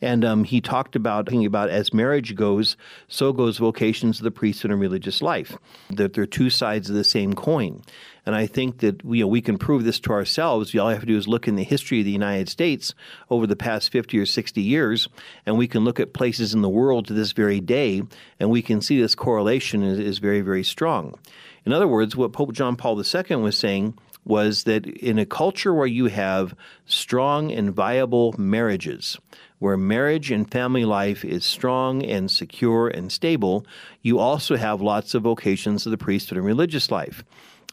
And 0.00 0.24
um, 0.24 0.44
he 0.44 0.60
talked 0.60 0.94
about 0.94 1.28
thinking 1.28 1.46
about 1.46 1.70
as 1.70 1.92
marriage 1.92 2.34
goes, 2.34 2.76
so 3.08 3.32
goes 3.32 3.58
vocations 3.58 4.20
of 4.20 4.24
the 4.24 4.30
priesthood 4.30 4.70
and 4.70 4.80
religious 4.80 5.20
life. 5.20 5.58
That 5.90 6.12
they're 6.12 6.24
two 6.24 6.50
sides 6.50 6.88
of 6.88 6.94
the 6.94 7.04
same 7.04 7.34
coin. 7.34 7.82
And 8.24 8.34
I 8.34 8.46
think 8.46 8.78
that 8.78 9.02
you 9.04 9.24
know, 9.24 9.26
we 9.26 9.40
can 9.40 9.58
prove 9.58 9.84
this 9.84 9.98
to 10.00 10.12
ourselves. 10.12 10.74
All 10.74 10.88
you 10.88 10.94
have 10.94 11.00
to 11.00 11.06
do 11.06 11.16
is 11.16 11.26
look 11.26 11.48
in 11.48 11.56
the 11.56 11.64
history 11.64 11.98
of 11.98 12.04
the 12.04 12.12
United 12.12 12.48
States 12.48 12.94
over 13.30 13.46
the 13.46 13.56
past 13.56 13.90
50 13.90 14.18
or 14.18 14.26
60 14.26 14.60
years, 14.62 15.08
and 15.46 15.58
we 15.58 15.66
can 15.66 15.84
look 15.84 15.98
at 15.98 16.12
places 16.12 16.54
in 16.54 16.62
the 16.62 16.68
world 16.68 17.06
to 17.06 17.12
this 17.12 17.32
very 17.32 17.60
day, 17.60 18.02
and 18.38 18.50
we 18.50 18.62
can 18.62 18.80
see 18.80 19.00
this 19.00 19.14
correlation 19.14 19.82
is, 19.82 19.98
is 19.98 20.18
very, 20.18 20.42
very 20.42 20.62
strong. 20.62 21.18
In 21.64 21.72
other 21.72 21.88
words, 21.88 22.16
what 22.16 22.32
Pope 22.32 22.52
John 22.52 22.76
Paul 22.76 23.02
II 23.02 23.36
was 23.36 23.56
saying 23.56 23.94
was 24.28 24.64
that 24.64 24.86
in 24.86 25.18
a 25.18 25.26
culture 25.26 25.74
where 25.74 25.86
you 25.86 26.06
have 26.06 26.54
strong 26.86 27.50
and 27.50 27.74
viable 27.74 28.34
marriages, 28.38 29.18
where 29.58 29.76
marriage 29.76 30.30
and 30.30 30.50
family 30.50 30.84
life 30.84 31.24
is 31.24 31.44
strong 31.44 32.04
and 32.04 32.30
secure 32.30 32.88
and 32.88 33.10
stable, 33.10 33.66
you 34.02 34.18
also 34.18 34.56
have 34.56 34.80
lots 34.80 35.14
of 35.14 35.22
vocations 35.22 35.86
of 35.86 35.90
the 35.90 35.98
priesthood 35.98 36.38
and 36.38 36.46
religious 36.46 36.90
life. 36.90 37.24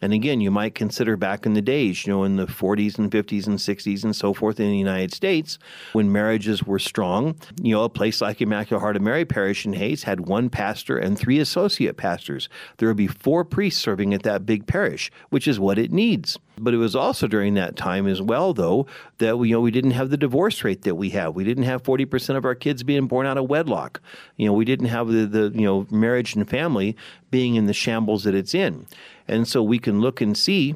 And 0.02 0.12
again, 0.12 0.42
you 0.42 0.52
might 0.52 0.76
consider 0.76 1.16
back 1.16 1.46
in 1.46 1.54
the 1.54 1.62
days, 1.62 2.06
you 2.06 2.12
know, 2.12 2.26
in 2.26 2.36
the 2.36 2.48
40s 2.48 2.98
and 2.98 3.10
50s 3.10 3.48
and 3.48 3.58
60s 3.58 4.04
and 4.04 4.14
so 4.16 4.34
forth 4.34 4.60
in 4.60 4.70
the 4.70 4.78
United 4.78 5.14
States, 5.14 5.58
when 5.94 6.12
marriages 6.12 6.64
were 6.64 6.80
strong, 6.80 7.36
you 7.62 7.74
know, 7.74 7.84
a 7.84 7.90
place 7.90 8.20
like 8.20 8.42
Immaculate 8.42 8.82
Heart 8.82 8.98
of 8.98 9.02
Mary 9.02 9.24
Parish 9.24 9.66
in 9.66 9.74
Hays 9.74 10.04
had 10.04 10.28
one 10.28 10.50
pastor 10.50 10.98
and 10.98 11.18
three 11.18 11.40
associate 11.40 11.96
pastors. 11.96 12.50
There 12.78 12.90
would 12.90 12.98
be 12.98 13.08
four 13.08 13.46
priests 13.46 13.82
serving 13.82 14.14
at 14.14 14.24
that 14.24 14.46
big 14.46 14.68
parish, 14.68 15.12
which 15.30 15.48
is 15.48 15.62
what 15.62 15.80
it 15.80 15.94
needs. 15.94 16.38
But 16.58 16.74
it 16.74 16.78
was 16.78 16.96
also 16.96 17.28
during 17.28 17.54
that 17.56 17.76
time 17.76 18.08
as 18.08 18.22
well, 18.22 18.54
though, 18.54 18.88
that 19.18 19.38
we, 19.38 19.50
you 19.50 19.56
know, 19.56 19.62
we 19.62 19.72
didn't 19.72 19.92
have 19.92 20.10
the 20.10 20.18
divorce 20.18 20.64
rate 20.64 20.84
that 20.84 20.96
we 20.96 21.10
have. 21.12 21.36
We 21.36 21.44
didn't 21.44 21.64
have 21.64 21.84
40% 21.84 22.36
of 22.36 22.46
our 22.46 22.56
kids 22.56 22.84
being 22.84 23.08
born 23.08 23.28
out 23.28 23.38
of 23.38 23.50
wedlock. 23.50 24.02
You 24.38 24.48
know, 24.48 24.54
we 24.54 24.66
didn't 24.66 24.88
have 24.88 25.08
the, 25.08 25.26
the 25.26 25.52
you 25.54 25.66
know, 25.66 25.88
marriage 25.90 26.36
and 26.36 26.50
family 26.50 26.96
being 27.32 27.56
in 27.56 27.66
the 27.66 27.74
shambles 27.74 28.24
that 28.24 28.36
it's 28.36 28.56
in. 28.56 28.88
And 29.28 29.48
so 29.48 29.62
we 29.62 29.80
can 29.80 30.02
look 30.02 30.22
and 30.22 30.38
see 30.38 30.76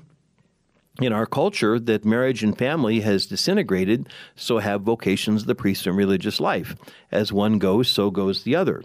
in 1.01 1.13
our 1.13 1.25
culture 1.25 1.79
that 1.79 2.05
marriage 2.05 2.43
and 2.43 2.57
family 2.57 2.99
has 3.01 3.25
disintegrated, 3.25 4.09
so 4.35 4.59
have 4.59 4.81
vocations 4.81 5.41
of 5.41 5.47
the 5.47 5.55
priest 5.55 5.87
and 5.87 5.95
religious 5.95 6.39
life. 6.39 6.75
As 7.11 7.31
one 7.31 7.57
goes, 7.57 7.87
so 7.87 8.11
goes 8.11 8.43
the 8.43 8.55
other. 8.55 8.83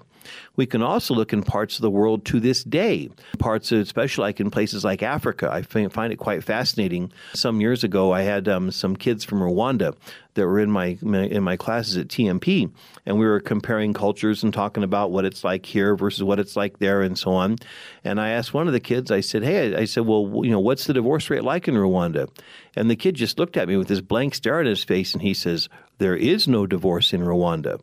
We 0.56 0.66
can 0.66 0.82
also 0.82 1.14
look 1.14 1.32
in 1.32 1.42
parts 1.42 1.76
of 1.76 1.82
the 1.82 1.90
world 1.90 2.24
to 2.26 2.40
this 2.40 2.64
day, 2.64 3.10
parts 3.38 3.72
of, 3.72 3.80
especially 3.80 4.22
like 4.22 4.40
in 4.40 4.50
places 4.50 4.84
like 4.84 5.02
Africa. 5.02 5.50
I 5.50 5.62
find 5.62 6.12
it 6.12 6.16
quite 6.16 6.44
fascinating. 6.44 7.12
Some 7.34 7.60
years 7.60 7.84
ago, 7.84 8.12
I 8.12 8.22
had 8.22 8.48
um, 8.48 8.70
some 8.70 8.96
kids 8.96 9.24
from 9.24 9.40
Rwanda 9.40 9.94
that 10.34 10.46
were 10.46 10.58
in 10.58 10.70
my 10.70 10.98
in 11.02 11.42
my 11.42 11.56
classes 11.56 11.96
at 11.96 12.08
TMP, 12.08 12.70
and 13.06 13.18
we 13.18 13.24
were 13.26 13.40
comparing 13.40 13.92
cultures 13.92 14.42
and 14.42 14.52
talking 14.52 14.82
about 14.82 15.10
what 15.10 15.24
it's 15.24 15.44
like 15.44 15.64
here 15.64 15.96
versus 15.96 16.22
what 16.22 16.38
it's 16.38 16.56
like 16.56 16.78
there, 16.78 17.02
and 17.02 17.18
so 17.18 17.32
on. 17.32 17.56
And 18.02 18.20
I 18.20 18.30
asked 18.30 18.52
one 18.52 18.66
of 18.66 18.72
the 18.72 18.80
kids, 18.80 19.10
I 19.10 19.20
said, 19.20 19.42
"Hey," 19.42 19.74
I 19.74 19.84
said, 19.84 20.06
"Well, 20.06 20.44
you 20.44 20.50
know, 20.50 20.60
what's 20.60 20.86
the 20.86 20.92
divorce 20.92 21.30
rate 21.30 21.44
like 21.44 21.68
in 21.68 21.74
Rwanda?" 21.74 22.28
And 22.76 22.90
the 22.90 22.96
kid 22.96 23.14
just 23.14 23.38
looked 23.38 23.56
at 23.56 23.68
me 23.68 23.76
with 23.76 23.88
this 23.88 24.00
blank 24.00 24.34
stare 24.34 24.58
on 24.58 24.66
his 24.66 24.84
face, 24.84 25.12
and 25.12 25.22
he 25.22 25.34
says, 25.34 25.68
"There 25.98 26.16
is 26.16 26.48
no 26.48 26.66
divorce 26.66 27.12
in 27.12 27.22
Rwanda." 27.22 27.80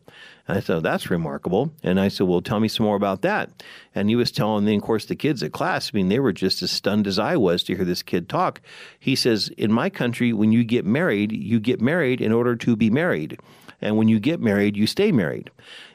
I 0.52 0.60
said, 0.60 0.82
That's 0.82 1.10
remarkable. 1.10 1.72
And 1.82 1.98
I 1.98 2.08
said, 2.08 2.26
Well, 2.26 2.42
tell 2.42 2.60
me 2.60 2.68
some 2.68 2.86
more 2.86 2.96
about 2.96 3.22
that. 3.22 3.62
And 3.94 4.08
he 4.08 4.16
was 4.16 4.30
telling 4.30 4.64
me, 4.64 4.76
of 4.76 4.82
course, 4.82 5.06
the 5.06 5.16
kids 5.16 5.42
at 5.42 5.52
class, 5.52 5.90
I 5.92 5.96
mean, 5.96 6.08
they 6.08 6.20
were 6.20 6.32
just 6.32 6.62
as 6.62 6.70
stunned 6.70 7.06
as 7.06 7.18
I 7.18 7.36
was 7.36 7.62
to 7.64 7.76
hear 7.76 7.84
this 7.84 8.02
kid 8.02 8.28
talk. 8.28 8.60
He 8.98 9.16
says, 9.16 9.48
In 9.56 9.72
my 9.72 9.90
country, 9.90 10.32
when 10.32 10.52
you 10.52 10.64
get 10.64 10.84
married, 10.84 11.32
you 11.32 11.60
get 11.60 11.80
married 11.80 12.20
in 12.20 12.32
order 12.32 12.56
to 12.56 12.76
be 12.76 12.90
married. 12.90 13.38
And 13.80 13.96
when 13.96 14.06
you 14.06 14.20
get 14.20 14.40
married, 14.40 14.76
you 14.76 14.86
stay 14.86 15.10
married. 15.10 15.50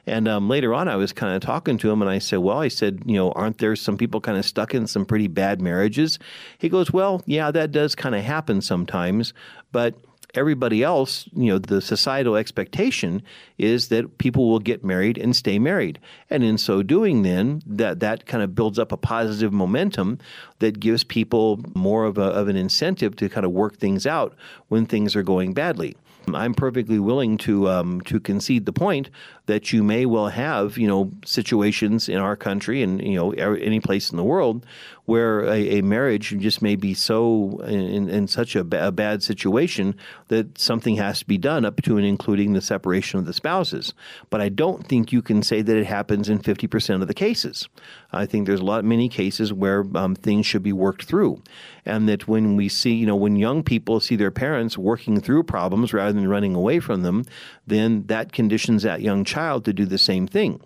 And 0.05 0.27
um, 0.27 0.49
later 0.49 0.73
on, 0.73 0.87
I 0.87 0.97
was 0.97 1.13
kind 1.13 1.35
of 1.35 1.41
talking 1.41 1.77
to 1.77 1.89
him, 1.89 2.01
and 2.01 2.11
I 2.11 2.19
said, 2.19 2.39
Well, 2.39 2.59
I 2.59 2.67
said, 2.67 3.03
you 3.05 3.15
know, 3.15 3.31
aren't 3.31 3.59
there 3.59 3.75
some 3.75 3.97
people 3.97 4.21
kind 4.21 4.37
of 4.37 4.45
stuck 4.45 4.73
in 4.73 4.87
some 4.87 5.05
pretty 5.05 5.27
bad 5.27 5.61
marriages? 5.61 6.19
He 6.57 6.69
goes, 6.69 6.91
Well, 6.91 7.21
yeah, 7.25 7.51
that 7.51 7.71
does 7.71 7.95
kind 7.95 8.15
of 8.15 8.23
happen 8.23 8.61
sometimes. 8.61 9.33
But 9.71 9.95
everybody 10.33 10.83
else, 10.83 11.27
you 11.33 11.51
know, 11.51 11.57
the 11.57 11.81
societal 11.81 12.35
expectation 12.35 13.23
is 13.57 13.87
that 13.87 14.17
people 14.17 14.49
will 14.49 14.59
get 14.59 14.83
married 14.83 15.17
and 15.17 15.35
stay 15.35 15.57
married. 15.57 15.99
And 16.29 16.43
in 16.43 16.57
so 16.57 16.83
doing, 16.83 17.23
then 17.23 17.61
that, 17.65 17.99
that 18.01 18.25
kind 18.25 18.43
of 18.43 18.53
builds 18.53 18.77
up 18.77 18.91
a 18.91 18.97
positive 18.97 19.53
momentum 19.53 20.19
that 20.59 20.79
gives 20.79 21.03
people 21.03 21.59
more 21.75 22.05
of, 22.05 22.17
a, 22.17 22.23
of 22.23 22.47
an 22.47 22.55
incentive 22.55 23.15
to 23.17 23.29
kind 23.29 23.45
of 23.45 23.51
work 23.51 23.77
things 23.77 24.05
out 24.05 24.35
when 24.67 24.85
things 24.85 25.15
are 25.15 25.23
going 25.23 25.53
badly. 25.53 25.95
I'm 26.33 26.53
perfectly 26.53 26.99
willing 26.99 27.37
to 27.39 27.69
um, 27.69 28.01
to 28.01 28.19
concede 28.19 28.65
the 28.65 28.73
point 28.73 29.09
that 29.47 29.73
you 29.73 29.83
may 29.83 30.05
well 30.05 30.27
have 30.27 30.77
you 30.77 30.87
know 30.87 31.11
situations 31.25 32.07
in 32.07 32.17
our 32.17 32.35
country 32.35 32.83
and 32.83 33.01
you 33.01 33.15
know 33.15 33.31
any 33.31 33.79
place 33.79 34.11
in 34.11 34.17
the 34.17 34.23
world 34.23 34.65
where 35.07 35.45
a, 35.45 35.79
a 35.79 35.81
marriage 35.81 36.35
just 36.37 36.61
may 36.61 36.75
be 36.75 36.93
so 36.93 37.61
in, 37.65 38.09
in 38.09 38.27
such 38.27 38.57
a, 38.57 38.59
a, 38.59 38.91
bad 38.91 39.23
situation 39.23 39.95
that 40.27 40.59
something 40.59 40.97
has 40.97 41.19
to 41.19 41.25
be 41.25 41.37
done 41.37 41.63
up 41.63 41.81
to 41.81 41.95
and 41.95 42.05
including 42.05 42.51
the 42.51 42.59
separation 42.59 43.17
of 43.17 43.25
the 43.25 43.31
spouses. 43.31 43.93
But 44.29 44.41
I 44.41 44.49
don't 44.49 44.85
think 44.85 45.13
you 45.13 45.21
can 45.21 45.43
say 45.43 45.61
that 45.61 45.77
it 45.77 45.85
happens 45.85 46.27
in 46.27 46.39
50% 46.39 47.01
of 47.01 47.07
the 47.07 47.13
cases. 47.13 47.69
I 48.11 48.25
think 48.25 48.47
there's 48.47 48.59
a 48.59 48.65
lot 48.65 48.83
many 48.83 49.07
cases 49.07 49.53
where 49.53 49.85
um, 49.95 50.13
things 50.13 50.45
should 50.45 50.63
be 50.63 50.73
worked 50.73 51.05
through, 51.05 51.41
and 51.85 52.09
that 52.09 52.27
when 52.27 52.57
we 52.57 52.67
see 52.67 52.93
you 52.93 53.05
know 53.05 53.15
when 53.15 53.37
young 53.37 53.63
people 53.63 54.01
see 54.01 54.17
their 54.17 54.31
parents 54.31 54.77
working 54.77 55.21
through 55.21 55.43
problems 55.43 55.93
rather 55.93 56.11
than 56.11 56.27
running 56.27 56.53
away 56.53 56.81
from 56.81 57.03
them, 57.03 57.23
then 57.65 58.03
that 58.07 58.33
conditions 58.33 58.83
that 58.83 59.01
young 59.01 59.23
child 59.23 59.36
to 59.37 59.73
do 59.73 59.85
the 59.85 59.97
same 59.97 60.27
thing. 60.27 60.61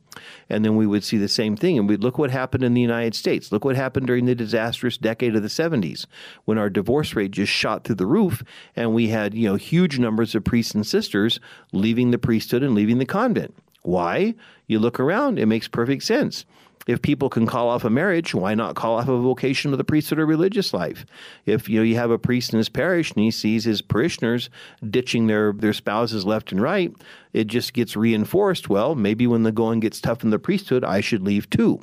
And 0.50 0.64
then 0.64 0.76
we 0.76 0.88
would 0.88 1.04
see 1.04 1.18
the 1.18 1.28
same 1.28 1.56
thing. 1.56 1.78
And 1.78 1.88
we 1.88 1.98
look 1.98 2.18
what 2.18 2.32
happened 2.32 2.64
in 2.64 2.74
the 2.74 2.82
United 2.82 3.16
States. 3.16 3.52
Look 3.52 3.66
what 3.66 3.76
happened 3.76 4.08
during 4.08 4.26
the 4.26 4.36
disastrous 4.36 4.98
decade 4.98 5.36
of 5.36 5.42
the 5.42 5.48
70s 5.48 6.06
when 6.46 6.58
our 6.58 6.70
divorce 6.70 7.16
rate 7.16 7.32
just 7.32 7.52
shot 7.52 7.84
through 7.84 7.96
the 7.96 8.06
roof 8.06 8.44
and 8.76 8.94
we 8.94 9.10
had, 9.10 9.34
you 9.34 9.48
know, 9.48 9.56
huge 9.56 10.00
numbers 10.00 10.36
of 10.36 10.44
priests 10.44 10.74
and 10.74 10.86
sisters 10.86 11.40
leaving 11.72 12.12
the 12.12 12.18
priesthood 12.18 12.64
and 12.64 12.76
leaving 12.76 12.98
the 12.98 13.06
convent. 13.06 13.54
Why? 13.84 14.36
You 14.68 14.80
look 14.80 15.00
around, 15.00 15.40
it 15.40 15.48
makes 15.48 15.68
perfect 15.68 16.04
sense. 16.04 16.46
If 16.88 17.02
people 17.02 17.30
can 17.30 17.46
call 17.46 17.70
off 17.70 17.84
a 17.84 17.90
marriage, 17.90 18.34
why 18.34 18.56
not 18.56 18.76
call 18.76 18.98
off 18.98 19.08
a 19.08 19.18
vocation 19.18 19.72
of 19.72 19.78
the 19.78 19.84
priesthood 19.84 20.20
or 20.20 20.26
religious 20.26 20.74
life? 20.74 21.06
If 21.46 21.70
you 21.70 21.78
know 21.78 21.84
you 21.84 21.96
have 21.96 22.12
a 22.12 22.18
priest 22.18 22.54
in 22.54 22.58
his 22.58 22.70
parish 22.70 23.12
and 23.12 23.24
he 23.24 23.30
sees 23.30 23.66
his 23.66 23.82
parishioners 23.82 24.50
ditching 24.90 25.28
their, 25.28 25.54
their 25.54 25.74
spouses 25.74 26.26
left 26.26 26.52
and 26.52 26.60
right, 26.60 26.92
it 27.34 27.48
just 27.48 27.74
gets 27.74 27.96
reinforced. 27.96 28.68
Well, 28.68 28.96
maybe 28.96 29.28
when 29.28 29.44
the 29.44 29.52
going 29.52 29.80
gets 29.80 30.02
tough 30.02 30.24
in 30.24 30.32
the 30.32 30.40
priesthood, 30.40 30.84
I 30.84 31.02
should 31.02 31.24
leave 31.24 31.50
too. 31.50 31.82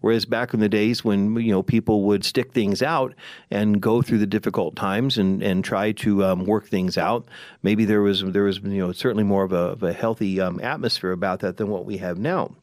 Whereas 0.00 0.24
back 0.24 0.54
in 0.54 0.60
the 0.60 0.68
days 0.68 1.04
when 1.04 1.36
you 1.36 1.52
know 1.52 1.62
people 1.62 2.04
would 2.04 2.24
stick 2.24 2.52
things 2.52 2.82
out 2.82 3.14
and 3.50 3.80
go 3.80 4.00
through 4.00 4.18
the 4.18 4.26
difficult 4.26 4.76
times 4.76 5.18
and, 5.18 5.42
and 5.42 5.64
try 5.64 5.92
to 5.92 6.24
um, 6.24 6.44
work 6.44 6.68
things 6.68 6.96
out, 6.96 7.26
maybe 7.62 7.84
there 7.84 8.02
was 8.02 8.22
there 8.22 8.44
was 8.44 8.58
you 8.60 8.78
know 8.78 8.92
certainly 8.92 9.24
more 9.24 9.44
of 9.44 9.52
a, 9.52 9.56
of 9.56 9.82
a 9.82 9.92
healthy 9.92 10.40
um, 10.40 10.58
atmosphere 10.60 11.12
about 11.12 11.40
that 11.40 11.58
than 11.58 11.68
what 11.68 11.84
we 11.84 11.98
have 11.98 12.18
now. 12.18 12.54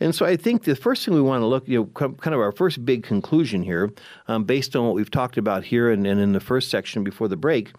And 0.00 0.14
so 0.14 0.24
I 0.24 0.36
think 0.36 0.64
the 0.64 0.74
first 0.74 1.04
thing 1.04 1.14
we 1.14 1.20
want 1.20 1.42
to 1.42 1.46
look, 1.46 1.68
you 1.68 1.78
know, 1.78 2.10
kind 2.12 2.34
of 2.34 2.40
our 2.40 2.52
first 2.52 2.84
big 2.84 3.02
conclusion 3.02 3.62
here, 3.62 3.92
um, 4.28 4.44
based 4.44 4.74
on 4.74 4.86
what 4.86 4.94
we've 4.94 5.10
talked 5.10 5.36
about 5.36 5.64
here 5.64 5.90
and, 5.90 6.06
and 6.06 6.18
in 6.18 6.32
the 6.32 6.40
first 6.40 6.70
section 6.70 7.04
before 7.04 7.28
the 7.28 7.36
break, 7.36 7.72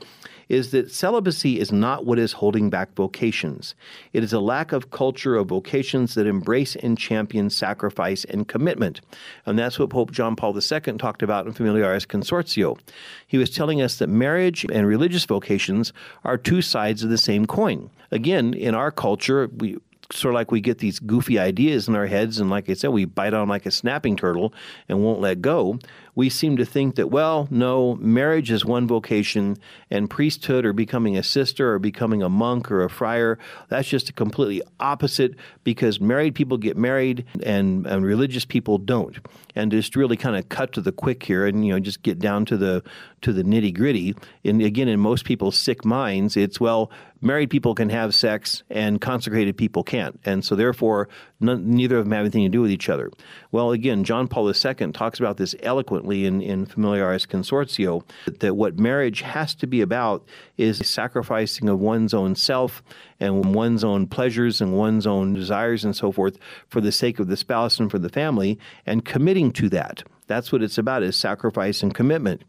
is 0.51 0.71
that 0.71 0.91
celibacy 0.91 1.59
is 1.59 1.71
not 1.71 2.05
what 2.05 2.19
is 2.19 2.33
holding 2.33 2.69
back 2.69 2.93
vocations. 2.93 3.73
It 4.11 4.21
is 4.21 4.33
a 4.33 4.39
lack 4.41 4.73
of 4.73 4.91
culture 4.91 5.37
of 5.37 5.47
vocations 5.47 6.13
that 6.15 6.27
embrace 6.27 6.75
and 6.75 6.97
champion 6.97 7.49
sacrifice 7.49 8.25
and 8.25 8.47
commitment. 8.47 8.99
And 9.45 9.57
that's 9.57 9.79
what 9.79 9.89
Pope 9.89 10.11
John 10.11 10.35
Paul 10.35 10.53
II 10.53 10.97
talked 10.97 11.23
about 11.23 11.47
in 11.47 11.53
Familiaris 11.53 12.05
Consortio. 12.05 12.77
He 13.25 13.37
was 13.37 13.49
telling 13.49 13.81
us 13.81 13.97
that 13.97 14.07
marriage 14.07 14.65
and 14.71 14.85
religious 14.85 15.23
vocations 15.23 15.93
are 16.25 16.37
two 16.37 16.61
sides 16.61 17.01
of 17.01 17.09
the 17.09 17.17
same 17.17 17.45
coin. 17.45 17.89
Again, 18.11 18.53
in 18.53 18.75
our 18.75 18.91
culture, 18.91 19.49
we 19.55 19.77
sort 20.13 20.33
of 20.33 20.35
like 20.35 20.51
we 20.51 20.61
get 20.61 20.79
these 20.79 20.99
goofy 20.99 21.39
ideas 21.39 21.87
in 21.87 21.95
our 21.95 22.07
heads, 22.07 22.39
and 22.39 22.49
like 22.49 22.69
I 22.69 22.73
said, 22.73 22.89
we 22.89 23.05
bite 23.05 23.33
on 23.33 23.47
like 23.47 23.65
a 23.65 23.71
snapping 23.71 24.15
turtle 24.15 24.53
and 24.87 25.03
won't 25.03 25.19
let 25.19 25.41
go. 25.41 25.79
We 26.15 26.29
seem 26.29 26.57
to 26.57 26.65
think 26.65 26.95
that, 26.95 27.09
well, 27.09 27.47
no, 27.49 27.95
marriage 27.95 28.51
is 28.51 28.65
one 28.65 28.87
vocation, 28.87 29.57
and 29.89 30.09
priesthood 30.09 30.65
or 30.65 30.73
becoming 30.73 31.17
a 31.17 31.23
sister 31.23 31.73
or 31.73 31.79
becoming 31.79 32.21
a 32.21 32.29
monk 32.29 32.71
or 32.71 32.83
a 32.83 32.89
friar, 32.89 33.39
that's 33.69 33.87
just 33.87 34.09
a 34.09 34.13
completely 34.13 34.61
opposite 34.79 35.35
because 35.63 35.99
married 36.01 36.35
people 36.35 36.57
get 36.57 36.77
married 36.77 37.25
and, 37.43 37.85
and 37.85 38.05
religious 38.05 38.45
people 38.45 38.77
don't. 38.77 39.17
And 39.55 39.71
just 39.71 39.95
really 39.95 40.17
kind 40.17 40.35
of 40.35 40.47
cut 40.49 40.71
to 40.73 40.81
the 40.81 40.93
quick 40.93 41.23
here 41.23 41.45
and, 41.45 41.65
you 41.65 41.73
know, 41.73 41.79
just 41.79 42.03
get 42.03 42.19
down 42.19 42.45
to 42.45 42.57
the 42.57 42.83
to 43.21 43.31
the 43.31 43.43
nitty 43.43 43.75
gritty. 43.75 44.15
And 44.43 44.61
again, 44.61 44.87
in 44.87 44.99
most 44.99 45.25
people's 45.25 45.57
sick 45.57 45.85
minds, 45.85 46.35
it's, 46.35 46.59
well, 46.59 46.89
married 47.21 47.51
people 47.51 47.75
can 47.75 47.89
have 47.89 48.15
sex 48.15 48.63
and 48.69 48.99
consecrated 48.99 49.57
people 49.57 49.83
can't. 49.83 50.19
And 50.25 50.43
so, 50.43 50.55
therefore, 50.55 51.07
neither 51.39 51.97
of 51.97 52.05
them 52.05 52.13
have 52.13 52.21
anything 52.21 52.43
to 52.43 52.49
do 52.49 52.61
with 52.61 52.71
each 52.71 52.89
other. 52.89 53.11
Well, 53.51 53.71
again, 53.71 54.03
John 54.03 54.27
Paul 54.27 54.47
II 54.47 54.91
talks 54.91 55.19
about 55.19 55.37
this 55.37 55.53
eloquently 55.61 56.00
in, 56.09 56.41
in 56.41 56.65
Familiaris 56.65 57.25
Consortio 57.25 58.03
that 58.39 58.55
what 58.55 58.79
marriage 58.79 59.21
has 59.21 59.53
to 59.55 59.67
be 59.67 59.81
about 59.81 60.25
is 60.57 60.77
sacrificing 60.87 61.69
of 61.69 61.79
one's 61.79 62.13
own 62.13 62.35
self 62.35 62.83
and 63.19 63.53
one's 63.53 63.83
own 63.83 64.07
pleasures 64.07 64.61
and 64.61 64.73
one's 64.73 65.05
own 65.05 65.33
desires 65.33 65.83
and 65.85 65.95
so 65.95 66.11
forth 66.11 66.37
for 66.67 66.81
the 66.81 66.91
sake 66.91 67.19
of 67.19 67.27
the 67.27 67.37
spouse 67.37 67.79
and 67.79 67.91
for 67.91 67.99
the 67.99 68.09
family 68.09 68.59
and 68.85 69.05
committing 69.05 69.51
to 69.51 69.69
that. 69.69 70.03
That's 70.27 70.51
what 70.51 70.63
it's 70.63 70.77
about 70.77 71.03
is 71.03 71.17
sacrifice 71.17 71.83
and 71.83 71.93
commitment. 71.93 72.43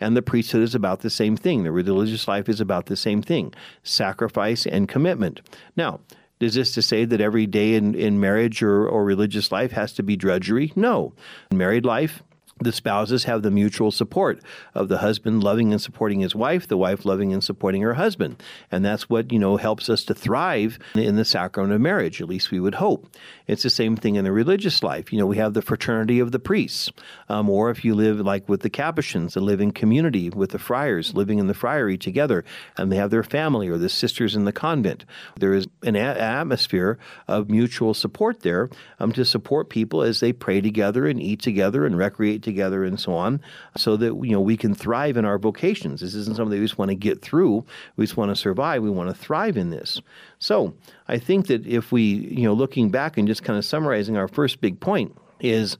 And 0.00 0.16
the 0.16 0.22
priesthood 0.22 0.62
is 0.62 0.74
about 0.74 1.00
the 1.00 1.10
same 1.10 1.36
thing. 1.36 1.62
The 1.62 1.70
religious 1.70 2.26
life 2.26 2.48
is 2.48 2.60
about 2.60 2.86
the 2.86 2.96
same 2.96 3.22
thing. 3.22 3.54
Sacrifice 3.84 4.66
and 4.66 4.88
commitment. 4.88 5.40
Now, 5.76 6.00
is 6.40 6.54
this 6.54 6.72
to 6.72 6.82
say 6.82 7.04
that 7.04 7.20
every 7.20 7.46
day 7.46 7.74
in, 7.74 7.94
in 7.94 8.20
marriage 8.20 8.62
or, 8.62 8.86
or 8.88 9.04
religious 9.04 9.50
life 9.50 9.72
has 9.72 9.92
to 9.94 10.02
be 10.02 10.16
drudgery? 10.16 10.72
No. 10.76 11.12
Married 11.52 11.84
life 11.84 12.22
the 12.60 12.72
spouses 12.72 13.24
have 13.24 13.42
the 13.42 13.50
mutual 13.50 13.90
support 13.90 14.40
of 14.74 14.88
the 14.88 14.98
husband 14.98 15.42
loving 15.42 15.72
and 15.72 15.80
supporting 15.80 16.20
his 16.20 16.34
wife, 16.34 16.66
the 16.66 16.76
wife 16.76 17.04
loving 17.04 17.32
and 17.32 17.42
supporting 17.42 17.82
her 17.82 17.94
husband. 17.94 18.42
And 18.70 18.84
that's 18.84 19.08
what, 19.08 19.32
you 19.32 19.38
know, 19.38 19.56
helps 19.56 19.88
us 19.88 20.04
to 20.04 20.14
thrive 20.14 20.78
in 20.94 21.16
the 21.16 21.24
sacrament 21.24 21.72
of 21.72 21.80
marriage, 21.80 22.20
at 22.20 22.28
least 22.28 22.50
we 22.50 22.60
would 22.60 22.76
hope. 22.76 23.06
It's 23.46 23.62
the 23.62 23.70
same 23.70 23.96
thing 23.96 24.16
in 24.16 24.24
the 24.24 24.32
religious 24.32 24.82
life. 24.82 25.12
You 25.12 25.18
know, 25.18 25.26
we 25.26 25.36
have 25.36 25.54
the 25.54 25.62
fraternity 25.62 26.20
of 26.20 26.32
the 26.32 26.38
priests. 26.38 26.90
Um, 27.28 27.48
or 27.48 27.70
if 27.70 27.84
you 27.84 27.94
live 27.94 28.20
like 28.20 28.48
with 28.48 28.60
the 28.60 28.70
Capuchins, 28.70 29.34
they 29.34 29.40
live 29.40 29.60
in 29.60 29.72
community 29.72 30.30
with 30.30 30.50
the 30.50 30.58
friars, 30.58 31.14
living 31.14 31.38
in 31.38 31.46
the 31.46 31.54
friary 31.54 31.96
together, 31.96 32.44
and 32.76 32.90
they 32.90 32.96
have 32.96 33.10
their 33.10 33.22
family 33.22 33.68
or 33.68 33.78
the 33.78 33.88
sisters 33.88 34.36
in 34.36 34.44
the 34.44 34.52
convent. 34.52 35.04
There 35.38 35.54
is 35.54 35.66
an 35.82 35.96
a- 35.96 36.00
atmosphere 36.00 36.98
of 37.26 37.50
mutual 37.50 37.94
support 37.94 38.40
there 38.40 38.68
um, 38.98 39.12
to 39.12 39.24
support 39.24 39.70
people 39.70 40.02
as 40.02 40.20
they 40.20 40.32
pray 40.32 40.60
together 40.60 41.06
and 41.06 41.20
eat 41.20 41.40
together 41.40 41.86
and 41.86 41.96
recreate 41.96 42.42
together 42.48 42.84
and 42.84 42.98
so 42.98 43.12
on, 43.12 43.40
so 43.76 43.96
that 43.96 44.14
you 44.24 44.32
know 44.32 44.40
we 44.40 44.56
can 44.56 44.74
thrive 44.74 45.16
in 45.16 45.24
our 45.24 45.38
vocations. 45.38 46.00
This 46.00 46.14
isn't 46.14 46.36
something 46.36 46.58
we 46.58 46.64
just 46.64 46.78
want 46.78 46.90
to 46.90 46.96
get 46.96 47.22
through. 47.22 47.64
We 47.96 48.04
just 48.04 48.16
want 48.16 48.30
to 48.30 48.36
survive. 48.36 48.82
We 48.82 48.90
want 48.90 49.08
to 49.08 49.14
thrive 49.14 49.56
in 49.56 49.70
this. 49.70 50.00
So 50.38 50.74
I 51.06 51.18
think 51.18 51.46
that 51.46 51.66
if 51.66 51.92
we, 51.92 52.02
you 52.02 52.42
know, 52.42 52.54
looking 52.54 52.90
back 52.90 53.16
and 53.16 53.28
just 53.28 53.44
kind 53.44 53.58
of 53.58 53.64
summarizing 53.64 54.16
our 54.16 54.28
first 54.28 54.60
big 54.60 54.80
point 54.80 55.16
is 55.40 55.78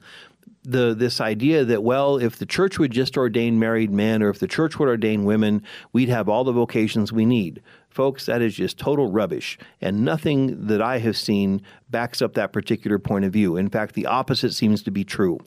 the 0.63 0.93
this 0.93 1.21
idea 1.21 1.63
that 1.65 1.83
well, 1.83 2.17
if 2.17 2.37
the 2.37 2.45
church 2.45 2.79
would 2.79 2.91
just 2.91 3.17
ordain 3.17 3.59
married 3.59 3.91
men, 3.91 4.21
or 4.21 4.29
if 4.29 4.39
the 4.39 4.47
church 4.47 4.77
would 4.77 4.89
ordain 4.89 5.25
women, 5.25 5.63
we'd 5.93 6.09
have 6.09 6.29
all 6.29 6.43
the 6.43 6.51
vocations 6.51 7.11
we 7.11 7.25
need. 7.25 7.61
Folks, 7.89 8.27
that 8.27 8.41
is 8.41 8.53
just 8.55 8.77
total 8.77 9.11
rubbish. 9.11 9.57
And 9.81 10.05
nothing 10.05 10.67
that 10.67 10.81
I 10.81 10.99
have 10.99 11.17
seen 11.17 11.61
backs 11.89 12.21
up 12.21 12.33
that 12.33 12.53
particular 12.53 12.99
point 12.99 13.25
of 13.25 13.33
view. 13.33 13.57
In 13.57 13.69
fact, 13.69 13.95
the 13.95 14.05
opposite 14.05 14.53
seems 14.53 14.83
to 14.83 14.91
be 14.91 15.03
true. 15.03 15.39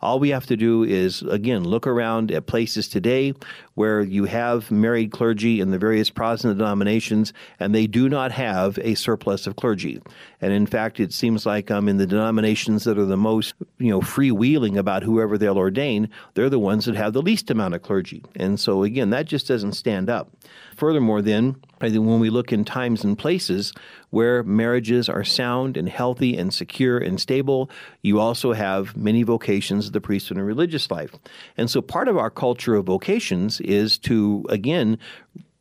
All 0.00 0.20
we 0.20 0.28
have 0.28 0.46
to 0.46 0.56
do 0.56 0.84
is, 0.84 1.22
again, 1.22 1.64
look 1.64 1.86
around 1.86 2.30
at 2.30 2.46
places 2.46 2.88
today 2.88 3.34
where 3.74 4.00
you 4.00 4.26
have 4.26 4.70
married 4.70 5.10
clergy 5.10 5.60
in 5.60 5.70
the 5.72 5.78
various 5.78 6.08
Protestant 6.08 6.56
denominations, 6.56 7.32
and 7.58 7.74
they 7.74 7.88
do 7.88 8.08
not 8.08 8.30
have 8.30 8.78
a 8.78 8.94
surplus 8.94 9.46
of 9.46 9.56
clergy. 9.56 10.00
And 10.40 10.52
in 10.52 10.66
fact, 10.66 11.00
it 11.00 11.12
seems 11.12 11.44
like 11.46 11.70
um, 11.70 11.88
in 11.88 11.96
the 11.96 12.06
denominations 12.06 12.84
that 12.84 12.98
are 12.98 13.04
the 13.04 13.16
most, 13.16 13.54
you 13.78 13.90
know, 13.90 14.00
freewheeling 14.00 14.78
about 14.78 15.02
whoever 15.02 15.36
they'll 15.36 15.58
ordain, 15.58 16.08
they're 16.34 16.50
the 16.50 16.60
ones 16.60 16.84
that 16.84 16.94
have 16.94 17.12
the 17.12 17.22
least 17.22 17.50
amount 17.50 17.74
of 17.74 17.82
clergy. 17.82 18.24
And 18.36 18.60
so, 18.60 18.84
again, 18.84 19.10
that 19.10 19.26
just 19.26 19.48
doesn't 19.48 19.72
stand 19.72 20.08
up. 20.08 20.30
Furthermore, 20.76 21.22
then, 21.22 21.56
I 21.80 21.90
think 21.90 22.06
when 22.06 22.20
we 22.20 22.30
look 22.30 22.52
in 22.52 22.64
times 22.64 23.02
and 23.02 23.18
places 23.18 23.72
where 24.10 24.42
marriages 24.42 25.08
are 25.08 25.24
sound 25.24 25.76
and 25.76 25.88
healthy 25.88 26.36
and 26.36 26.52
secure 26.52 26.98
and 26.98 27.20
stable, 27.20 27.70
you 28.02 28.20
also 28.20 28.52
have 28.52 28.96
many 28.96 29.22
vocations 29.22 29.86
of 29.86 29.92
the 29.92 30.00
priesthood 30.00 30.38
and 30.38 30.46
religious 30.46 30.90
life. 30.90 31.14
And 31.56 31.70
so 31.70 31.80
part 31.82 32.08
of 32.08 32.16
our 32.16 32.30
culture 32.30 32.74
of 32.74 32.86
vocations 32.86 33.60
is 33.60 33.98
to, 33.98 34.44
again, 34.48 34.98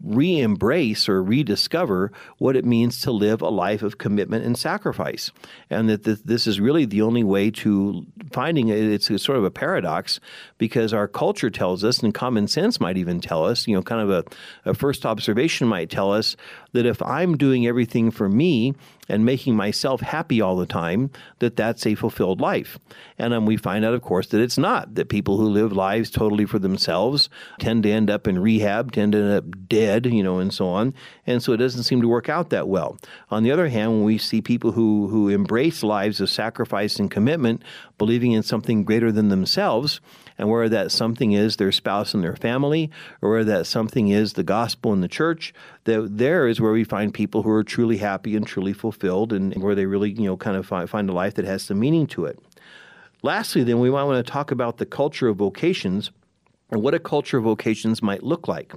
re 0.03 0.39
embrace 0.39 1.09
or 1.09 1.23
rediscover 1.23 2.11
what 2.37 2.55
it 2.55 2.65
means 2.65 3.01
to 3.01 3.11
live 3.11 3.41
a 3.41 3.49
life 3.49 3.81
of 3.81 3.97
commitment 3.97 4.45
and 4.45 4.57
sacrifice. 4.57 5.31
And 5.69 5.89
that 5.89 6.03
this 6.03 6.45
is 6.45 6.59
really 6.59 6.85
the 6.85 7.01
only 7.01 7.23
way 7.23 7.51
to 7.51 8.05
finding 8.31 8.69
it. 8.69 8.77
It's 8.77 9.07
sort 9.07 9.37
of 9.37 9.43
a 9.43 9.51
paradox 9.51 10.19
because 10.57 10.93
our 10.93 11.07
culture 11.07 11.49
tells 11.49 11.83
us, 11.83 12.03
and 12.03 12.13
common 12.13 12.47
sense 12.47 12.79
might 12.79 12.97
even 12.97 13.21
tell 13.21 13.45
us, 13.45 13.67
you 13.67 13.75
know, 13.75 13.81
kind 13.81 14.01
of 14.01 14.09
a, 14.09 14.69
a 14.69 14.73
first 14.73 15.05
observation 15.05 15.67
might 15.67 15.89
tell 15.89 16.13
us 16.13 16.35
that 16.73 16.85
if 16.85 17.01
I'm 17.01 17.37
doing 17.37 17.65
everything 17.65 18.11
for 18.11 18.29
me 18.29 18.73
and 19.09 19.25
making 19.25 19.55
myself 19.55 20.01
happy 20.01 20.41
all 20.41 20.57
the 20.57 20.65
time, 20.65 21.11
that 21.39 21.55
that's 21.55 21.85
a 21.85 21.95
fulfilled 21.95 22.41
life. 22.41 22.77
And 23.17 23.33
um, 23.33 23.45
we 23.45 23.57
find 23.57 23.85
out, 23.85 23.93
of 23.93 24.01
course, 24.01 24.27
that 24.27 24.41
it's 24.41 24.57
not, 24.57 24.95
that 24.95 25.09
people 25.09 25.37
who 25.37 25.45
live 25.45 25.71
lives 25.71 26.09
totally 26.09 26.45
for 26.45 26.59
themselves 26.59 27.29
tend 27.59 27.83
to 27.83 27.91
end 27.91 28.09
up 28.09 28.27
in 28.27 28.39
rehab, 28.39 28.91
tend 28.91 29.13
to 29.13 29.17
end 29.19 29.33
up 29.33 29.69
dead, 29.69 30.05
you 30.05 30.23
know, 30.23 30.39
and 30.39 30.53
so 30.53 30.67
on. 30.67 30.93
And 31.25 31.41
so 31.41 31.53
it 31.53 31.57
doesn't 31.57 31.83
seem 31.83 32.01
to 32.01 32.07
work 32.07 32.29
out 32.29 32.49
that 32.49 32.67
well. 32.67 32.97
On 33.31 33.43
the 33.43 33.51
other 33.51 33.69
hand, 33.69 33.91
when 33.91 34.03
we 34.03 34.17
see 34.17 34.41
people 34.41 34.73
who, 34.73 35.07
who 35.07 35.29
embrace 35.29 35.83
lives 35.83 36.19
of 36.19 36.29
sacrifice 36.29 36.99
and 36.99 37.09
commitment, 37.09 37.63
believing 37.97 38.33
in 38.33 38.43
something 38.43 38.83
greater 38.83 39.11
than 39.11 39.29
themselves, 39.29 40.01
and 40.37 40.49
where 40.49 40.69
that 40.69 40.91
something 40.91 41.31
is 41.31 41.55
their 41.55 41.71
spouse 41.71 42.13
and 42.13 42.23
their 42.23 42.35
family, 42.35 42.91
or 43.21 43.29
where 43.29 43.43
that 43.43 43.65
something 43.65 44.09
is 44.09 44.33
the 44.33 44.43
gospel 44.43 44.93
in 44.93 45.01
the 45.01 45.07
church, 45.07 45.53
that 45.85 46.17
there 46.17 46.47
is 46.47 46.61
where 46.61 46.71
we 46.71 46.83
find 46.83 47.13
people 47.13 47.43
who 47.43 47.49
are 47.49 47.63
truly 47.63 47.97
happy 47.97 48.35
and 48.35 48.45
truly 48.45 48.73
fulfilled, 48.73 49.33
and 49.33 49.55
where 49.61 49.75
they 49.75 49.85
really, 49.85 50.11
you 50.11 50.25
know, 50.25 50.37
kind 50.37 50.57
of 50.57 50.89
find 50.89 51.09
a 51.09 51.13
life 51.13 51.33
that 51.35 51.45
has 51.45 51.63
some 51.63 51.79
meaning 51.79 52.07
to 52.07 52.25
it. 52.25 52.39
Lastly, 53.23 53.63
then, 53.63 53.79
we 53.79 53.89
might 53.89 54.03
want 54.03 54.23
to 54.23 54.31
talk 54.31 54.51
about 54.51 54.77
the 54.77 54.85
culture 54.85 55.27
of 55.27 55.37
vocations 55.37 56.11
and 56.69 56.81
what 56.81 56.93
a 56.93 56.99
culture 56.99 57.37
of 57.37 57.43
vocations 57.43 58.01
might 58.01 58.23
look 58.23 58.47
like. 58.47 58.73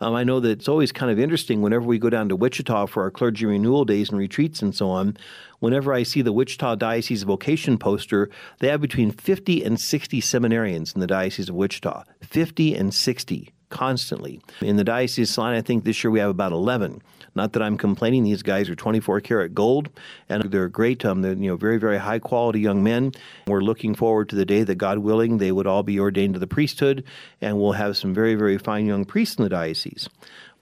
Um, 0.00 0.14
I 0.14 0.24
know 0.24 0.40
that 0.40 0.50
it's 0.50 0.68
always 0.68 0.92
kind 0.92 1.10
of 1.10 1.18
interesting 1.18 1.62
whenever 1.62 1.84
we 1.84 1.98
go 1.98 2.10
down 2.10 2.28
to 2.28 2.36
Wichita 2.36 2.86
for 2.86 3.02
our 3.02 3.10
clergy 3.10 3.46
renewal 3.46 3.84
days 3.84 4.10
and 4.10 4.18
retreats 4.18 4.62
and 4.62 4.74
so 4.74 4.88
on. 4.88 5.16
Whenever 5.60 5.92
I 5.92 6.02
see 6.02 6.22
the 6.22 6.32
Wichita 6.32 6.74
Diocese 6.76 7.22
vocation 7.22 7.78
poster, 7.78 8.30
they 8.60 8.68
have 8.68 8.80
between 8.80 9.10
50 9.10 9.64
and 9.64 9.80
60 9.80 10.20
seminarians 10.20 10.94
in 10.94 11.00
the 11.00 11.06
Diocese 11.06 11.48
of 11.48 11.54
Wichita. 11.54 12.04
50 12.22 12.74
and 12.74 12.92
60 12.92 13.53
constantly. 13.74 14.40
In 14.62 14.76
the 14.76 14.84
Diocese 14.84 15.30
Salina, 15.30 15.58
I 15.58 15.60
think 15.60 15.84
this 15.84 16.02
year 16.02 16.10
we 16.10 16.20
have 16.20 16.30
about 16.30 16.52
11. 16.52 17.02
Not 17.34 17.52
that 17.52 17.62
I'm 17.62 17.76
complaining; 17.76 18.22
these 18.22 18.44
guys 18.44 18.70
are 18.70 18.76
24 18.76 19.20
karat 19.20 19.54
gold, 19.54 19.90
and 20.28 20.44
they're 20.44 20.68
great. 20.68 21.04
Um, 21.04 21.20
they're 21.20 21.32
you 21.32 21.50
know 21.50 21.56
very 21.56 21.78
very 21.78 21.98
high 21.98 22.20
quality 22.20 22.60
young 22.60 22.84
men. 22.84 23.12
We're 23.48 23.60
looking 23.60 23.96
forward 23.96 24.28
to 24.28 24.36
the 24.36 24.44
day 24.44 24.62
that 24.62 24.76
God 24.76 24.98
willing 24.98 25.38
they 25.38 25.50
would 25.50 25.66
all 25.66 25.82
be 25.82 25.98
ordained 25.98 26.34
to 26.34 26.40
the 26.40 26.46
priesthood, 26.46 27.02
and 27.40 27.58
we'll 27.58 27.72
have 27.72 27.96
some 27.96 28.14
very 28.14 28.36
very 28.36 28.56
fine 28.56 28.86
young 28.86 29.04
priests 29.04 29.36
in 29.36 29.42
the 29.42 29.50
diocese. 29.50 30.08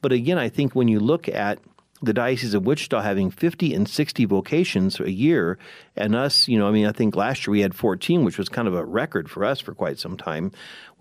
But 0.00 0.12
again, 0.12 0.38
I 0.38 0.48
think 0.48 0.74
when 0.74 0.88
you 0.88 0.98
look 0.98 1.28
at 1.28 1.58
the 2.02 2.12
Diocese 2.12 2.52
of 2.52 2.66
Wichita 2.66 3.00
having 3.00 3.30
50 3.30 3.72
and 3.74 3.88
60 3.88 4.24
vocations 4.24 4.98
a 4.98 5.10
year, 5.10 5.56
and 5.94 6.16
us, 6.16 6.48
you 6.48 6.58
know, 6.58 6.66
I 6.66 6.72
mean, 6.72 6.84
I 6.84 6.92
think 6.92 7.14
last 7.14 7.46
year 7.46 7.52
we 7.52 7.60
had 7.60 7.76
14, 7.76 8.24
which 8.24 8.38
was 8.38 8.48
kind 8.48 8.66
of 8.66 8.74
a 8.74 8.84
record 8.84 9.30
for 9.30 9.44
us 9.44 9.60
for 9.60 9.72
quite 9.72 10.00
some 10.00 10.16
time. 10.16 10.50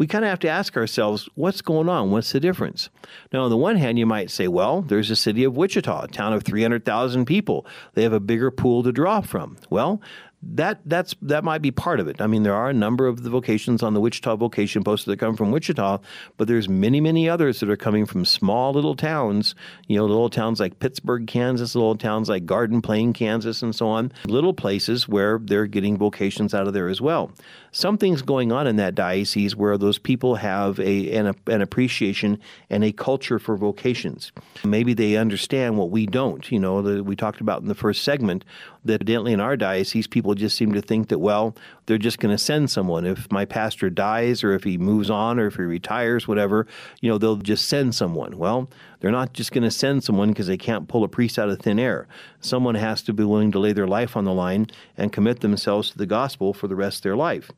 We 0.02 0.08
kind 0.08 0.26
of 0.26 0.30
have 0.30 0.40
to 0.40 0.50
ask 0.50 0.78
ourselves, 0.78 1.30
what's 1.36 1.62
going 1.62 1.88
on? 1.88 2.10
What's 2.10 2.32
the 2.32 2.40
difference? 2.40 2.90
Now, 3.32 3.44
on 3.44 3.52
the 3.52 3.56
one 3.56 3.76
hand, 3.76 4.00
you 4.00 4.08
might 4.08 4.32
say, 4.32 4.48
well, 4.48 4.82
there's 4.82 5.10
the 5.10 5.16
city 5.16 5.44
of 5.44 5.56
Wichita, 5.56 6.06
a 6.06 6.08
town 6.08 6.34
of 6.34 6.42
300,000 6.42 7.26
people. 7.26 7.68
They 7.94 8.02
have 8.02 8.12
a 8.12 8.20
bigger 8.20 8.50
pool 8.50 8.82
to 8.82 8.92
draw 8.92 9.22
from. 9.22 9.58
Well, 9.70 10.02
that 10.44 10.82
that's 10.86 11.14
that 11.22 11.44
might 11.44 11.62
be 11.62 11.70
part 11.72 12.00
of 12.00 12.08
it. 12.08 12.20
I 12.20 12.28
mean, 12.28 12.44
there 12.44 12.56
are 12.56 12.70
a 12.70 12.74
number 12.74 13.08
of 13.08 13.24
the 13.24 13.30
vocations 13.30 13.84
on 13.84 13.94
the 13.94 14.02
Wichita 14.02 14.36
vocation 14.38 14.84
poster 14.84 15.12
that 15.12 15.20
come 15.20 15.36
from 15.36 15.52
Wichita, 15.52 16.00
but 16.38 16.48
there's 16.48 16.68
many 16.68 17.00
many 17.00 17.30
others 17.30 17.60
that 17.60 17.70
are 17.70 17.78
coming 17.78 18.06
from 18.06 18.26
small 18.26 18.74
little 18.74 18.96
towns. 18.96 19.54
You 19.88 19.98
know, 19.98 20.06
little 20.06 20.30
towns 20.30 20.60
like 20.60 20.80
Pittsburgh, 20.80 21.28
Kansas, 21.28 21.76
little 21.76 21.96
towns 21.96 22.28
like 22.28 22.46
Garden 22.46 22.82
Plain, 22.82 23.14
Kansas, 23.14 23.62
and 23.62 23.76
so 23.76 23.88
on. 23.88 24.12
Little 24.26 24.54
places 24.54 25.08
where 25.08 25.40
they're 25.40 25.68
getting 25.68 25.98
vocations 25.98 26.54
out 26.54 26.68
of 26.68 26.74
there 26.74 26.90
as 26.90 27.02
well. 27.02 27.32
Something's 27.72 28.22
going 28.22 28.52
on 28.52 28.68
in 28.68 28.78
that 28.78 28.96
diocese 28.96 29.56
where 29.56 29.78
those 29.78 29.91
people 29.98 30.36
have 30.36 30.80
a 30.80 31.12
an, 31.12 31.36
an 31.48 31.62
appreciation 31.62 32.40
and 32.70 32.84
a 32.84 32.92
culture 32.92 33.40
for 33.40 33.58
vocations. 33.58 34.32
Maybe 34.64 34.94
they 34.94 35.18
understand 35.18 35.78
what 35.78 35.90
we 35.92 36.06
don't. 36.06 36.50
You 36.52 36.60
know, 36.60 36.82
that 36.82 37.04
we 37.04 37.16
talked 37.16 37.42
about 37.42 37.62
in 37.62 37.68
the 37.68 37.76
first 37.76 38.04
segment 38.04 38.46
that 38.86 39.02
evidently 39.02 39.34
in 39.34 39.40
our 39.40 39.58
diocese, 39.58 40.08
people 40.08 40.34
just 40.36 40.58
seem 40.58 40.74
to 40.74 40.82
think 40.82 41.10
that, 41.10 41.20
well, 41.20 41.56
they're 41.86 41.98
just 41.98 42.20
going 42.20 42.36
to 42.36 42.38
send 42.38 42.70
someone. 42.70 43.06
If 43.06 43.32
my 43.32 43.46
pastor 43.46 43.90
dies 43.90 44.44
or 44.44 44.54
if 44.54 44.64
he 44.64 44.78
moves 44.78 45.10
on 45.10 45.40
or 45.40 45.48
if 45.48 45.56
he 45.56 45.64
retires, 45.64 46.28
whatever, 46.28 46.68
you 47.02 47.10
know, 47.10 47.18
they'll 47.18 47.36
just 47.36 47.68
send 47.68 47.94
someone. 47.94 48.38
Well, 48.38 48.70
they're 49.00 49.12
not 49.12 49.34
just 49.34 49.52
going 49.52 49.64
to 49.64 49.72
send 49.72 50.04
someone 50.04 50.30
because 50.30 50.48
they 50.48 50.58
can't 50.58 50.88
pull 50.88 51.04
a 51.04 51.08
priest 51.08 51.38
out 51.38 51.50
of 51.50 51.60
thin 51.60 51.80
air. 51.80 52.08
Someone 52.40 52.76
has 52.76 53.02
to 53.04 53.14
be 53.14 53.24
willing 53.24 53.52
to 53.52 53.60
lay 53.60 53.74
their 53.74 53.88
life 53.88 54.16
on 54.16 54.26
the 54.26 54.34
line 54.34 54.68
and 54.98 55.14
commit 55.14 55.42
themselves 55.42 55.92
to 55.92 55.98
the 55.98 56.06
gospel 56.06 56.54
for 56.54 56.68
the 56.68 56.76
rest 56.76 57.00
of 57.00 57.04
their 57.04 57.16
life. 57.16 57.52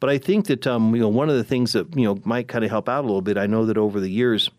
But 0.00 0.10
I 0.10 0.18
think 0.18 0.46
that 0.46 0.66
um, 0.66 0.94
you 0.94 1.00
know 1.00 1.08
one 1.08 1.28
of 1.28 1.36
the 1.36 1.44
things 1.44 1.72
that 1.74 1.94
you 1.94 2.04
know 2.04 2.20
might 2.24 2.48
kind 2.48 2.64
of 2.64 2.70
help 2.70 2.88
out 2.88 3.04
a 3.04 3.06
little 3.06 3.22
bit. 3.22 3.38
I 3.38 3.46
know 3.46 3.66
that 3.66 3.78
over 3.78 4.00
the 4.00 4.10
years, 4.10 4.50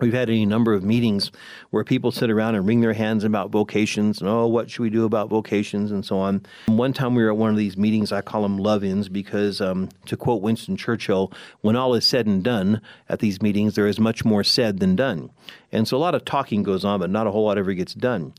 We've 0.00 0.12
had 0.12 0.28
any 0.28 0.44
number 0.44 0.74
of 0.74 0.82
meetings 0.82 1.30
where 1.70 1.84
people 1.84 2.10
sit 2.10 2.30
around 2.30 2.56
and 2.56 2.66
wring 2.66 2.80
their 2.80 2.94
hands 2.94 3.22
about 3.22 3.50
vocations 3.50 4.20
and, 4.20 4.28
oh, 4.28 4.46
what 4.46 4.68
should 4.68 4.82
we 4.82 4.90
do 4.90 5.04
about 5.04 5.28
vocations 5.28 5.92
and 5.92 6.04
so 6.04 6.18
on. 6.18 6.44
One 6.66 6.92
time 6.92 7.14
we 7.14 7.22
were 7.22 7.30
at 7.30 7.36
one 7.36 7.50
of 7.50 7.56
these 7.56 7.76
meetings, 7.76 8.10
I 8.10 8.20
call 8.20 8.42
them 8.42 8.58
love 8.58 8.82
ins 8.82 9.08
because, 9.08 9.60
um, 9.60 9.88
to 10.06 10.16
quote 10.16 10.42
Winston 10.42 10.76
Churchill, 10.76 11.32
when 11.60 11.76
all 11.76 11.94
is 11.94 12.04
said 12.04 12.26
and 12.26 12.42
done 12.42 12.80
at 13.08 13.20
these 13.20 13.40
meetings, 13.40 13.76
there 13.76 13.86
is 13.86 14.00
much 14.00 14.24
more 14.24 14.42
said 14.42 14.80
than 14.80 14.96
done. 14.96 15.30
And 15.70 15.86
so 15.86 15.96
a 15.96 15.98
lot 15.98 16.14
of 16.14 16.24
talking 16.24 16.64
goes 16.64 16.84
on, 16.84 16.98
but 16.98 17.10
not 17.10 17.28
a 17.28 17.30
whole 17.30 17.44
lot 17.44 17.58
ever 17.58 17.72
gets 17.74 17.94
done. 17.94 18.34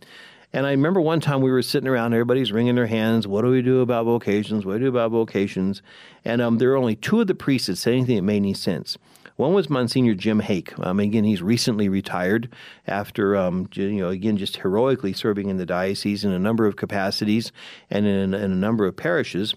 And 0.55 0.65
I 0.65 0.71
remember 0.71 1.01
one 1.01 1.19
time 1.19 1.41
we 1.41 1.51
were 1.51 1.61
sitting 1.61 1.89
around, 1.89 2.13
everybody's 2.13 2.53
wringing 2.53 2.75
their 2.75 2.87
hands. 2.87 3.27
What 3.27 3.41
do 3.41 3.49
we 3.49 3.61
do 3.61 3.81
about 3.81 4.05
vocations? 4.05 4.65
What 4.65 4.71
do 4.71 4.79
we 4.79 4.85
do 4.85 4.87
about 4.87 5.11
vocations? 5.11 5.81
And 6.23 6.41
um, 6.41 6.59
there 6.59 6.69
were 6.69 6.77
only 6.77 6.95
two 6.95 7.19
of 7.19 7.27
the 7.27 7.35
priests 7.35 7.67
that 7.67 7.75
said 7.75 7.91
anything 7.91 8.15
that 8.15 8.21
made 8.21 8.37
any 8.37 8.53
sense. 8.53 8.97
One 9.35 9.51
was 9.51 9.69
Monsignor 9.69 10.13
Jim 10.13 10.39
Hake. 10.39 10.71
Um, 10.79 11.01
again, 11.01 11.25
he's 11.25 11.41
recently 11.41 11.89
retired 11.89 12.47
after, 12.87 13.35
um, 13.35 13.67
you 13.73 13.99
know, 13.99 14.07
again, 14.07 14.37
just 14.37 14.55
heroically 14.55 15.11
serving 15.11 15.49
in 15.49 15.57
the 15.57 15.65
diocese 15.65 16.23
in 16.23 16.31
a 16.31 16.39
number 16.39 16.65
of 16.65 16.77
capacities 16.77 17.51
and 17.89 18.05
in, 18.05 18.33
in 18.33 18.51
a 18.53 18.55
number 18.55 18.85
of 18.85 18.95
parishes. 18.95 19.55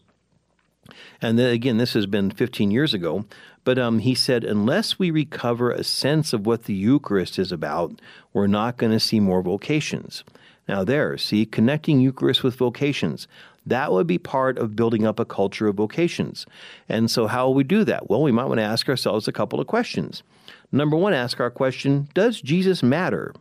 And 1.23 1.39
then 1.39 1.53
again, 1.53 1.77
this 1.77 1.93
has 1.93 2.07
been 2.07 2.33
15 2.33 2.73
years 2.73 2.93
ago. 2.93 3.25
But 3.63 3.79
um, 3.79 4.01
he 4.01 4.17
said, 4.17 4.43
unless 4.43 4.99
we 4.99 5.13
recover 5.13 5.71
a 5.71 5.85
sense 5.85 6.33
of 6.33 6.45
what 6.45 6.65
the 6.65 6.75
Eucharist 6.75 7.39
is 7.39 7.53
about, 7.53 8.01
we're 8.33 8.49
not 8.49 8.79
going 8.79 8.91
to 8.91 8.99
see 8.99 9.21
more 9.21 9.43
vocations. 9.43 10.25
Now, 10.69 10.85
there, 10.85 11.17
see, 11.17 11.47
connecting 11.47 12.01
Eucharist 12.01 12.45
with 12.45 12.57
vocations. 12.57 13.27
That 13.67 13.93
would 13.93 14.07
be 14.07 14.19
part 14.19 14.59
of 14.59 14.77
building 14.77 15.07
up 15.07 15.19
a 15.19 15.25
culture 15.25 15.67
of 15.67 15.77
vocations. 15.77 16.47
And 16.89 17.11
so, 17.11 17.27
how 17.27 17.47
will 17.47 17.55
we 17.55 17.65
do 17.65 17.85
that? 17.85 18.09
Well, 18.09 18.23
we 18.23 18.33
might 18.33 18.45
want 18.47 18.59
to 18.59 18.65
ask 18.65 18.89
ourselves 18.89 19.27
a 19.27 19.33
couple 19.33 19.61
of 19.61 19.67
questions. 19.67 20.23
Number 20.71 20.97
one, 20.97 21.15
ask 21.15 21.41
our 21.41 21.51
question 21.51 22.09
Does 22.15 22.41
Jesus 22.41 22.83
matter? 22.83 23.35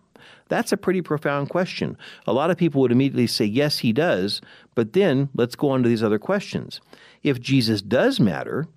That's 0.50 0.72
a 0.72 0.78
pretty 0.78 1.02
profound 1.02 1.50
question. 1.50 1.98
A 2.26 2.34
lot 2.34 2.52
of 2.52 2.58
people 2.58 2.82
would 2.82 2.92
immediately 2.92 3.28
say, 3.28 3.46
Yes, 3.46 3.80
he 3.80 3.94
does. 3.94 4.42
But 4.76 4.94
then 4.94 5.30
let's 5.34 5.56
go 5.56 5.70
on 5.70 5.84
to 5.84 5.90
these 5.90 6.04
other 6.04 6.20
questions. 6.20 6.80
If 7.24 7.42
Jesus 7.42 7.82
does 7.82 8.20
matter, 8.20 8.68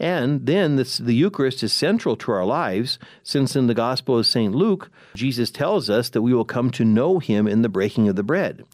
and 0.00 0.46
then 0.46 0.76
this, 0.76 0.96
the 0.96 1.14
Eucharist 1.14 1.62
is 1.62 1.74
central 1.74 2.16
to 2.16 2.32
our 2.32 2.46
lives, 2.46 2.98
since 3.22 3.54
in 3.54 3.66
the 3.66 3.74
Gospel 3.74 4.18
of 4.18 4.26
St. 4.26 4.54
Luke, 4.54 4.90
Jesus 5.14 5.50
tells 5.50 5.90
us 5.90 6.08
that 6.08 6.22
we 6.22 6.32
will 6.32 6.46
come 6.46 6.70
to 6.70 6.84
know 6.86 7.18
him 7.18 7.46
in 7.46 7.60
the 7.60 7.68
breaking 7.68 8.08
of 8.08 8.16
the 8.16 8.22
bread. 8.22 8.64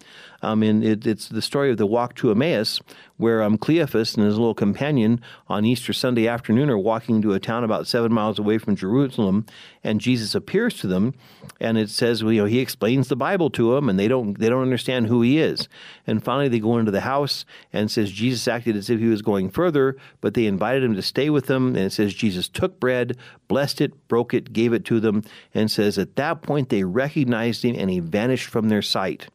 Um, 0.47 0.62
and 0.62 0.84
it, 0.84 1.05
it's 1.05 1.28
the 1.28 1.42
story 1.42 1.72
of 1.72 1.76
the 1.76 1.86
walk 1.86 2.14
to 2.16 2.30
Emmaus, 2.30 2.80
where 3.16 3.42
um, 3.42 3.59
Cleophas 3.59 4.14
and 4.14 4.24
his 4.24 4.38
little 4.38 4.55
companion 4.55 5.20
on 5.49 5.64
Easter 5.64 5.92
Sunday 5.92 6.28
afternoon 6.28 6.70
are 6.70 6.78
walking 6.78 7.20
to 7.22 7.32
a 7.32 7.40
town 7.40 7.64
about 7.64 7.88
seven 7.88 8.12
miles 8.12 8.38
away 8.38 8.59
from 8.59 8.76
Jerusalem, 8.76 9.44
and 9.82 10.01
Jesus 10.01 10.36
appears 10.36 10.78
to 10.78 10.86
them, 10.86 11.14
and 11.59 11.76
it 11.76 11.90
says, 11.90 12.22
well, 12.22 12.32
you 12.32 12.42
know, 12.42 12.47
he 12.47 12.61
explains 12.61 13.09
the 13.09 13.16
Bible 13.16 13.51
to 13.51 13.74
them, 13.74 13.88
and 13.88 13.99
they 13.99 14.07
don't 14.07 14.38
they 14.38 14.49
don't 14.49 14.62
understand 14.62 15.09
who 15.09 15.20
he 15.20 15.40
is. 15.40 15.68
And 16.07 16.22
finally, 16.22 16.49
they 16.49 16.61
go 16.61 16.78
into 16.78 16.92
the 16.92 17.01
house, 17.01 17.44
and 17.72 17.90
says 17.90 18.12
Jesus 18.12 18.47
acted 18.47 18.76
as 18.76 18.88
if 18.88 19.01
he 19.01 19.09
was 19.09 19.22
going 19.22 19.51
further, 19.51 19.97
but 20.20 20.34
they 20.34 20.47
invited 20.47 20.84
him 20.84 20.94
to 20.94 21.03
stay 21.03 21.28
with 21.28 21.47
them, 21.47 21.74
and 21.74 21.86
it 21.86 21.92
says 21.92 22.14
Jesus 22.14 22.49
took 22.49 22.78
bread, 22.78 23.16
blessed 23.49 23.80
it, 23.80 24.07
broke 24.07 24.32
it, 24.32 24.53
gave 24.53 24.72
it 24.72 24.84
to 24.84 25.01
them, 25.01 25.24
and 25.53 25.72
says 25.72 25.99
at 25.99 26.14
that 26.14 26.42
point 26.42 26.68
they 26.68 26.84
recognized 26.84 27.64
him, 27.64 27.74
and 27.76 27.90
he 27.90 27.99
vanished 27.99 28.47
from 28.47 28.68
their 28.68 28.82
sight. 28.82 29.26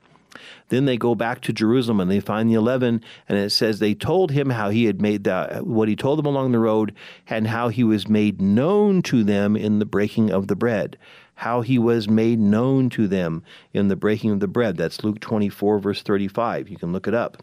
Then 0.69 0.85
they 0.85 0.97
go 0.97 1.15
back 1.15 1.41
to 1.41 1.53
Jerusalem 1.53 1.99
and 1.99 2.09
they 2.09 2.19
find 2.19 2.49
the 2.49 2.55
eleven, 2.55 3.03
and 3.27 3.37
it 3.37 3.51
says 3.51 3.79
they 3.79 3.93
told 3.93 4.31
him 4.31 4.49
how 4.49 4.69
he 4.69 4.85
had 4.85 5.01
made 5.01 5.23
the, 5.23 5.61
what 5.63 5.89
he 5.89 5.95
told 5.95 6.19
them 6.19 6.25
along 6.25 6.51
the 6.51 6.59
road, 6.59 6.93
and 7.27 7.47
how 7.47 7.69
he 7.69 7.83
was 7.83 8.07
made 8.07 8.41
known 8.41 9.01
to 9.03 9.23
them 9.23 9.55
in 9.55 9.79
the 9.79 9.85
breaking 9.85 10.31
of 10.31 10.47
the 10.47 10.55
bread. 10.55 10.97
How 11.35 11.61
he 11.61 11.79
was 11.79 12.07
made 12.07 12.39
known 12.39 12.89
to 12.91 13.07
them 13.07 13.43
in 13.73 13.87
the 13.87 13.95
breaking 13.95 14.31
of 14.31 14.39
the 14.39 14.47
bread. 14.47 14.77
That's 14.77 15.03
Luke 15.03 15.19
24, 15.19 15.79
verse 15.79 16.03
35. 16.03 16.69
You 16.69 16.77
can 16.77 16.91
look 16.93 17.07
it 17.07 17.15
up. 17.15 17.41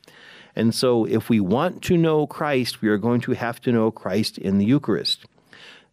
And 0.55 0.75
so, 0.75 1.05
if 1.05 1.29
we 1.29 1.41
want 1.41 1.83
to 1.85 1.97
know 1.97 2.27
Christ, 2.27 2.81
we 2.81 2.89
are 2.89 2.99
going 2.99 3.21
to 3.23 3.33
have 3.33 3.61
to 3.63 3.73
know 3.73 3.91
Christ 3.91 4.39
in 4.39 4.59
the 4.59 4.65
Eucharist. 4.65 5.25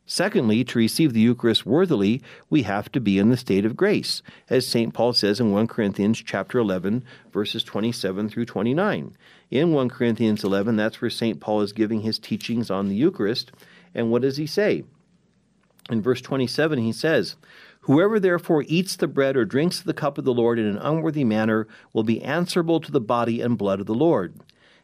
Secondly, 0.08 0.64
to 0.64 0.78
receive 0.78 1.14
the 1.14 1.20
Eucharist 1.20 1.66
worthily, 1.66 2.22
we 2.50 2.62
have 2.62 2.92
to 2.92 3.00
be 3.00 3.18
in 3.18 3.30
the 3.30 3.38
state 3.38 3.66
of 3.66 3.76
grace, 3.76 4.22
as 4.50 4.68
St. 4.68 4.94
Paul 4.94 5.14
says 5.14 5.40
in 5.40 5.52
1 5.52 5.68
Corinthians 5.68 6.22
chapter 6.24 6.60
11, 6.60 7.04
verses 7.34 7.64
27 7.64 8.30
through 8.30 8.46
29. 8.46 9.18
In 9.50 9.74
1 9.74 9.90
Corinthians 9.90 10.44
11, 10.44 10.76
that's 10.76 11.02
where 11.02 11.10
St. 11.10 11.40
Paul 11.40 11.62
is 11.62 11.74
giving 11.74 12.02
his 12.02 12.20
teachings 12.20 12.70
on 12.70 12.88
the 12.88 12.96
Eucharist. 12.96 13.52
And 13.96 14.12
what 14.12 14.22
does 14.22 14.38
he 14.38 14.46
say? 14.46 14.84
In 15.90 16.02
verse 16.02 16.22
27, 16.22 16.80
he 16.80 16.92
says, 16.92 17.36
Whoever 17.82 18.20
therefore 18.20 18.64
eats 18.68 18.96
the 18.96 19.08
bread 19.08 19.36
or 19.36 19.46
drinks 19.46 19.80
the 19.80 19.94
cup 19.94 20.18
of 20.18 20.26
the 20.26 20.34
Lord 20.34 20.60
in 20.60 20.66
an 20.66 20.78
unworthy 20.78 21.24
manner 21.24 21.68
will 21.94 22.04
be 22.04 22.22
answerable 22.24 22.80
to 22.80 22.92
the 22.92 23.02
body 23.02 23.42
and 23.42 23.58
blood 23.58 23.80
of 23.80 23.86
the 23.86 23.94
Lord. 23.94 24.36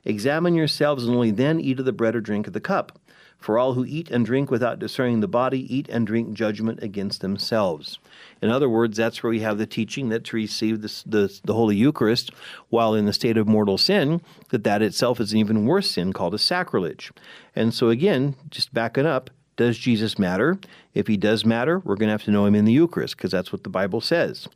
Examine 0.04 0.56
yourselves, 0.56 1.06
and 1.06 1.14
only 1.14 1.32
then 1.32 1.60
eat 1.60 1.80
of 1.80 1.86
the 1.86 1.92
bread 1.92 2.16
or 2.16 2.22
drink 2.22 2.48
of 2.48 2.54
the 2.54 2.60
cup. 2.60 3.00
For 3.42 3.58
all 3.58 3.74
who 3.74 3.84
eat 3.84 4.12
and 4.12 4.26
drink 4.26 4.52
without 4.52 4.80
discerning 4.80 5.20
the 5.20 5.28
body 5.28 5.76
eat 5.76 5.90
and 5.90 6.06
drink 6.06 6.34
judgment 6.34 6.82
against 6.82 7.22
themselves. 7.22 7.98
In 8.40 8.52
other 8.52 8.70
words, 8.70 8.96
that's 8.96 9.22
where 9.24 9.32
we 9.32 9.40
have 9.40 9.58
the 9.58 9.66
teaching 9.66 10.10
that 10.10 10.24
to 10.26 10.36
receive 10.38 10.82
the, 10.82 11.04
the, 11.06 11.40
the 11.44 11.56
Holy 11.56 11.76
Eucharist 11.76 12.30
while 12.70 12.94
in 12.94 13.08
the 13.08 13.14
state 13.14 13.38
of 13.38 13.48
mortal 13.48 13.80
sin, 13.80 14.22
that 14.50 14.64
that 14.64 14.84
itself 14.84 15.20
is 15.20 15.34
an 15.34 15.40
even 15.40 15.66
worse 15.66 15.90
sin 15.90 16.14
called 16.14 16.36
a 16.36 16.40
sacrilege. 16.40 17.12
And 17.56 17.74
so, 17.74 17.90
again, 17.90 18.36
just 18.50 18.74
backing 18.74 19.08
up, 19.08 19.32
does 19.58 19.78
Jesus 19.78 20.20
matter? 20.20 20.60
If 20.94 21.08
he 21.08 21.18
does 21.18 21.44
matter, 21.44 21.80
we're 21.80 21.96
going 21.96 22.08
to 22.08 22.14
have 22.14 22.24
to 22.24 22.32
know 22.32 22.46
him 22.46 22.56
in 22.56 22.66
the 22.66 22.74
Eucharist 22.74 23.18
because 23.18 23.32
that's 23.32 23.52
what 23.52 23.64
the 23.64 23.70
Bible 23.70 24.02
says. 24.02 24.48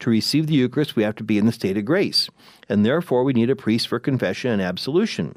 To 0.00 0.10
receive 0.10 0.48
the 0.48 0.54
Eucharist, 0.54 0.96
we 0.96 1.04
have 1.04 1.16
to 1.16 1.24
be 1.24 1.38
in 1.38 1.46
the 1.46 1.52
state 1.52 1.76
of 1.76 1.84
grace, 1.84 2.28
and 2.68 2.84
therefore 2.84 3.22
we 3.22 3.32
need 3.32 3.50
a 3.50 3.56
priest 3.56 3.86
for 3.86 4.00
confession 4.00 4.50
and 4.50 4.62
absolution. 4.62 5.36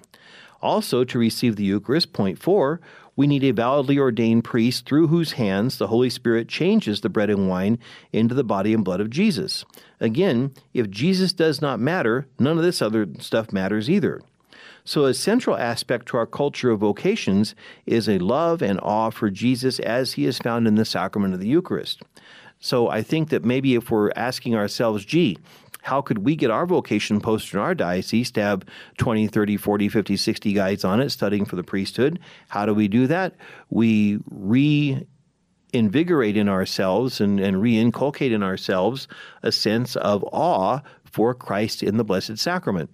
Also, 0.66 1.04
to 1.04 1.20
receive 1.20 1.58
the 1.58 1.64
Eucharist, 1.64 2.12
point 2.12 2.40
four, 2.40 2.82
we 3.16 3.28
need 3.28 3.44
a 3.44 3.52
validly 3.52 4.00
ordained 4.00 4.44
priest 4.44 4.88
through 4.88 5.10
whose 5.10 5.34
hands 5.34 5.78
the 5.78 5.90
Holy 5.90 6.10
Spirit 6.10 6.48
changes 6.48 7.02
the 7.02 7.08
bread 7.08 7.30
and 7.30 7.48
wine 7.48 7.78
into 8.12 8.34
the 8.34 8.44
body 8.44 8.74
and 8.74 8.84
blood 8.84 9.00
of 9.00 9.12
Jesus. 9.12 9.64
Again, 10.00 10.56
if 10.74 10.90
Jesus 10.90 11.34
does 11.34 11.62
not 11.62 11.80
matter, 11.80 12.26
none 12.40 12.58
of 12.58 12.64
this 12.64 12.82
other 12.82 13.06
stuff 13.20 13.54
matters 13.54 13.92
either. 13.92 14.24
So, 14.84 15.06
a 15.06 15.14
central 15.14 15.56
aspect 15.56 16.08
to 16.08 16.18
our 16.18 16.26
culture 16.26 16.72
of 16.72 16.80
vocations 16.80 17.54
is 17.86 18.10
a 18.10 18.18
love 18.18 18.64
and 18.64 18.80
awe 18.82 19.12
for 19.12 19.30
Jesus 19.30 19.80
as 19.80 20.14
he 20.14 20.26
is 20.26 20.40
found 20.40 20.68
in 20.68 20.74
the 20.74 20.84
sacrament 20.84 21.36
of 21.36 21.40
the 21.40 21.48
Eucharist. 21.48 22.02
So, 22.60 22.90
I 22.90 23.04
think 23.04 23.30
that 23.30 23.46
maybe 23.46 23.76
if 23.76 23.92
we're 23.92 24.12
asking 24.16 24.56
ourselves, 24.56 25.06
gee, 25.06 25.38
how 25.86 26.02
could 26.02 26.20
we 26.20 26.36
get 26.36 26.50
our 26.50 26.66
vocation 26.66 27.22
posted 27.22 27.54
in 27.54 27.60
our 27.60 27.76
diocese 27.76 28.32
to 28.32 28.42
have 28.42 28.64
20, 28.98 29.28
30, 29.28 29.56
40, 29.56 29.88
50, 29.88 30.18
60 30.18 30.54
guys 30.54 30.84
on 30.84 31.00
it 31.00 31.12
studying 31.12 31.46
for 31.46 31.56
the 31.56 31.64
priesthood? 31.64 32.20
How 32.50 32.66
do 32.66 32.74
we 32.74 32.88
do 32.88 33.06
that? 33.06 33.36
We 33.70 34.18
re 34.32 35.06
invigorate 35.74 36.38
in 36.38 36.50
ourselves 36.50 37.22
and, 37.22 37.40
and 37.40 37.62
re-inculcate 37.62 38.32
in 38.32 38.42
ourselves 38.42 39.08
a 39.44 39.52
sense 39.52 39.96
of 39.98 40.24
awe 40.32 40.80
for 41.04 41.36
Christ 41.36 41.84
in 41.84 41.98
the 41.98 42.04
Blessed 42.04 42.40
Sacrament. 42.40 42.90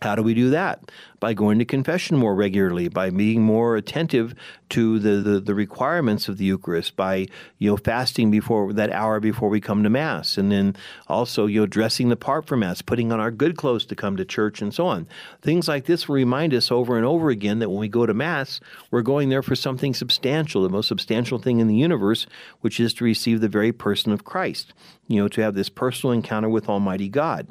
How 0.00 0.14
do 0.14 0.22
we 0.22 0.32
do 0.32 0.50
that? 0.50 0.90
By 1.18 1.34
going 1.34 1.58
to 1.58 1.64
confession 1.64 2.16
more 2.16 2.34
regularly, 2.34 2.88
by 2.88 3.10
being 3.10 3.42
more 3.42 3.76
attentive 3.76 4.34
to 4.70 4.98
the, 4.98 5.22
the, 5.22 5.40
the, 5.40 5.54
requirements 5.54 6.28
of 6.28 6.38
the 6.38 6.44
Eucharist, 6.44 6.96
by 6.96 7.26
you 7.58 7.70
know 7.70 7.76
fasting 7.76 8.30
before 8.30 8.72
that 8.72 8.90
hour 8.90 9.20
before 9.20 9.48
we 9.48 9.60
come 9.60 9.82
to 9.82 9.90
Mass, 9.90 10.36
and 10.36 10.50
then 10.50 10.76
also 11.08 11.46
you 11.46 11.60
know 11.60 11.66
dressing 11.66 12.08
the 12.08 12.16
part 12.16 12.46
for 12.46 12.56
Mass, 12.56 12.82
putting 12.82 13.12
on 13.12 13.20
our 13.20 13.30
good 13.30 13.56
clothes 13.56 13.86
to 13.86 13.96
come 13.96 14.16
to 14.16 14.24
church, 14.24 14.60
and 14.60 14.74
so 14.74 14.86
on. 14.86 15.06
Things 15.40 15.68
like 15.68 15.86
this 15.86 16.08
will 16.08 16.16
remind 16.16 16.52
us 16.52 16.70
over 16.70 16.96
and 16.96 17.06
over 17.06 17.30
again 17.30 17.60
that 17.60 17.70
when 17.70 17.78
we 17.78 17.88
go 17.88 18.06
to 18.06 18.14
Mass, 18.14 18.60
we're 18.90 19.02
going 19.02 19.28
there 19.28 19.42
for 19.42 19.54
something 19.54 19.94
substantial, 19.94 20.62
the 20.62 20.68
most 20.68 20.88
substantial 20.88 21.38
thing 21.38 21.60
in 21.60 21.68
the 21.68 21.76
universe, 21.76 22.26
which 22.60 22.80
is 22.80 22.92
to 22.94 23.04
receive 23.04 23.40
the 23.40 23.48
very 23.48 23.72
person 23.72 24.12
of 24.12 24.24
Christ. 24.24 24.72
You 25.08 25.22
know, 25.22 25.28
to 25.28 25.42
have 25.42 25.54
this 25.54 25.68
personal 25.68 26.12
encounter 26.12 26.48
with 26.48 26.68
Almighty 26.68 27.08
God. 27.08 27.46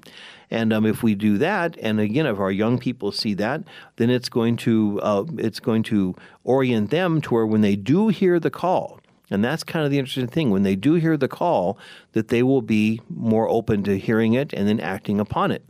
And 0.52 0.72
um, 0.74 0.86
if 0.86 1.04
we 1.04 1.16
do 1.16 1.38
that, 1.40 1.78
and 1.82 2.00
again, 2.00 2.26
if 2.26 2.40
our 2.40 2.52
young 2.52 2.78
people 2.78 3.12
see 3.12 3.34
that, 3.36 3.64
then 3.98 4.10
it's 4.10 4.30
going 4.30 4.58
to 4.58 5.00
uh, 5.02 5.26
it's 5.38 5.60
going 5.60 5.84
to 5.84 6.16
orient 6.44 6.90
them 6.90 7.22
to 7.22 7.34
where 7.34 7.46
when 7.46 7.62
they 7.62 7.76
do 7.76 8.10
hear 8.10 8.40
the 8.40 8.52
call, 8.52 9.00
and 9.30 9.44
that's 9.44 9.64
kind 9.64 9.86
of 9.86 9.92
the 9.92 10.00
interesting 10.00 10.28
thing. 10.28 10.50
When 10.50 10.64
they 10.64 10.76
do 10.76 10.96
hear 10.96 11.18
the 11.18 11.28
call, 11.28 11.78
that 12.14 12.30
they 12.30 12.44
will 12.44 12.62
be 12.62 13.02
more 13.10 13.50
open 13.50 13.84
to 13.84 13.98
hearing 13.98 14.34
it 14.34 14.54
and 14.54 14.68
then 14.68 14.80
acting 14.80 15.20
upon 15.20 15.52
it. 15.52 15.64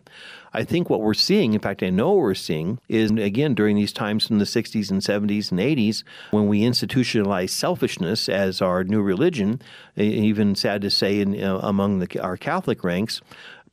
I 0.55 0.63
think 0.63 0.89
what 0.89 1.01
we're 1.01 1.13
seeing, 1.13 1.53
in 1.53 1.59
fact, 1.59 1.83
I 1.83 1.89
know 1.89 2.13
we're 2.13 2.33
seeing, 2.33 2.79
is 2.87 3.11
again 3.11 3.55
during 3.55 3.75
these 3.75 3.91
times 3.91 4.29
in 4.29 4.37
the 4.37 4.45
60s 4.45 4.89
and 4.89 5.01
70s 5.01 5.51
and 5.51 5.59
80s, 5.59 6.03
when 6.31 6.47
we 6.47 6.63
institutionalized 6.63 7.53
selfishness 7.53 8.29
as 8.29 8.61
our 8.61 8.85
new 8.85 9.01
religion, 9.01 9.61
even 9.97 10.55
sad 10.55 10.81
to 10.83 10.89
say, 10.89 11.19
in, 11.19 11.43
uh, 11.43 11.59
among 11.61 11.99
the, 11.99 12.19
our 12.21 12.37
Catholic 12.37 12.85
ranks, 12.85 13.19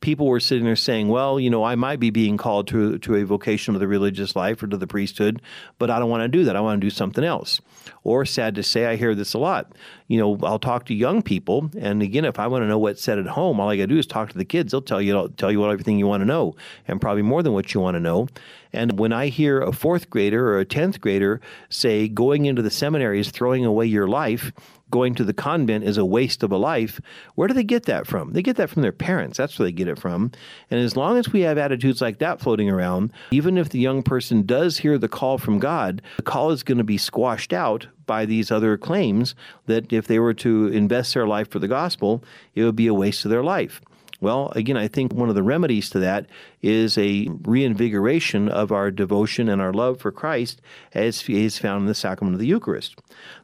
people 0.03 0.27
were 0.27 0.41
sitting 0.41 0.65
there 0.65 0.75
saying, 0.75 1.07
well, 1.07 1.39
you 1.39 1.49
know, 1.49 1.63
I 1.63 1.75
might 1.75 1.99
be 1.99 2.09
being 2.09 2.35
called 2.35 2.67
to, 2.67 2.99
to 2.99 3.15
a 3.15 3.25
vocation 3.25 3.73
of 3.73 3.79
the 3.79 3.87
religious 3.87 4.35
life 4.35 4.61
or 4.61 4.67
to 4.67 4.75
the 4.75 4.85
priesthood, 4.85 5.41
but 5.79 5.89
I 5.89 5.97
don't 5.97 6.09
want 6.09 6.23
to 6.23 6.27
do 6.27 6.43
that. 6.43 6.57
I 6.57 6.59
want 6.59 6.81
to 6.81 6.85
do 6.85 6.91
something 6.91 7.23
else. 7.23 7.61
Or, 8.03 8.25
sad 8.25 8.53
to 8.55 8.63
say, 8.63 8.85
I 8.85 8.97
hear 8.97 9.15
this 9.15 9.33
a 9.33 9.37
lot. 9.37 9.71
You 10.07 10.19
know, 10.19 10.37
I'll 10.43 10.59
talk 10.59 10.85
to 10.85 10.93
young 10.93 11.21
people, 11.21 11.69
and 11.79 12.01
again, 12.01 12.25
if 12.25 12.39
I 12.39 12.47
want 12.47 12.63
to 12.63 12.67
know 12.67 12.77
what's 12.77 13.01
said 13.01 13.19
at 13.19 13.25
home, 13.25 13.59
all 13.59 13.69
I 13.69 13.77
got 13.77 13.83
to 13.83 13.87
do 13.87 13.97
is 13.97 14.05
talk 14.05 14.29
to 14.29 14.37
the 14.37 14.45
kids. 14.45 14.71
They'll 14.71 14.81
tell 14.81 15.01
you, 15.01 15.33
tell 15.37 15.51
you 15.51 15.65
everything 15.69 15.97
you 15.97 16.07
want 16.07 16.21
to 16.21 16.25
know, 16.25 16.55
and 16.87 16.99
probably 16.99 17.21
more 17.21 17.41
than 17.41 17.53
what 17.53 17.73
you 17.73 17.79
want 17.79 17.95
to 17.95 17.99
know. 17.99 18.27
And 18.73 18.99
when 18.99 19.13
I 19.13 19.27
hear 19.27 19.61
a 19.61 19.71
fourth 19.71 20.09
grader 20.09 20.49
or 20.49 20.59
a 20.59 20.65
tenth 20.65 20.99
grader 20.99 21.39
say, 21.69 22.07
going 22.07 22.45
into 22.45 22.61
the 22.61 22.71
seminary 22.71 23.19
is 23.19 23.29
throwing 23.29 23.65
away 23.65 23.85
your 23.85 24.07
life, 24.07 24.51
going 24.89 25.15
to 25.15 25.23
the 25.23 25.33
convent 25.33 25.83
is 25.83 25.97
a 25.97 26.05
waste 26.05 26.43
of 26.43 26.51
a 26.51 26.57
life. 26.57 26.99
Where 27.35 27.47
do 27.47 27.53
they 27.53 27.63
get 27.63 27.85
that 27.85 28.05
from? 28.05 28.33
They 28.33 28.41
get 28.41 28.57
that 28.57 28.69
from 28.69 28.81
their 28.81 28.91
parents. 28.91 29.37
That's 29.37 29.57
where 29.57 29.67
they 29.67 29.71
get 29.71 29.87
it 29.87 29.99
from. 29.99 30.31
And 30.69 30.79
as 30.79 30.95
long 30.95 31.17
as 31.17 31.31
we 31.31 31.41
have 31.41 31.57
attitudes 31.57 32.01
like 32.01 32.19
that 32.19 32.39
floating 32.39 32.69
around, 32.69 33.11
even 33.31 33.57
if 33.57 33.69
the 33.69 33.79
young 33.79 34.03
person 34.03 34.45
does 34.45 34.77
hear 34.77 34.97
the 34.97 35.07
call 35.07 35.37
from 35.37 35.59
God, 35.59 36.01
the 36.17 36.23
call 36.23 36.51
is 36.51 36.63
going 36.63 36.77
to 36.77 36.83
be 36.83 36.97
squashed 36.97 37.53
out 37.53 37.87
by 38.05 38.25
these 38.25 38.51
other 38.51 38.77
claims 38.77 39.35
that 39.65 39.91
if 39.91 40.07
they 40.07 40.19
were 40.19 40.33
to 40.35 40.67
invest 40.67 41.13
their 41.13 41.27
life 41.27 41.49
for 41.49 41.59
the 41.59 41.67
gospel, 41.67 42.23
it 42.55 42.63
would 42.63 42.75
be 42.75 42.87
a 42.87 42.93
waste 42.93 43.25
of 43.25 43.31
their 43.31 43.43
life. 43.43 43.81
Well, 44.23 44.53
again, 44.55 44.77
I 44.77 44.87
think 44.87 45.13
one 45.13 45.27
of 45.27 45.35
the 45.35 45.43
remedies 45.43 45.89
to 45.89 45.99
that 45.99 46.27
is 46.61 46.97
a 46.97 47.27
reinvigoration 47.41 48.47
of 48.47 48.71
our 48.71 48.89
devotion 48.89 49.49
and 49.49 49.61
our 49.61 49.73
love 49.73 49.99
for 49.99 50.13
Christ 50.13 50.61
as 50.93 51.27
is 51.27 51.57
found 51.57 51.81
in 51.81 51.87
the 51.87 51.93
sacrament 51.93 52.35
of 52.35 52.39
the 52.39 52.47
Eucharist. 52.47 52.95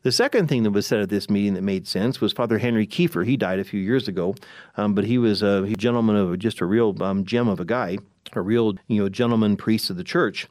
The 0.03 0.13
second 0.13 0.47
thing 0.47 0.63
that 0.63 0.71
was 0.71 0.87
said 0.87 1.01
at 1.01 1.09
this 1.09 1.29
meeting 1.29 1.53
that 1.55 1.63
made 1.63 1.85
sense 1.85 2.21
was 2.21 2.31
Father 2.31 2.59
Henry 2.59 2.87
Kiefer. 2.87 3.25
He 3.25 3.35
died 3.35 3.59
a 3.59 3.65
few 3.65 3.81
years 3.81 4.07
ago, 4.07 4.35
um, 4.77 4.93
but 4.93 5.03
he 5.03 5.17
was 5.17 5.43
a 5.43 5.67
gentleman 5.77 6.15
of 6.15 6.39
just 6.39 6.61
a 6.61 6.65
real 6.65 6.95
um, 7.03 7.25
gem 7.25 7.49
of 7.49 7.59
a 7.59 7.65
guy, 7.65 7.97
a 8.31 8.39
real 8.39 8.75
you 8.87 9.03
know 9.03 9.09
gentleman 9.09 9.57
priest 9.57 9.89
of 9.89 9.97
the 9.97 10.03
church 10.05 10.47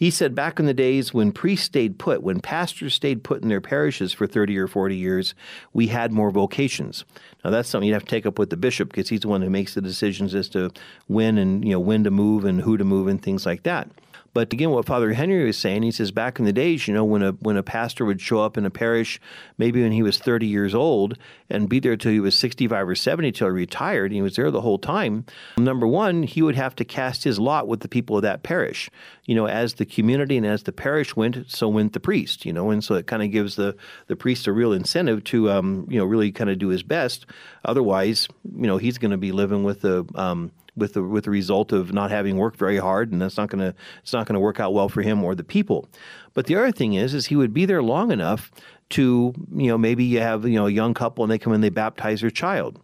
He 0.00 0.10
said 0.10 0.34
back 0.34 0.58
in 0.58 0.64
the 0.64 0.72
days 0.72 1.12
when 1.12 1.30
priests 1.30 1.66
stayed 1.66 1.98
put, 1.98 2.22
when 2.22 2.40
pastors 2.40 2.94
stayed 2.94 3.22
put 3.22 3.42
in 3.42 3.50
their 3.50 3.60
parishes 3.60 4.14
for 4.14 4.26
30 4.26 4.56
or 4.56 4.66
40 4.66 4.96
years, 4.96 5.34
we 5.74 5.88
had 5.88 6.10
more 6.10 6.30
vocations. 6.30 7.04
Now 7.44 7.50
that's 7.50 7.68
something 7.68 7.86
you'd 7.86 7.92
have 7.92 8.06
to 8.06 8.10
take 8.10 8.24
up 8.24 8.38
with 8.38 8.48
the 8.48 8.56
bishop 8.56 8.88
because 8.88 9.10
he's 9.10 9.20
the 9.20 9.28
one 9.28 9.42
who 9.42 9.50
makes 9.50 9.74
the 9.74 9.82
decisions 9.82 10.34
as 10.34 10.48
to 10.48 10.70
when 11.06 11.36
and 11.36 11.62
you 11.62 11.72
know 11.72 11.80
when 11.80 12.02
to 12.04 12.10
move 12.10 12.46
and 12.46 12.62
who 12.62 12.78
to 12.78 12.84
move 12.84 13.08
and 13.08 13.22
things 13.22 13.44
like 13.44 13.64
that. 13.64 13.90
But 14.32 14.52
again, 14.52 14.70
what 14.70 14.86
Father 14.86 15.12
Henry 15.12 15.44
was 15.44 15.58
saying, 15.58 15.82
he 15.82 15.90
says 15.90 16.12
back 16.12 16.38
in 16.38 16.44
the 16.44 16.52
days, 16.52 16.86
you 16.86 16.94
know, 16.94 17.04
when 17.04 17.22
a 17.22 17.32
when 17.32 17.56
a 17.56 17.62
pastor 17.62 18.04
would 18.04 18.20
show 18.20 18.40
up 18.40 18.56
in 18.56 18.64
a 18.64 18.70
parish, 18.70 19.20
maybe 19.58 19.82
when 19.82 19.92
he 19.92 20.02
was 20.02 20.18
30 20.18 20.46
years 20.46 20.74
old, 20.74 21.18
and 21.48 21.68
be 21.68 21.80
there 21.80 21.96
till 21.96 22.12
he 22.12 22.20
was 22.20 22.38
65 22.38 22.88
or 22.88 22.94
70 22.94 23.32
till 23.32 23.48
he 23.48 23.52
retired, 23.52 24.06
and 24.06 24.14
he 24.14 24.22
was 24.22 24.36
there 24.36 24.50
the 24.50 24.60
whole 24.60 24.78
time. 24.78 25.24
Number 25.58 25.86
one, 25.86 26.22
he 26.22 26.42
would 26.42 26.54
have 26.54 26.76
to 26.76 26.84
cast 26.84 27.24
his 27.24 27.40
lot 27.40 27.66
with 27.66 27.80
the 27.80 27.88
people 27.88 28.16
of 28.16 28.22
that 28.22 28.42
parish. 28.44 28.88
You 29.24 29.34
know, 29.34 29.46
as 29.46 29.74
the 29.74 29.86
community 29.86 30.36
and 30.36 30.46
as 30.46 30.62
the 30.62 30.72
parish 30.72 31.16
went, 31.16 31.50
so 31.50 31.68
went 31.68 31.92
the 31.92 32.00
priest. 32.00 32.46
You 32.46 32.52
know, 32.52 32.70
and 32.70 32.84
so 32.84 32.94
it 32.94 33.08
kind 33.08 33.22
of 33.22 33.32
gives 33.32 33.56
the 33.56 33.76
the 34.06 34.16
priest 34.16 34.46
a 34.46 34.52
real 34.52 34.72
incentive 34.72 35.24
to, 35.24 35.50
um, 35.50 35.86
you 35.90 35.98
know, 35.98 36.04
really 36.04 36.30
kind 36.30 36.50
of 36.50 36.58
do 36.58 36.68
his 36.68 36.84
best. 36.84 37.26
Otherwise, 37.64 38.28
you 38.56 38.66
know, 38.66 38.76
he's 38.76 38.98
going 38.98 39.10
to 39.10 39.16
be 39.16 39.32
living 39.32 39.64
with 39.64 39.80
the 39.80 40.06
um, 40.14 40.52
with 40.76 40.94
the 40.94 41.02
with 41.02 41.24
the 41.24 41.30
result 41.30 41.72
of 41.72 41.92
not 41.92 42.10
having 42.10 42.36
worked 42.36 42.58
very 42.58 42.78
hard, 42.78 43.12
and 43.12 43.20
that's 43.20 43.36
not 43.36 43.48
going 43.48 43.60
to 43.60 43.74
it's 44.02 44.12
not 44.12 44.26
going 44.26 44.34
to 44.34 44.40
work 44.40 44.60
out 44.60 44.72
well 44.72 44.88
for 44.88 45.02
him 45.02 45.22
or 45.22 45.34
the 45.34 45.44
people. 45.44 45.88
But 46.34 46.46
the 46.46 46.56
other 46.56 46.72
thing 46.72 46.94
is, 46.94 47.14
is 47.14 47.26
he 47.26 47.36
would 47.36 47.52
be 47.52 47.66
there 47.66 47.82
long 47.82 48.10
enough 48.10 48.50
to 48.90 49.32
you 49.54 49.68
know 49.68 49.78
maybe 49.78 50.04
you 50.04 50.20
have 50.20 50.46
you 50.46 50.58
know 50.58 50.66
a 50.66 50.70
young 50.70 50.94
couple 50.94 51.24
and 51.24 51.30
they 51.30 51.38
come 51.38 51.52
in 51.52 51.60
they 51.60 51.70
baptize 51.70 52.20
their 52.20 52.30
child 52.30 52.80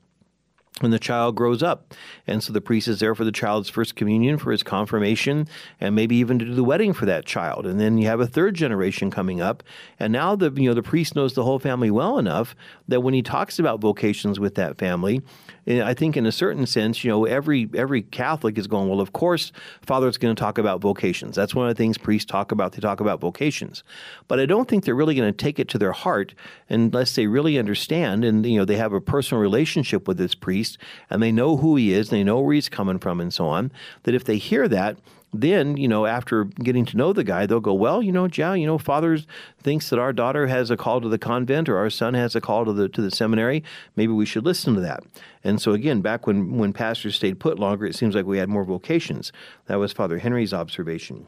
and 0.83 0.93
the 0.93 0.99
child 0.99 1.37
grows 1.37 1.63
up. 1.63 1.95
And 2.27 2.43
so 2.43 2.53
the 2.53 2.61
priest 2.61 2.87
is 2.87 3.01
there 3.01 3.15
for 3.15 3.25
the 3.25 3.33
child's 3.33 3.71
first 3.71 3.97
communion, 3.97 4.37
for 4.37 4.53
his 4.53 4.63
confirmation, 4.63 5.49
and 5.81 5.95
maybe 5.95 6.17
even 6.17 6.39
to 6.39 6.45
do 6.45 6.55
the 6.55 6.65
wedding 6.65 6.93
for 6.93 7.07
that 7.07 7.25
child. 7.25 7.67
And 7.67 7.81
then 7.81 7.97
you 7.97 8.07
have 8.09 8.21
a 8.21 8.27
third 8.27 8.55
generation 8.55 9.11
coming 9.11 9.41
up. 9.41 9.63
And 9.99 10.13
now 10.13 10.37
the 10.37 10.53
you 10.55 10.69
know 10.69 10.75
the 10.75 10.83
priest 10.83 11.17
knows 11.17 11.33
the 11.33 11.45
whole 11.45 11.59
family 11.59 11.91
well 11.91 12.19
enough 12.19 12.55
that 12.89 13.01
when 13.01 13.15
he 13.15 13.23
talks 13.23 13.59
about 13.59 13.81
vocations 13.81 14.39
with 14.39 14.55
that 14.57 14.77
family, 14.77 15.23
I 15.69 15.95
think 15.95 16.17
in 16.17 16.27
a 16.27 16.33
certain 16.33 16.65
sense, 16.65 17.03
you 17.03 17.11
know, 17.11 17.25
every 17.25 17.69
every 17.75 18.03
Catholic 18.03 18.57
is 18.57 18.69
going, 18.69 18.89
well, 18.89 19.01
of 19.01 19.13
course, 19.13 19.51
Father's 19.83 20.17
going 20.17 20.35
to 20.35 20.41
talk 20.41 20.59
about 20.59 20.81
vocations. 20.81 21.35
That's 21.35 21.57
one 21.57 21.69
of 21.69 21.75
the 21.75 21.83
things 21.83 21.99
priests 21.99 22.31
talk 22.31 22.53
about. 22.53 22.73
They 22.73 22.81
talk 22.81 23.01
about 23.01 23.21
vocations. 23.21 23.83
But 24.29 24.39
I 24.39 24.47
don't 24.47 24.69
think 24.69 24.85
they're 24.85 24.95
really 24.95 25.17
going 25.17 25.33
to 25.33 25.37
take 25.37 25.59
it 25.59 25.69
to 25.71 25.79
their 25.79 25.93
heart 25.93 26.35
unless 26.69 27.17
they 27.17 27.27
really 27.27 27.59
understand 27.59 28.25
and, 28.25 28.47
you 28.47 28.59
know, 28.59 28.65
they 28.65 28.77
have 28.77 28.93
a 28.93 29.01
personal 29.01 29.43
relationship 29.43 30.07
with 30.07 30.19
this 30.19 30.37
priest 30.37 30.79
and 31.11 31.21
they 31.23 31.33
know 31.33 31.57
who 31.57 31.75
he 31.77 31.93
is, 31.93 32.11
and 32.11 32.19
they 32.19 32.25
know 32.25 32.41
where 32.41 32.55
he's 32.55 32.69
coming 32.69 32.99
from 32.99 33.21
and 33.21 33.35
so 33.35 33.47
on, 33.47 33.73
that 34.05 34.15
if 34.15 34.25
they 34.25 34.39
hear 34.39 34.69
that, 34.69 34.99
then, 35.33 35.77
you 35.77 35.89
know, 35.89 36.07
after 36.07 36.45
getting 36.45 36.85
to 36.87 36.97
know 36.97 37.13
the 37.13 37.25
guy, 37.25 37.47
they'll 37.47 37.61
go, 37.61 37.75
well, 37.75 38.03
you 38.03 38.13
know, 38.13 38.29
yeah, 38.33 38.55
you 38.55 38.67
know, 38.67 38.79
father 38.79 39.19
thinks 39.63 39.91
that 39.91 39.99
our 39.99 40.13
daughter 40.13 40.47
has 40.47 40.71
a 40.71 40.77
call 40.77 41.01
to 41.01 41.09
the 41.09 41.19
convent 41.19 41.69
or 41.69 41.77
our 41.77 41.91
son 41.91 42.15
has 42.15 42.35
a 42.35 42.41
call 42.41 42.65
to 42.65 42.73
the 42.73 42.89
to 42.89 43.03
the 43.03 43.11
seminary. 43.11 43.63
Maybe 43.97 44.13
we 44.13 44.27
should 44.27 44.45
listen 44.45 44.75
to 44.75 44.81
that. 44.81 45.03
And 45.45 45.61
so 45.61 45.73
again, 45.73 46.01
back 46.01 46.27
when 46.27 46.57
when 46.57 46.73
pastors 46.73 47.17
stayed 47.17 47.39
put 47.39 47.59
longer, 47.59 47.87
it 47.87 47.95
seems 47.95 48.15
like 48.15 48.27
we 48.27 48.39
had 48.39 48.49
more 48.49 48.65
vocations. 48.65 49.33
That 49.67 49.77
was 49.77 49.93
Father 49.93 50.19
Henry's 50.19 50.55
observation. 50.55 51.27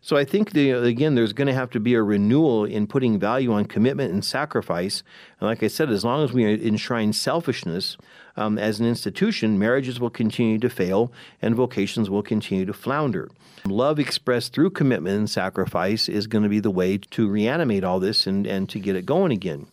So 0.00 0.16
I 0.16 0.24
think 0.24 0.52
the, 0.52 0.70
again, 0.70 1.14
there's 1.16 1.32
going 1.32 1.48
to 1.48 1.54
have 1.54 1.70
to 1.70 1.80
be 1.80 1.94
a 1.94 2.02
renewal 2.02 2.64
in 2.64 2.86
putting 2.86 3.18
value 3.18 3.52
on 3.52 3.64
commitment 3.64 4.12
and 4.12 4.24
sacrifice. 4.24 5.02
And 5.40 5.48
like 5.48 5.62
I 5.62 5.66
said, 5.66 5.90
as 5.90 6.04
long 6.04 6.22
as 6.22 6.32
we 6.32 6.44
enshrine 6.64 7.12
selfishness 7.12 7.96
um, 8.38 8.58
as 8.58 8.78
an 8.78 8.86
institution, 8.86 9.58
marriages 9.58 9.98
will 9.98 10.10
continue 10.10 10.58
to 10.58 10.70
fail 10.70 11.12
and 11.42 11.54
vocations 11.54 12.08
will 12.08 12.22
continue 12.22 12.64
to 12.64 12.72
flounder. 12.72 13.28
Love 13.64 13.98
expressed 13.98 14.52
through 14.52 14.70
commitment 14.70 15.18
and 15.18 15.28
sacrifice 15.28 16.08
is 16.08 16.28
going 16.28 16.44
to 16.44 16.48
be 16.48 16.60
the 16.60 16.70
way 16.70 16.98
to 16.98 17.28
reanimate 17.28 17.82
all 17.82 17.98
this 17.98 18.26
and, 18.26 18.46
and 18.46 18.68
to 18.68 18.78
get 18.78 18.94
it 18.94 19.04
going 19.04 19.32
again. 19.32 19.66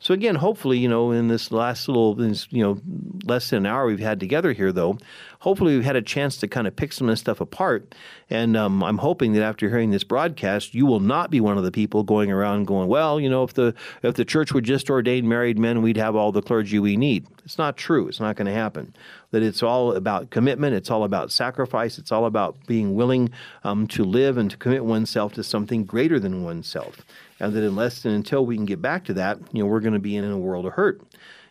So 0.00 0.14
again, 0.14 0.36
hopefully, 0.36 0.78
you 0.78 0.88
know, 0.88 1.10
in 1.10 1.28
this 1.28 1.50
last 1.50 1.88
little, 1.88 2.16
you 2.50 2.62
know, 2.62 2.80
less 3.24 3.50
than 3.50 3.58
an 3.58 3.66
hour 3.66 3.86
we've 3.86 3.98
had 3.98 4.20
together 4.20 4.52
here, 4.52 4.70
though, 4.70 4.98
hopefully 5.40 5.74
we've 5.74 5.84
had 5.84 5.96
a 5.96 6.02
chance 6.02 6.36
to 6.38 6.48
kind 6.48 6.66
of 6.66 6.74
pick 6.74 6.92
some 6.92 7.08
of 7.08 7.12
this 7.12 7.20
stuff 7.20 7.40
apart. 7.40 7.94
And 8.30 8.56
um, 8.56 8.82
I'm 8.82 8.98
hoping 8.98 9.32
that 9.32 9.42
after 9.42 9.68
hearing 9.68 9.90
this 9.90 10.04
broadcast, 10.04 10.74
you 10.74 10.86
will 10.86 11.00
not 11.00 11.30
be 11.30 11.40
one 11.40 11.56
of 11.56 11.64
the 11.64 11.70
people 11.70 12.02
going 12.02 12.30
around 12.30 12.66
going, 12.66 12.88
well, 12.88 13.20
you 13.20 13.30
know, 13.30 13.42
if 13.44 13.54
the 13.54 13.74
if 14.02 14.14
the 14.14 14.24
church 14.24 14.52
would 14.52 14.64
just 14.64 14.90
ordain 14.90 15.28
married 15.28 15.58
men, 15.58 15.82
we'd 15.82 15.96
have 15.96 16.16
all 16.16 16.32
the 16.32 16.42
clergy 16.42 16.78
we 16.78 16.96
need. 16.96 17.26
It's 17.44 17.58
not 17.58 17.76
true. 17.76 18.08
It's 18.08 18.20
not 18.20 18.36
going 18.36 18.46
to 18.46 18.52
happen. 18.52 18.94
That 19.30 19.42
it's 19.42 19.62
all 19.62 19.92
about 19.92 20.30
commitment. 20.30 20.74
It's 20.74 20.90
all 20.90 21.04
about 21.04 21.32
sacrifice. 21.32 21.98
It's 21.98 22.12
all 22.12 22.26
about 22.26 22.56
being 22.66 22.94
willing 22.94 23.30
um, 23.64 23.86
to 23.88 24.04
live 24.04 24.36
and 24.36 24.50
to 24.50 24.56
commit 24.56 24.84
oneself 24.84 25.34
to 25.34 25.44
something 25.44 25.84
greater 25.84 26.18
than 26.18 26.44
oneself 26.44 27.04
and 27.40 27.52
that 27.52 27.64
unless 27.64 28.04
and 28.04 28.14
until 28.14 28.44
we 28.44 28.56
can 28.56 28.64
get 28.64 28.82
back 28.82 29.04
to 29.04 29.14
that, 29.14 29.38
you 29.52 29.62
know, 29.62 29.68
we're 29.68 29.80
going 29.80 29.92
to 29.92 29.98
be 29.98 30.16
in 30.16 30.24
a 30.24 30.38
world 30.38 30.66
of 30.66 30.74
hurt. 30.74 31.00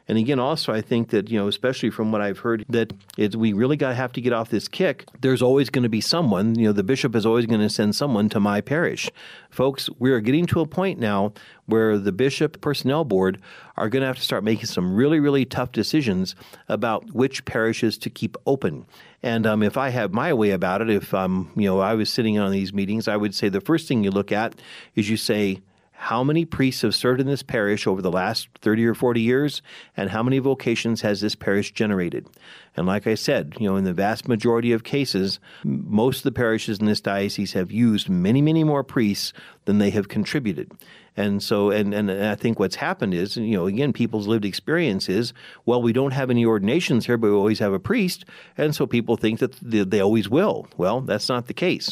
And 0.08 0.18
again, 0.18 0.40
also, 0.40 0.72
I 0.72 0.82
think 0.82 1.10
that, 1.10 1.30
you 1.30 1.38
know, 1.38 1.48
especially 1.48 1.90
from 1.90 2.12
what 2.12 2.22
I've 2.22 2.40
heard, 2.40 2.66
that 2.70 2.94
it's, 3.18 3.36
we 3.36 3.54
really 3.54 3.76
got 3.76 3.90
to 3.90 3.96
have 3.96 4.14
to 4.14 4.22
get 4.22 4.32
off 4.32 4.50
this 4.50 4.68
kick. 4.68 5.06
There's 5.20 5.42
always 5.42 5.70
going 5.70 5.84
to 5.84 5.90
be 5.90 6.02
someone, 6.02 6.58
you 6.58 6.68
know, 6.68 6.74
the 6.74 6.84
bishop 6.84 7.16
is 7.16 7.26
always 7.26 7.46
going 7.46 7.60
to 7.60 7.70
send 7.70 7.96
someone 7.96 8.30
to 8.30 8.40
my 8.40 8.62
parish. 8.62 9.10
Folks, 9.50 9.90
we're 10.00 10.22
getting 10.22 10.46
to 10.48 10.62
a 10.62 10.66
point 10.66 11.00
now 11.00 11.34
where 11.66 11.98
the 11.98 12.14
bishop 12.14 12.62
personnel 12.62 13.04
board 13.04 13.42
are 13.76 13.90
going 13.90 14.02
to 14.02 14.08
have 14.08 14.16
to 14.16 14.22
start 14.22 14.44
making 14.44 14.66
some 14.66 14.96
really, 14.96 15.20
really 15.20 15.44
tough 15.44 15.72
decisions 15.74 16.36
about 16.70 17.12
which 17.14 17.44
parishes 17.46 17.98
to 17.98 18.10
keep 18.10 18.38
open. 18.46 18.86
And 19.22 19.46
um, 19.46 19.62
if 19.62 19.78
I 19.78 19.90
have 19.90 20.14
my 20.14 20.34
way 20.34 20.52
about 20.52 20.82
it, 20.82 20.90
if 20.90 21.14
um, 21.14 21.52
you 21.56 21.66
know 21.66 21.80
I 21.80 21.96
was 21.96 22.10
sitting 22.10 22.40
on 22.40 22.52
these 22.52 22.72
meetings, 22.72 23.08
I 23.08 23.18
would 23.18 23.36
say 23.36 23.50
the 23.50 23.62
first 23.62 23.88
thing 23.88 24.04
you 24.04 24.12
look 24.12 24.32
at 24.32 24.56
is 24.96 25.10
you 25.10 25.18
say, 25.18 25.60
how 26.00 26.24
many 26.24 26.46
priests 26.46 26.84
have 26.84 26.94
served 26.94 27.20
in 27.20 27.26
this 27.26 27.42
parish 27.42 27.88
over 27.88 28.04
the 28.04 28.12
last 28.12 28.50
30 28.62 28.86
or 28.86 28.94
40 28.94 29.20
years, 29.20 29.64
and 29.98 30.12
how 30.12 30.22
many 30.22 30.38
vocations 30.38 31.02
has 31.02 31.22
this 31.22 31.34
parish 31.34 31.72
generated? 31.72 32.28
And 32.76 32.86
like 32.86 33.08
I 33.08 33.16
said, 33.16 33.56
you 33.60 33.68
know, 33.68 33.78
in 33.78 33.84
the 33.84 33.96
vast 33.96 34.28
majority 34.28 34.72
of 34.72 34.84
cases, 34.84 35.40
most 35.64 36.20
of 36.20 36.24
the 36.24 36.32
parishes 36.32 36.80
in 36.80 36.86
this 36.86 37.02
diocese 37.02 37.54
have 37.54 37.72
used 37.72 38.10
many, 38.10 38.44
many 38.44 38.64
more 38.64 38.84
priests 38.84 39.34
than 39.66 39.80
they 39.80 39.90
have 39.90 40.08
contributed. 40.08 40.72
And 41.18 41.42
so, 41.42 41.72
and, 41.72 41.96
and 41.96 42.12
I 42.12 42.36
think 42.36 42.60
what's 42.60 42.76
happened 42.76 43.16
is, 43.16 43.36
you 43.36 43.58
know, 43.58 43.66
again, 43.66 43.92
people's 43.92 44.28
lived 44.28 44.46
experience 44.46 45.10
is, 45.10 45.34
well, 45.66 45.82
we 45.82 45.94
don't 45.94 46.12
have 46.12 46.30
any 46.30 46.46
ordinations 46.46 47.08
here, 47.08 47.18
but 47.18 47.32
we 47.32 47.34
always 47.34 47.58
have 47.58 47.74
a 47.74 47.80
priest. 47.80 48.24
And 48.56 48.76
so 48.76 48.86
people 48.86 49.18
think 49.18 49.40
that 49.40 49.56
they 49.62 50.00
always 50.00 50.30
will. 50.30 50.68
Well, 50.78 51.02
that's 51.02 51.28
not 51.28 51.48
the 51.48 51.56
case. 51.56 51.92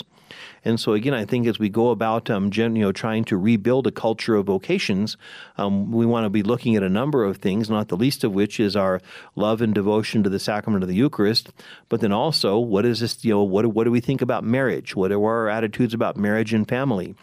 And 0.63 0.79
so 0.79 0.93
again, 0.93 1.13
I 1.13 1.25
think 1.25 1.47
as 1.47 1.59
we 1.59 1.69
go 1.69 1.89
about 1.89 2.29
um, 2.29 2.49
gen, 2.49 2.75
you 2.75 2.83
know 2.83 2.91
trying 2.91 3.23
to 3.25 3.37
rebuild 3.37 3.87
a 3.87 3.91
culture 3.91 4.35
of 4.35 4.45
vocations, 4.45 5.17
um, 5.57 5.91
we 5.91 6.05
want 6.05 6.25
to 6.25 6.29
be 6.29 6.43
looking 6.43 6.75
at 6.75 6.83
a 6.83 6.89
number 6.89 7.23
of 7.23 7.37
things, 7.37 7.69
not 7.69 7.87
the 7.87 7.97
least 7.97 8.23
of 8.23 8.33
which 8.33 8.59
is 8.59 8.75
our 8.75 9.01
love 9.35 9.61
and 9.61 9.73
devotion 9.75 10.23
to 10.23 10.29
the 10.29 10.39
sacrament 10.39 10.83
of 10.83 10.89
the 10.89 10.95
Eucharist. 10.95 11.49
But 11.89 12.01
then 12.01 12.11
also, 12.11 12.57
what 12.57 12.85
is 12.85 12.99
this? 12.99 13.23
You 13.23 13.35
know, 13.35 13.43
what 13.43 13.65
what 13.67 13.83
do 13.83 13.91
we 13.91 14.01
think 14.01 14.21
about 14.21 14.43
marriage? 14.43 14.95
What 14.95 15.11
are 15.11 15.23
our 15.23 15.49
attitudes 15.49 15.93
about 15.93 16.17
marriage 16.17 16.53
and 16.53 16.67
family? 16.67 17.15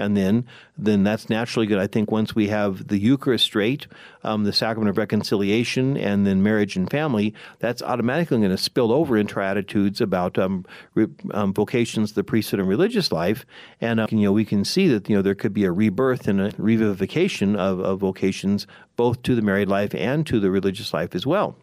And 0.00 0.16
then 0.16 0.44
then 0.76 1.02
that's 1.04 1.28
naturally 1.28 1.66
good. 1.66 1.78
I 1.78 1.86
think 1.86 2.10
once 2.10 2.34
we 2.34 2.48
have 2.48 2.88
the 2.88 2.98
Eucharist 2.98 3.44
straight, 3.44 3.86
um, 4.24 4.44
the 4.44 4.52
sacrament 4.52 4.88
of 4.88 4.96
reconciliation, 4.96 5.96
and 5.96 6.26
then 6.26 6.42
marriage 6.42 6.76
and 6.76 6.90
family, 6.90 7.34
that's 7.58 7.82
automatically 7.82 8.38
going 8.38 8.50
to 8.50 8.56
spill 8.56 8.90
over 8.92 9.16
into 9.16 9.40
attitudes 9.40 10.00
about 10.00 10.38
um, 10.38 10.64
re, 10.94 11.06
um, 11.32 11.52
vocations, 11.52 12.14
the 12.14 12.24
priesthood, 12.24 12.60
and 12.60 12.68
religious 12.68 13.12
life. 13.12 13.44
And 13.80 14.00
uh, 14.00 14.06
you 14.10 14.22
know 14.22 14.32
we 14.32 14.44
can 14.44 14.64
see 14.64 14.88
that 14.88 15.08
you 15.08 15.16
know 15.16 15.22
there 15.22 15.34
could 15.34 15.54
be 15.54 15.64
a 15.64 15.72
rebirth 15.72 16.26
and 16.26 16.40
a 16.40 16.50
revivification 16.52 17.56
of, 17.56 17.80
of 17.80 18.00
vocations 18.00 18.66
both 18.96 19.22
to 19.22 19.34
the 19.34 19.42
married 19.42 19.68
life 19.68 19.94
and 19.94 20.26
to 20.26 20.40
the 20.40 20.50
religious 20.50 20.92
life 20.92 21.14
as 21.14 21.26
well. 21.26 21.56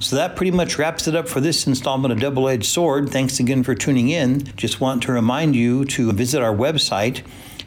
So 0.00 0.16
that 0.16 0.36
pretty 0.36 0.50
much 0.50 0.76
wraps 0.76 1.06
it 1.06 1.14
up 1.14 1.28
for 1.28 1.40
this 1.40 1.66
installment 1.66 2.12
of 2.12 2.20
Double 2.20 2.48
Edged 2.48 2.66
Sword. 2.66 3.10
Thanks 3.10 3.38
again 3.38 3.62
for 3.62 3.74
tuning 3.74 4.08
in. 4.08 4.44
Just 4.56 4.80
want 4.80 5.02
to 5.04 5.12
remind 5.12 5.54
you 5.54 5.84
to 5.86 6.12
visit 6.12 6.42
our 6.42 6.54
website 6.54 7.22